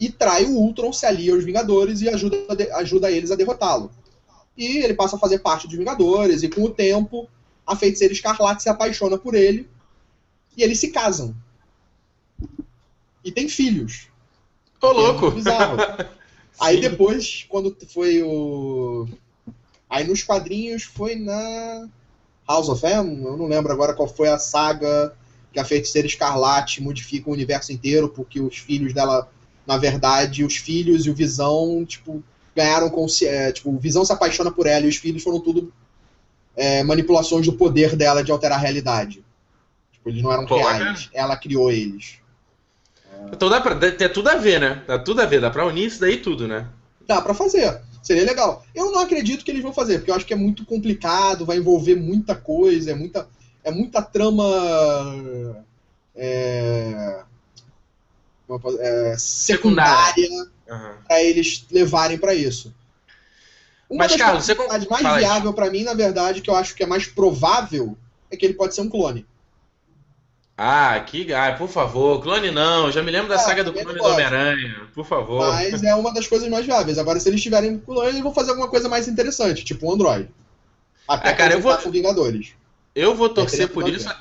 e 0.00 0.10
trai 0.10 0.44
o 0.44 0.56
Ultron, 0.56 0.92
se 0.92 1.06
alia 1.06 1.34
aos 1.34 1.44
Vingadores 1.44 2.00
e 2.00 2.08
ajuda, 2.08 2.36
ajuda 2.76 3.10
eles 3.10 3.30
a 3.30 3.36
derrotá-lo. 3.36 3.90
E 4.56 4.78
ele 4.78 4.94
passa 4.94 5.16
a 5.16 5.18
fazer 5.18 5.38
parte 5.38 5.68
dos 5.68 5.76
Vingadores, 5.76 6.42
e 6.42 6.48
com 6.48 6.62
o 6.64 6.70
tempo, 6.70 7.28
a 7.66 7.76
feiticeira 7.76 8.12
Escarlate 8.12 8.62
se 8.62 8.68
apaixona 8.68 9.18
por 9.18 9.34
ele 9.34 9.68
e 10.56 10.62
eles 10.62 10.80
se 10.80 10.88
casam. 10.90 11.34
E 13.24 13.30
tem 13.30 13.48
filhos. 13.48 14.08
Tô 14.80 14.92
louco! 14.92 15.30
Bizarro. 15.30 15.76
Aí 16.58 16.80
depois, 16.80 17.46
quando 17.48 17.76
foi 17.88 18.22
o 18.22 19.06
Aí 19.88 20.06
nos 20.06 20.22
quadrinhos 20.22 20.84
foi 20.84 21.14
na 21.16 21.88
House 22.48 22.68
of 22.68 22.84
M, 22.84 23.24
eu 23.24 23.36
não 23.36 23.46
lembro 23.46 23.72
agora 23.72 23.94
qual 23.94 24.08
foi 24.08 24.28
a 24.28 24.38
saga 24.38 25.14
que 25.52 25.58
a 25.58 25.64
feiticeira 25.64 26.06
escarlate 26.06 26.82
modifica 26.82 27.30
o 27.30 27.32
universo 27.32 27.72
inteiro, 27.72 28.08
porque 28.08 28.40
os 28.40 28.56
filhos 28.58 28.92
dela, 28.92 29.30
na 29.66 29.76
verdade, 29.76 30.44
os 30.44 30.56
filhos 30.56 31.06
e 31.06 31.10
o 31.10 31.14
Visão, 31.14 31.84
tipo, 31.86 32.22
ganharam 32.54 32.90
consciência. 32.90 33.34
É, 33.34 33.52
tipo, 33.52 33.70
o 33.70 33.78
Visão 33.78 34.04
se 34.04 34.12
apaixona 34.12 34.50
por 34.50 34.66
ela 34.66 34.84
e 34.84 34.88
os 34.88 34.96
filhos 34.96 35.22
foram 35.22 35.40
tudo 35.40 35.72
é, 36.56 36.82
manipulações 36.82 37.46
do 37.46 37.52
poder 37.52 37.96
dela 37.96 38.22
de 38.22 38.30
alterar 38.30 38.58
a 38.58 38.60
realidade. 38.60 39.24
Tipo, 39.92 40.10
eles 40.10 40.22
não 40.22 40.32
eram 40.32 40.46
Pô, 40.46 40.56
reais. 40.56 41.08
Ela 41.12 41.36
criou 41.36 41.70
eles. 41.70 42.18
Então 43.32 43.48
dá 43.48 43.60
pra 43.60 43.74
ter 43.74 44.08
tudo 44.10 44.28
a 44.28 44.36
ver, 44.36 44.60
né? 44.60 44.82
Dá 44.86 44.98
tudo 44.98 45.20
a 45.20 45.26
ver, 45.26 45.40
dá 45.40 45.50
pra 45.50 45.66
unir 45.66 45.86
isso 45.86 46.00
daí 46.00 46.18
tudo, 46.18 46.46
né? 46.46 46.66
Dá 47.06 47.20
pra 47.20 47.34
fazer. 47.34 47.80
Seria 48.08 48.24
legal. 48.24 48.64
Eu 48.74 48.90
não 48.90 49.00
acredito 49.00 49.44
que 49.44 49.50
eles 49.50 49.62
vão 49.62 49.70
fazer, 49.70 49.98
porque 49.98 50.10
eu 50.10 50.14
acho 50.14 50.24
que 50.24 50.32
é 50.32 50.36
muito 50.36 50.64
complicado, 50.64 51.44
vai 51.44 51.58
envolver 51.58 51.94
muita 51.94 52.34
coisa, 52.34 52.92
é 52.92 52.94
muita, 52.94 53.28
é 53.62 53.70
muita 53.70 54.00
trama. 54.00 55.62
É, 56.16 57.20
é, 58.80 59.14
secundária 59.18 60.26
uhum. 60.70 60.94
para 61.06 61.22
eles 61.22 61.66
levarem 61.70 62.16
para 62.16 62.32
isso. 62.32 62.74
Uma 63.90 64.04
Mas, 64.04 64.12
das 64.12 64.20
Carlos, 64.22 64.46
você 64.46 64.54
mais 64.54 65.02
Fala 65.02 65.18
viável 65.18 65.52
para 65.52 65.70
mim, 65.70 65.82
na 65.82 65.92
verdade, 65.92 66.40
que 66.40 66.48
eu 66.48 66.56
acho 66.56 66.74
que 66.74 66.82
é 66.82 66.86
mais 66.86 67.06
provável, 67.06 67.94
é 68.30 68.38
que 68.38 68.46
ele 68.46 68.54
pode 68.54 68.74
ser 68.74 68.80
um 68.80 68.88
clone. 68.88 69.26
Ah, 70.60 70.98
que. 71.06 71.32
Ah, 71.32 71.54
por 71.56 71.68
favor, 71.68 72.20
clone 72.20 72.50
não. 72.50 72.90
Já 72.90 73.00
me 73.00 73.12
lembro 73.12 73.28
da 73.28 73.36
é, 73.36 73.38
saga 73.38 73.62
do 73.62 73.72
clone 73.72 73.96
do 73.96 74.04
Homem-Aranha. 74.04 74.88
Por 74.92 75.06
favor. 75.06 75.46
Mas 75.46 75.84
é 75.84 75.94
uma 75.94 76.12
das 76.12 76.26
coisas 76.26 76.48
mais 76.48 76.66
viáveis. 76.66 76.98
Agora, 76.98 77.20
se 77.20 77.28
eles 77.28 77.40
tiverem 77.40 77.78
clone, 77.78 78.08
eles 78.08 78.20
vão 78.20 78.34
fazer 78.34 78.50
alguma 78.50 78.66
coisa 78.66 78.88
mais 78.88 79.06
interessante, 79.06 79.64
tipo 79.64 79.86
um 79.86 79.92
Android. 79.92 80.28
Até 81.06 81.30
ah, 81.30 81.34
cara, 81.36 81.54
eu 81.54 81.60
vou. 81.60 81.78
Vingadores. 81.90 82.54
Eu 82.92 83.14
vou 83.14 83.28
torcer 83.28 83.68
por 83.68 83.88
isso. 83.88 84.12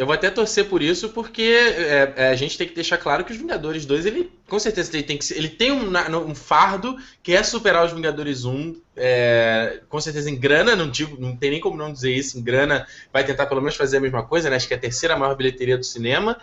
Eu 0.00 0.06
vou 0.06 0.14
até 0.14 0.30
torcer 0.30 0.64
por 0.64 0.80
isso, 0.80 1.10
porque 1.10 1.42
é, 1.42 2.14
é, 2.16 2.28
a 2.30 2.34
gente 2.34 2.56
tem 2.56 2.66
que 2.66 2.74
deixar 2.74 2.96
claro 2.96 3.22
que 3.22 3.32
os 3.32 3.36
Vingadores 3.36 3.84
2, 3.84 4.06
ele 4.06 4.32
com 4.48 4.58
certeza 4.58 4.90
ele 4.96 5.02
tem, 5.02 5.18
que, 5.18 5.34
ele 5.34 5.50
tem 5.50 5.70
um, 5.70 5.90
um 6.26 6.34
fardo 6.34 6.96
que 7.22 7.34
é 7.34 7.42
superar 7.42 7.84
os 7.84 7.92
Vingadores 7.92 8.46
1, 8.46 8.80
é, 8.96 9.82
com 9.90 10.00
certeza 10.00 10.30
em 10.30 10.36
grana, 10.36 10.74
não, 10.74 10.88
digo, 10.88 11.20
não 11.20 11.36
tem 11.36 11.50
nem 11.50 11.60
como 11.60 11.76
não 11.76 11.92
dizer 11.92 12.14
isso, 12.14 12.38
em 12.38 12.42
grana 12.42 12.86
vai 13.12 13.24
tentar 13.24 13.44
pelo 13.44 13.60
menos 13.60 13.76
fazer 13.76 13.98
a 13.98 14.00
mesma 14.00 14.22
coisa, 14.22 14.48
né? 14.48 14.56
Acho 14.56 14.66
que 14.66 14.72
é 14.72 14.78
a 14.78 14.80
terceira 14.80 15.18
maior 15.18 15.36
bilheteria 15.36 15.76
do 15.76 15.84
cinema. 15.84 16.40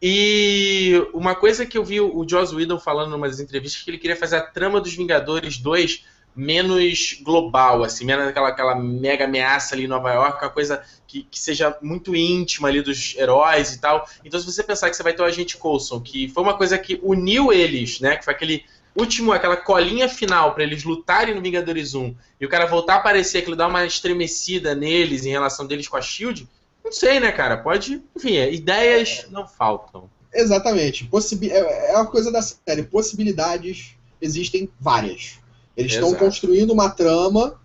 E 0.00 1.04
uma 1.12 1.34
coisa 1.34 1.66
que 1.66 1.76
eu 1.76 1.84
vi 1.84 2.00
o 2.00 2.24
Joss 2.28 2.54
Whedon 2.54 2.78
falando 2.78 3.10
em 3.10 3.16
umas 3.16 3.40
entrevistas 3.40 3.82
que 3.82 3.90
ele 3.90 3.98
queria 3.98 4.16
fazer 4.16 4.36
a 4.36 4.42
trama 4.42 4.80
dos 4.80 4.94
Vingadores 4.94 5.58
2 5.58 6.04
menos 6.34 7.18
global, 7.22 7.84
assim, 7.84 8.04
menos 8.04 8.26
aquela, 8.26 8.48
aquela 8.48 8.74
mega 8.74 9.24
ameaça 9.24 9.74
ali 9.74 9.84
em 9.84 9.88
Nova 9.88 10.12
York, 10.12 10.42
uma 10.42 10.50
coisa 10.50 10.82
que, 11.06 11.24
que, 11.24 11.38
seja 11.38 11.76
muito 11.82 12.16
íntima 12.16 12.68
ali 12.68 12.80
dos 12.80 13.14
heróis 13.16 13.74
e 13.74 13.80
tal. 13.80 14.08
Então, 14.24 14.40
se 14.40 14.46
você 14.46 14.62
pensar 14.62 14.88
que 14.88 14.96
você 14.96 15.02
vai 15.02 15.12
ter 15.12 15.22
o 15.22 15.26
Agente 15.26 15.56
Coulson, 15.56 16.00
que 16.00 16.28
foi 16.28 16.42
uma 16.42 16.56
coisa 16.56 16.78
que 16.78 16.98
uniu 17.02 17.52
eles, 17.52 18.00
né, 18.00 18.16
que 18.16 18.24
foi 18.24 18.32
aquele 18.32 18.64
último, 18.96 19.32
aquela 19.32 19.56
colinha 19.56 20.08
final 20.08 20.54
para 20.54 20.62
eles 20.62 20.84
lutarem 20.84 21.34
no 21.34 21.42
Vingadores 21.42 21.94
1, 21.94 22.14
e 22.40 22.46
o 22.46 22.48
cara 22.48 22.66
voltar 22.66 22.94
a 22.94 22.98
aparecer, 22.98 23.38
aquilo 23.38 23.56
dá 23.56 23.66
uma 23.66 23.84
estremecida 23.84 24.74
neles 24.74 25.26
em 25.26 25.30
relação 25.30 25.66
deles 25.66 25.88
com 25.88 25.96
a 25.96 26.02
SHIELD, 26.02 26.48
não 26.84 26.92
sei, 26.92 27.20
né, 27.20 27.30
cara, 27.30 27.58
pode... 27.58 28.02
Enfim, 28.16 28.36
é, 28.36 28.52
ideias 28.52 29.26
não 29.30 29.46
faltam. 29.46 30.10
Exatamente. 30.32 31.04
Possibi 31.04 31.50
é, 31.50 31.90
é 31.90 31.96
uma 31.96 32.06
coisa 32.06 32.32
da 32.32 32.40
série, 32.40 32.82
possibilidades 32.82 33.94
existem 34.20 34.70
várias. 34.80 35.38
Eles 35.76 35.92
estão 35.92 36.14
construindo 36.14 36.72
uma 36.72 36.90
trama 36.90 37.60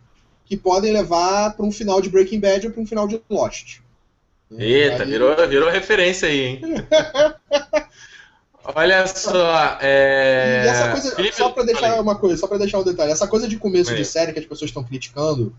que 0.46 0.56
podem 0.56 0.94
levar 0.94 1.56
para 1.56 1.66
um 1.66 1.72
final 1.72 2.02
de 2.02 2.10
Breaking 2.10 2.40
Bad 2.40 2.68
ou 2.68 2.74
para 2.74 2.82
um 2.82 2.86
final 2.86 3.08
de 3.08 3.22
Lost. 3.30 3.80
Eita, 4.58 5.04
aí... 5.04 5.10
virou, 5.10 5.48
virou 5.48 5.70
referência 5.70 6.28
aí, 6.28 6.40
hein? 6.40 6.62
Olha 8.76 9.08
só, 9.08 9.78
é... 9.82 10.64
E 10.66 10.68
essa 10.68 10.92
coisa, 10.92 11.16
Felipe, 11.16 11.36
só 11.36 11.50
para 11.50 11.64
deixar 11.64 11.88
falei. 11.88 12.00
uma 12.02 12.16
coisa, 12.16 12.38
só 12.38 12.48
para 12.48 12.58
deixar 12.58 12.80
um 12.80 12.84
detalhe, 12.84 13.12
essa 13.12 13.28
coisa 13.28 13.48
de 13.48 13.58
começo 13.58 13.96
de 13.96 14.04
série 14.04 14.34
que 14.34 14.40
as 14.40 14.46
pessoas 14.46 14.70
estão 14.70 14.84
criticando, 14.84 15.56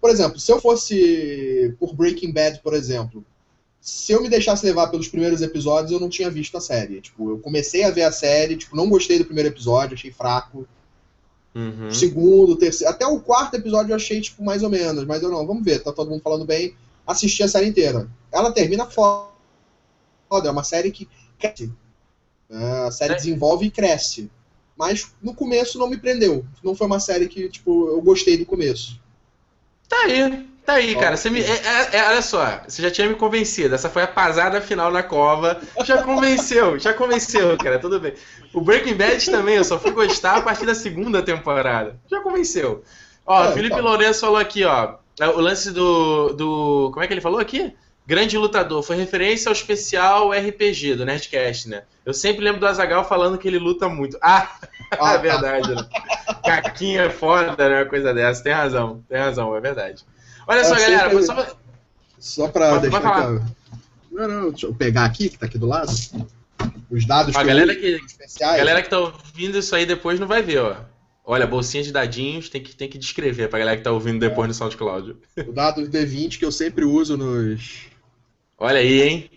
por 0.00 0.08
exemplo, 0.08 0.38
se 0.38 0.50
eu 0.50 0.60
fosse 0.60 1.74
por 1.78 1.94
Breaking 1.94 2.32
Bad, 2.32 2.60
por 2.60 2.72
exemplo, 2.72 3.24
se 3.80 4.12
eu 4.12 4.22
me 4.22 4.28
deixasse 4.28 4.64
levar 4.64 4.88
pelos 4.88 5.08
primeiros 5.08 5.42
episódios, 5.42 5.92
eu 5.92 6.00
não 6.00 6.08
tinha 6.08 6.30
visto 6.30 6.56
a 6.56 6.60
série. 6.60 7.00
Tipo, 7.00 7.30
eu 7.30 7.38
comecei 7.38 7.84
a 7.84 7.90
ver 7.90 8.02
a 8.02 8.12
série, 8.12 8.56
tipo, 8.56 8.76
não 8.76 8.88
gostei 8.88 9.18
do 9.18 9.24
primeiro 9.24 9.50
episódio, 9.50 9.94
achei 9.94 10.10
fraco. 10.10 10.66
Uhum. 11.58 11.90
Segundo, 11.90 12.54
terceiro. 12.54 12.92
Até 12.92 13.04
o 13.04 13.18
quarto 13.18 13.56
episódio 13.56 13.90
eu 13.90 13.96
achei, 13.96 14.20
tipo, 14.20 14.44
mais 14.44 14.62
ou 14.62 14.70
menos. 14.70 15.04
Mas 15.04 15.22
eu 15.22 15.30
não, 15.30 15.44
vamos 15.44 15.64
ver, 15.64 15.82
tá 15.82 15.92
todo 15.92 16.08
mundo 16.08 16.22
falando 16.22 16.44
bem. 16.44 16.76
Assisti 17.04 17.42
a 17.42 17.48
série 17.48 17.66
inteira. 17.66 18.08
Ela 18.30 18.52
termina 18.52 18.86
foda. 18.86 19.28
É 20.30 20.50
uma 20.50 20.62
série 20.62 20.92
que 20.92 21.08
cresce. 21.36 21.72
É, 22.48 22.86
a 22.86 22.90
série 22.92 23.14
é. 23.14 23.16
desenvolve 23.16 23.66
e 23.66 23.70
cresce. 23.70 24.30
Mas 24.76 25.12
no 25.20 25.34
começo 25.34 25.78
não 25.78 25.88
me 25.90 25.96
prendeu. 25.96 26.46
Não 26.62 26.76
foi 26.76 26.86
uma 26.86 27.00
série 27.00 27.26
que, 27.26 27.48
tipo, 27.48 27.88
eu 27.88 28.00
gostei 28.00 28.36
do 28.36 28.46
começo. 28.46 29.00
Tá 29.88 29.96
aí. 30.04 30.46
Tá 30.68 30.74
aí, 30.74 30.94
cara. 30.94 31.16
Você 31.16 31.30
me, 31.30 31.40
é, 31.40 31.50
é, 31.50 31.96
é, 31.96 32.08
olha 32.08 32.20
só, 32.20 32.60
você 32.68 32.82
já 32.82 32.90
tinha 32.90 33.08
me 33.08 33.14
convencido. 33.14 33.74
Essa 33.74 33.88
foi 33.88 34.02
a 34.02 34.06
pasada 34.06 34.60
final 34.60 34.90
na 34.90 35.02
cova. 35.02 35.58
Já 35.82 36.02
convenceu, 36.02 36.78
já 36.78 36.92
convenceu, 36.92 37.56
cara. 37.56 37.78
Tudo 37.78 37.98
bem. 37.98 38.12
O 38.52 38.60
Breaking 38.60 38.92
Bad 38.92 39.30
também, 39.30 39.54
eu 39.56 39.64
só 39.64 39.78
fui 39.78 39.92
gostar 39.92 40.36
a 40.36 40.42
partir 40.42 40.66
da 40.66 40.74
segunda 40.74 41.22
temporada. 41.22 41.98
Já 42.06 42.20
convenceu. 42.20 42.84
Ó, 43.24 43.46
é, 43.46 43.52
Felipe 43.52 43.76
então. 43.76 43.86
Lourenço 43.86 44.20
falou 44.20 44.36
aqui, 44.36 44.62
ó. 44.62 44.96
É, 45.18 45.26
o 45.26 45.40
lance 45.40 45.70
do, 45.70 46.34
do. 46.34 46.90
Como 46.92 47.02
é 47.02 47.06
que 47.06 47.14
ele 47.14 47.22
falou 47.22 47.40
aqui? 47.40 47.72
Grande 48.06 48.36
lutador. 48.36 48.82
Foi 48.82 48.94
referência 48.94 49.48
ao 49.48 49.54
especial 49.54 50.32
RPG 50.32 50.96
do 50.96 51.06
Nerdcast, 51.06 51.66
né? 51.70 51.84
Eu 52.04 52.12
sempre 52.12 52.44
lembro 52.44 52.60
do 52.60 52.66
Azagal 52.66 53.08
falando 53.08 53.38
que 53.38 53.48
ele 53.48 53.58
luta 53.58 53.88
muito. 53.88 54.18
Ah, 54.20 54.50
ah 55.00 55.14
é 55.16 55.18
verdade, 55.18 55.74
né? 55.74 55.88
Caquinha 56.44 57.04
é 57.04 57.10
foda, 57.10 57.56
né? 57.56 57.78
Uma 57.80 57.86
coisa 57.86 58.12
dessa. 58.12 58.42
Tem 58.42 58.52
razão, 58.52 59.02
tem 59.08 59.18
razão, 59.18 59.56
é 59.56 59.60
verdade. 59.62 60.04
Olha 60.48 60.64
só, 60.64 60.74
galera, 60.74 61.10
que... 61.10 61.22
só... 61.22 61.56
só 62.18 62.48
pra 62.48 62.70
pode, 62.70 62.88
deixar 62.88 63.00
pode 63.00 63.44
Não, 64.10 64.26
não, 64.26 64.50
deixa 64.50 64.66
eu 64.66 64.74
pegar 64.74 65.04
aqui, 65.04 65.28
que 65.28 65.38
tá 65.38 65.44
aqui 65.44 65.58
do 65.58 65.66
lado. 65.66 65.92
Os 66.90 67.06
dados 67.06 67.36
a 67.36 67.44
galera 67.44 67.76
que, 67.76 67.86
especiais. 67.86 68.54
A 68.54 68.56
galera 68.56 68.82
que 68.82 68.88
tá 68.88 68.98
ouvindo 68.98 69.58
isso 69.58 69.76
aí 69.76 69.84
depois 69.84 70.18
não 70.18 70.26
vai 70.26 70.42
ver, 70.42 70.58
ó. 70.58 70.76
Olha, 71.22 71.46
bolsinha 71.46 71.82
de 71.82 71.92
dadinhos 71.92 72.48
tem 72.48 72.62
que, 72.62 72.74
tem 72.74 72.88
que 72.88 72.96
descrever 72.96 73.48
pra 73.48 73.58
galera 73.58 73.76
que 73.76 73.84
tá 73.84 73.92
ouvindo 73.92 74.18
depois 74.18 74.46
é. 74.46 74.48
no 74.48 74.54
SoundCloud. 74.54 75.16
O 75.46 75.52
dado 75.52 75.82
D20 75.82 76.38
que 76.38 76.44
eu 76.46 76.50
sempre 76.50 76.86
uso 76.86 77.18
nos. 77.18 77.86
Olha 78.56 78.78
aí, 78.78 79.02
hein? 79.02 79.30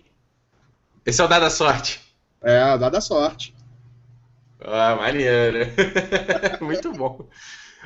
Esse 1.04 1.20
é 1.20 1.24
o 1.24 1.28
dado 1.28 1.42
da 1.42 1.50
sorte. 1.50 2.00
É, 2.42 2.74
o 2.74 2.78
dado 2.78 2.92
da 2.92 3.02
sorte. 3.02 3.54
Ah, 4.58 4.96
maneiro. 4.96 5.70
Muito 6.64 6.90
bom. 6.94 7.28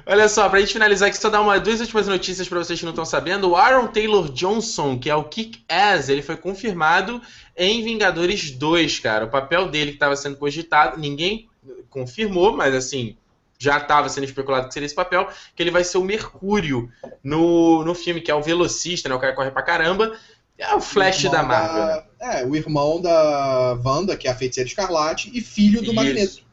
Olha 0.09 0.29
só, 0.29 0.49
pra 0.49 0.61
gente 0.61 0.73
finalizar 0.73 1.09
aqui, 1.09 1.19
só 1.19 1.29
dar 1.29 1.41
uma, 1.41 1.59
duas 1.59 1.81
últimas 1.81 2.07
notícias 2.07 2.49
para 2.49 2.61
vocês 2.61 2.79
que 2.79 2.85
não 2.85 2.93
estão 2.93 3.05
sabendo. 3.05 3.51
O 3.51 3.57
Aaron 3.57 3.89
Taylor 3.89 4.31
Johnson, 4.31 4.97
que 4.97 5.11
é 5.11 5.15
o 5.17 5.25
Kick-Ass, 5.25 6.09
ele 6.09 6.23
foi 6.23 6.37
confirmado 6.37 7.21
em 7.57 7.83
Vingadores 7.83 8.53
2, 8.53 9.01
cara. 9.01 9.25
O 9.25 9.31
papel 9.31 9.69
dele 9.69 9.91
que 9.91 9.97
estava 9.97 10.15
sendo 10.15 10.37
cogitado, 10.37 10.97
ninguém 10.97 11.49
confirmou, 11.91 12.57
mas 12.57 12.73
assim, 12.73 13.17
já 13.59 13.79
estava 13.79 14.09
sendo 14.09 14.25
especulado 14.25 14.69
que 14.69 14.75
seria 14.75 14.87
esse 14.87 14.95
papel, 14.95 15.29
que 15.57 15.63
ele 15.63 15.73
vai 15.73 15.83
ser 15.83 15.99
o 15.99 16.05
Mercúrio 16.05 16.89
no, 17.21 17.85
no 17.85 17.95
filme, 17.95 18.21
que 18.21 18.31
é 18.31 18.35
o 18.35 18.43
velocista, 18.43 19.09
né? 19.09 19.15
O 19.17 19.21
cara 19.21 19.35
corre 19.35 19.51
pra 19.51 19.63
caramba. 19.63 20.17
É 20.57 20.73
o 20.75 20.81
Flash 20.81 21.25
o 21.25 21.31
da 21.31 21.43
Marvel. 21.43 21.85
Da, 21.85 22.07
né? 22.21 22.41
É, 22.41 22.47
o 22.47 22.55
irmão 22.55 23.01
da 23.01 23.79
Wanda, 23.85 24.17
que 24.17 24.29
é 24.29 24.31
a 24.31 24.37
feiticeira 24.37 24.69
escarlate, 24.69 25.31
e 25.35 25.41
filho 25.41 25.81
do 25.81 25.87
Isso. 25.87 25.95
Magneto. 25.95 26.46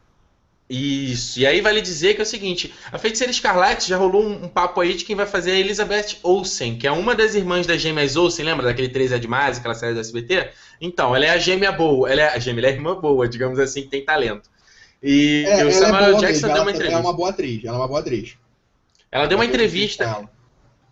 Isso. 0.69 1.39
E 1.39 1.45
aí 1.45 1.59
vale 1.61 1.81
dizer 1.81 2.13
que 2.13 2.21
é 2.21 2.23
o 2.23 2.25
seguinte: 2.25 2.73
a 2.91 2.97
Feiticeira 2.97 3.31
Escarlate 3.31 3.87
já 3.87 3.97
rolou 3.97 4.23
um, 4.23 4.45
um, 4.45 4.47
papo 4.47 4.79
aí 4.79 4.93
de 4.93 5.03
quem 5.03 5.15
vai 5.15 5.25
fazer 5.25 5.51
a 5.51 5.59
Elizabeth 5.59 6.17
Olsen, 6.23 6.77
que 6.77 6.87
é 6.87 6.91
uma 6.91 7.13
das 7.13 7.35
irmãs 7.35 7.67
das 7.67 7.81
gêmeas 7.81 8.15
Olsen, 8.15 8.45
lembra 8.45 8.65
daquele 8.65 8.89
3 8.89 9.11
é 9.11 9.19
demais, 9.19 9.57
aquela 9.57 9.75
série 9.75 9.93
do 9.93 9.99
SBT? 9.99 10.49
Então, 10.79 11.15
ela 11.15 11.25
é 11.25 11.29
a 11.29 11.37
gêmea 11.37 11.71
boa, 11.71 12.09
ela 12.09 12.21
é 12.21 12.27
a 12.29 12.39
gêmea, 12.39 12.61
ela 12.61 12.67
é 12.67 12.71
a 12.71 12.75
irmã 12.75 12.95
boa, 12.95 13.27
digamos 13.27 13.59
assim, 13.59 13.83
que 13.83 13.89
tem 13.89 14.05
talento. 14.05 14.49
E, 15.01 15.43
é, 15.45 15.65
o 15.65 15.71
Samuel 15.71 16.17
é 16.17 16.19
Jackson 16.19 16.47
deu 16.47 16.61
uma 16.61 16.71
entrevista. 16.71 16.93
Ela 16.93 16.97
é 16.97 17.01
uma 17.01 17.13
boa 17.13 17.29
atriz, 17.29 17.65
ela 17.65 17.75
é 17.75 17.79
uma 17.79 17.87
boa 17.87 17.99
atriz. 17.99 18.37
Ela 19.11 19.25
deu 19.27 19.37
uma 19.37 19.45
entrevista. 19.45 20.29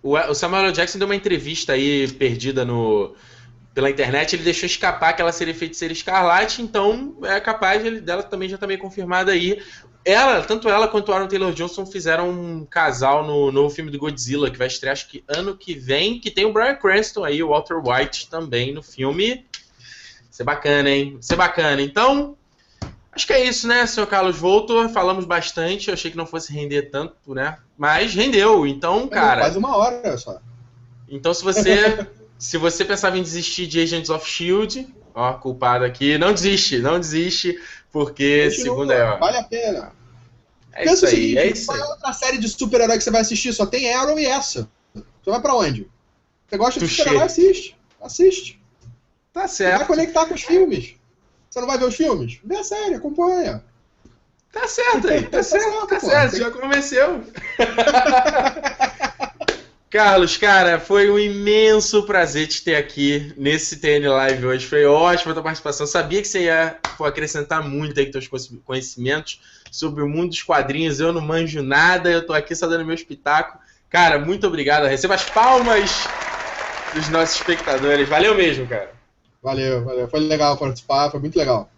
O, 0.04 0.18
o 0.18 0.34
Samuel 0.36 0.72
Jackson 0.74 1.00
deu 1.00 1.08
uma 1.08 1.16
entrevista 1.16 1.74
aí 1.74 2.12
perdida 2.12 2.66
no 2.66 3.16
pela 3.74 3.90
internet, 3.90 4.36
ele 4.36 4.44
deixou 4.44 4.66
escapar 4.66 5.14
que 5.14 5.22
ela 5.22 5.32
seria 5.32 5.56
feiticeira 5.56 5.94
escarlate, 5.94 6.62
então 6.62 7.16
é 7.24 7.40
capaz 7.40 7.84
ele, 7.86 8.02
dela 8.02 8.22
também 8.22 8.50
já 8.50 8.58
tá 8.58 8.68
meio 8.68 8.80
confirmada 8.80 9.32
aí. 9.32 9.62
Ela, 10.04 10.42
tanto 10.42 10.68
ela 10.68 10.88
quanto 10.88 11.10
o 11.10 11.14
Aaron 11.14 11.28
Taylor 11.28 11.54
Johnson 11.54 11.86
fizeram 11.86 12.30
um 12.30 12.66
casal 12.66 13.26
no 13.26 13.52
novo 13.52 13.74
filme 13.74 13.92
do 13.92 14.00
Godzilla, 14.00 14.50
que 14.50 14.58
vai 14.58 14.68
estrear 14.68 14.94
acho 14.94 15.08
que 15.08 15.24
ano 15.28 15.56
que 15.56 15.76
vem, 15.76 16.20
que 16.20 16.32
tem 16.32 16.46
o 16.46 16.52
Brian 16.52 16.76
Cranston 16.76 17.24
aí, 17.24 17.42
o 17.42 17.50
Walter 17.50 17.78
White 17.78 18.30
também 18.30 18.74
no 18.74 18.82
filme. 18.82 19.46
Ser 20.30 20.44
bacana, 20.44 20.90
hein? 20.90 21.18
Ser 21.22 21.36
bacana. 21.36 21.82
Então, 21.82 22.36
Acho 23.14 23.28
que 23.28 23.34
é 23.34 23.44
isso, 23.44 23.68
né, 23.68 23.86
senhor 23.86 24.08
Carlos 24.08 24.38
Voltor? 24.38 24.88
Falamos 24.88 25.26
bastante, 25.26 25.90
eu 25.90 25.94
achei 25.94 26.10
que 26.10 26.16
não 26.16 26.26
fosse 26.26 26.54
render 26.54 26.84
tanto, 26.84 27.36
né? 27.36 27.58
Mas 27.78 28.14
rendeu, 28.14 28.66
então, 28.66 29.06
cara. 29.10 29.42
Quase 29.42 29.58
uma 29.58 29.76
hora 29.76 30.18
só. 30.18 30.40
Então, 31.10 31.34
se 31.34 31.44
você 31.44 32.08
se 32.42 32.58
você 32.58 32.84
pensava 32.84 33.18
em 33.18 33.22
desistir 33.24 33.68
de 33.68 33.80
Agents 33.80 34.10
of 34.10 34.28
Shield, 34.28 34.88
ó, 35.14 35.34
culpado 35.34 35.86
aqui, 35.86 36.18
não 36.18 36.34
desiste, 36.34 36.80
não 36.80 37.00
desiste, 37.00 37.60
porque 37.92 38.46
Continua, 38.50 38.64
segundo 38.66 38.92
é, 38.94 39.04
ó, 39.12 39.18
Vale 39.20 39.38
a 39.38 39.44
pena. 39.44 39.92
é 40.74 40.84
Pensa 40.84 40.94
isso 40.96 41.06
o 41.06 41.08
aí, 41.08 41.16
seguinte, 41.16 41.38
é 41.38 41.48
isso 41.52 41.66
qual 41.68 41.76
aí. 41.78 41.82
é 41.84 41.86
a 41.86 41.90
outra 41.90 42.14
série 42.14 42.38
de 42.40 42.50
super-herói 42.50 42.98
que 42.98 43.04
você 43.04 43.12
vai 43.12 43.22
assistir? 43.22 43.54
Só 43.54 43.66
tem 43.66 43.94
Arrow 43.94 44.18
e 44.20 44.26
essa. 44.26 44.68
Você 44.96 45.30
vai 45.30 45.40
pra 45.40 45.54
onde? 45.56 45.88
Você 46.50 46.58
gosta 46.58 46.80
de 46.80 46.88
super-herói? 46.88 47.24
Assiste. 47.26 47.78
Assiste. 48.02 48.60
Tá 49.32 49.48
Você 49.48 49.64
vai 49.66 49.74
certo, 49.74 49.88
conectar 49.88 50.26
com 50.26 50.34
os 50.34 50.42
filmes. 50.42 50.96
Você 51.50 51.60
não 51.60 51.68
vai 51.68 51.78
ver 51.78 51.86
os 51.86 51.96
filmes? 51.96 52.40
Vê 52.44 52.58
a 52.58 52.64
série, 52.64 52.96
acompanha. 52.96 53.64
tá 54.52 54.68
certo 54.68 55.08
aí, 55.10 55.22
tá 55.24 55.30
Tá 55.38 55.44
certo, 55.44 55.64
certo, 55.72 55.88
tá 55.88 56.00
pô. 56.00 56.10
certo, 56.10 56.38
já 56.38 56.50
convenceu. 56.52 57.24
Carlos, 59.92 60.38
cara, 60.38 60.80
foi 60.80 61.12
um 61.12 61.20
imenso 61.20 62.04
prazer 62.04 62.48
te 62.48 62.64
ter 62.64 62.78
aqui 62.78 63.34
nesse 63.36 63.76
TN 63.76 64.08
Live 64.08 64.46
hoje. 64.46 64.66
Foi 64.66 64.86
ótima 64.86 65.32
a 65.32 65.34
tua 65.34 65.44
participação. 65.44 65.86
Sabia 65.86 66.22
que 66.22 66.30
você 66.30 66.44
ia 66.44 66.78
acrescentar 67.02 67.62
muito 67.62 68.00
aí 68.00 68.10
teus 68.10 68.26
conhecimentos 68.64 69.42
sobre 69.70 70.02
o 70.02 70.08
mundo 70.08 70.30
dos 70.30 70.44
quadrinhos. 70.44 71.02
Eu 71.02 71.12
não 71.12 71.20
manjo 71.20 71.62
nada, 71.62 72.10
eu 72.10 72.26
tô 72.26 72.32
aqui 72.32 72.56
só 72.56 72.68
dando 72.68 72.86
meu 72.86 72.96
espetáculo. 72.96 73.62
Cara, 73.90 74.18
muito 74.18 74.48
obrigado. 74.48 74.88
Receba 74.88 75.16
as 75.16 75.26
palmas 75.26 76.08
dos 76.94 77.10
nossos 77.10 77.36
espectadores. 77.36 78.08
Valeu 78.08 78.34
mesmo, 78.34 78.66
cara. 78.68 78.94
Valeu, 79.44 79.84
valeu. 79.84 80.08
Foi 80.08 80.22
legal 80.22 80.56
participar, 80.56 81.12
foi 81.12 81.20
muito 81.20 81.38
legal. 81.38 81.70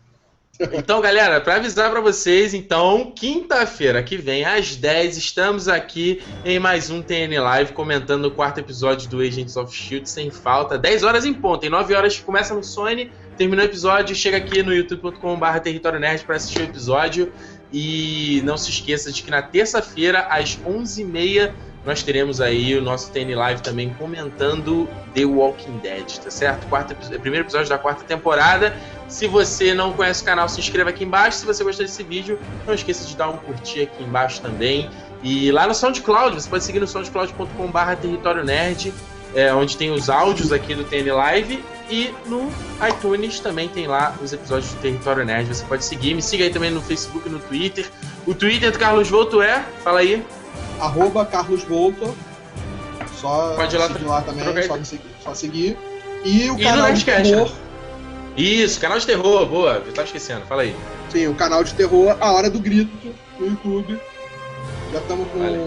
Então, 0.59 1.01
galera, 1.01 1.41
para 1.41 1.55
avisar 1.55 1.89
para 1.89 1.99
vocês, 1.99 2.53
então, 2.53 3.11
quinta-feira 3.15 4.03
que 4.03 4.15
vem, 4.15 4.45
às 4.45 4.75
10, 4.75 5.17
estamos 5.17 5.67
aqui 5.67 6.21
em 6.45 6.59
mais 6.59 6.91
um 6.91 7.01
TN 7.01 7.39
Live, 7.41 7.73
comentando 7.73 8.25
o 8.25 8.31
quarto 8.31 8.59
episódio 8.59 9.09
do 9.09 9.19
Agents 9.19 9.57
of 9.57 9.75
Shield 9.75 10.07
sem 10.07 10.29
falta. 10.29 10.77
10 10.77 11.01
horas 11.01 11.25
em 11.25 11.33
ponto, 11.33 11.65
em 11.65 11.69
9 11.69 11.95
horas 11.95 12.19
começa 12.19 12.53
no 12.53 12.63
Sony, 12.63 13.09
terminou 13.35 13.65
o 13.65 13.67
episódio, 13.67 14.15
chega 14.15 14.37
aqui 14.37 14.61
no 14.61 14.71
youtube.com.br 14.71 15.59
Território 15.63 15.99
Nerd 15.99 16.23
para 16.23 16.35
assistir 16.35 16.59
o 16.59 16.65
episódio. 16.65 17.33
E 17.75 18.39
não 18.45 18.55
se 18.55 18.69
esqueça 18.69 19.11
de 19.11 19.23
que 19.23 19.31
na 19.31 19.41
terça-feira, 19.41 20.27
às 20.29 20.59
11h30, 20.59 21.51
nós 21.83 22.01
teremos 22.01 22.39
aí 22.39 22.77
o 22.77 22.81
nosso 22.81 23.11
TN 23.11 23.35
Live 23.35 23.61
também 23.61 23.93
comentando 23.95 24.87
The 25.13 25.25
Walking 25.25 25.79
Dead, 25.79 26.17
tá 26.19 26.31
certo? 26.31 26.67
Quarto, 26.67 26.95
primeiro 27.19 27.45
episódio 27.45 27.69
da 27.69 27.77
quarta 27.77 28.03
temporada. 28.03 28.73
Se 29.07 29.27
você 29.27 29.73
não 29.73 29.93
conhece 29.93 30.21
o 30.23 30.25
canal, 30.25 30.49
se 30.49 30.59
inscreva 30.59 30.89
aqui 30.89 31.03
embaixo. 31.03 31.37
Se 31.39 31.45
você 31.45 31.63
gostou 31.63 31.85
desse 31.85 32.01
vídeo, 32.03 32.39
não 32.65 32.73
esqueça 32.73 33.05
de 33.05 33.15
dar 33.15 33.29
um 33.29 33.37
curtir 33.37 33.81
aqui 33.83 34.03
embaixo 34.03 34.41
também. 34.41 34.89
E 35.21 35.51
lá 35.51 35.67
no 35.67 35.73
SoundCloud, 35.75 36.35
você 36.35 36.49
pode 36.49 36.63
seguir 36.63 36.79
no 36.79 36.87
soundcloud.com.br 36.87 37.95
Território 38.01 38.43
Nerd, 38.43 38.93
é, 39.35 39.53
onde 39.53 39.77
tem 39.77 39.91
os 39.91 40.09
áudios 40.09 40.51
aqui 40.51 40.73
do 40.75 40.83
TN 40.83 41.13
Live. 41.13 41.63
E 41.89 42.13
no 42.25 42.49
iTunes 42.89 43.39
também 43.39 43.67
tem 43.67 43.87
lá 43.87 44.15
os 44.21 44.33
episódios 44.33 44.71
do 44.73 44.79
Território 44.79 45.23
Nerd. 45.25 45.47
Você 45.53 45.63
pode 45.65 45.85
seguir. 45.85 46.13
Me 46.15 46.21
siga 46.21 46.45
aí 46.45 46.49
também 46.49 46.71
no 46.71 46.81
Facebook 46.81 47.27
e 47.27 47.31
no 47.31 47.39
Twitter. 47.39 47.85
O 48.25 48.33
Twitter 48.33 48.71
do 48.71 48.79
Carlos 48.79 49.09
Volto 49.09 49.41
é. 49.41 49.63
Fala 49.83 49.99
aí. 49.99 50.25
Arroba 50.79 51.25
Carlos 51.25 51.63
Volto. 51.63 52.15
Só 53.15 53.53
Pode 53.55 53.75
ir 53.75 53.79
lá 53.79 53.87
seguir 53.87 54.05
lá 54.05 54.21
também, 54.21 54.63
só 54.67 54.83
seguir, 54.83 55.01
só 55.23 55.33
seguir. 55.33 55.77
E 56.25 56.49
o 56.49 56.59
E 56.59 56.63
canal 56.63 56.91
de 56.91 57.05
terror. 57.05 57.45
né? 57.47 57.51
Isso, 58.35 58.79
canal 58.79 58.97
de 58.99 59.05
terror, 59.05 59.45
boa. 59.45 59.81
Eu 59.85 59.93
tava 59.93 60.07
esquecendo, 60.07 60.41
fala 60.45 60.63
aí. 60.63 60.75
Sim, 61.09 61.27
o 61.27 61.35
canal 61.35 61.63
de 61.63 61.73
terror 61.75 62.17
A 62.19 62.31
Hora 62.31 62.49
do 62.49 62.59
Grito 62.59 62.91
no 63.39 63.47
YouTube. 63.47 63.99
Já 64.91 64.99
estamos 64.99 65.27
com. 65.29 65.39
Vale. 65.39 65.57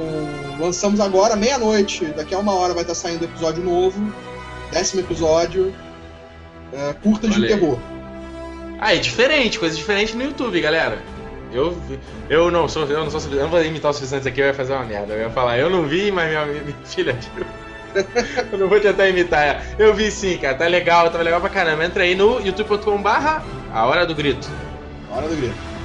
Lançamos 0.59 1.01
agora, 1.01 1.37
meia-noite. 1.37 2.05
Daqui 2.17 2.35
a 2.35 2.39
uma 2.39 2.55
hora 2.55 2.73
vai 2.75 2.83
estar 2.83 2.95
saindo 2.95 3.25
episódio 3.25 3.63
novo. 3.63 4.13
Décimo 4.73 5.01
episódio. 5.01 5.73
É, 6.73 6.93
curtas 6.95 7.31
de 7.31 7.37
Olha 7.37 7.49
aí. 7.55 7.55
terror. 7.61 7.79
Ah, 8.81 8.95
é 8.95 8.99
diferente, 8.99 9.59
coisa 9.59 9.75
diferente 9.77 10.17
no 10.17 10.25
YouTube, 10.25 10.61
galera. 10.61 10.99
Eu, 11.53 11.71
vi- 11.73 11.99
eu 12.29 12.51
não 12.51 12.69
sou, 12.69 12.85
eu 12.85 13.05
não 13.05 13.11
sou, 13.11 13.21
eu 13.33 13.43
não 13.45 13.49
vou 13.49 13.63
imitar 13.65 13.91
os 13.91 13.97
suficientes 13.97 14.27
aqui, 14.27 14.41
eu 14.41 14.47
ia 14.47 14.55
fazer 14.55 14.73
uma 14.75 14.85
merda. 14.85 15.15
Eu 15.15 15.21
ia 15.21 15.31
falar, 15.31 15.59
eu 15.59 15.71
não 15.71 15.85
vi, 15.85 16.11
mas 16.11 16.29
minha, 16.29 16.45
minha 16.47 16.77
filha 16.85 17.17
viu. 17.35 17.47
Eu 18.53 18.59
não 18.59 18.69
vou 18.69 18.81
tentar 18.81 19.09
imitar. 19.09 19.63
Eu 19.79 19.95
vi 19.95 20.11
sim, 20.11 20.37
cara, 20.39 20.55
tá 20.55 20.67
legal, 20.67 21.11
tá 21.11 21.19
legal 21.19 21.41
pra 21.41 21.51
caramba. 21.51 21.85
Entra 21.85 22.03
aí 22.03 22.15
no 22.15 22.41
youtube.com 22.41 23.01
barra 23.01 23.43
A 23.73 23.87
Hora 23.87 24.07
do 24.07 24.15
Grito. 24.15 24.49
A 25.11 25.17
Hora 25.17 25.29
do 25.29 25.37
Grito. 25.37 25.77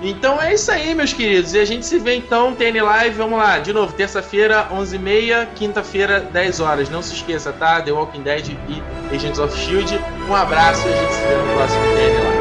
Então 0.00 0.40
é 0.40 0.54
isso 0.54 0.70
aí, 0.70 0.94
meus 0.94 1.12
queridos. 1.12 1.54
E 1.54 1.58
a 1.58 1.64
gente 1.64 1.84
se 1.84 1.98
vê 1.98 2.14
então, 2.14 2.54
TN 2.54 2.82
Live, 2.82 3.16
vamos 3.16 3.38
lá. 3.38 3.58
De 3.58 3.72
novo, 3.72 3.92
terça-feira, 3.92 4.68
11h30, 4.72 5.48
quinta-feira, 5.56 6.20
10 6.20 6.60
horas. 6.60 6.88
Não 6.88 7.02
se 7.02 7.14
esqueça, 7.14 7.52
tá? 7.52 7.80
The 7.80 7.90
Walking 7.90 8.22
Dead 8.22 8.56
e 8.68 8.82
Agents 9.14 9.38
of 9.38 9.52
S.H.I.E.L.D. 9.52 9.98
Um 10.28 10.34
abraço 10.34 10.86
e 10.86 10.92
a 10.92 10.96
gente 10.96 11.14
se 11.14 11.20
vê 11.22 11.34
no 11.34 11.54
próximo 11.54 11.82
TN 11.82 12.24
Live. 12.24 12.37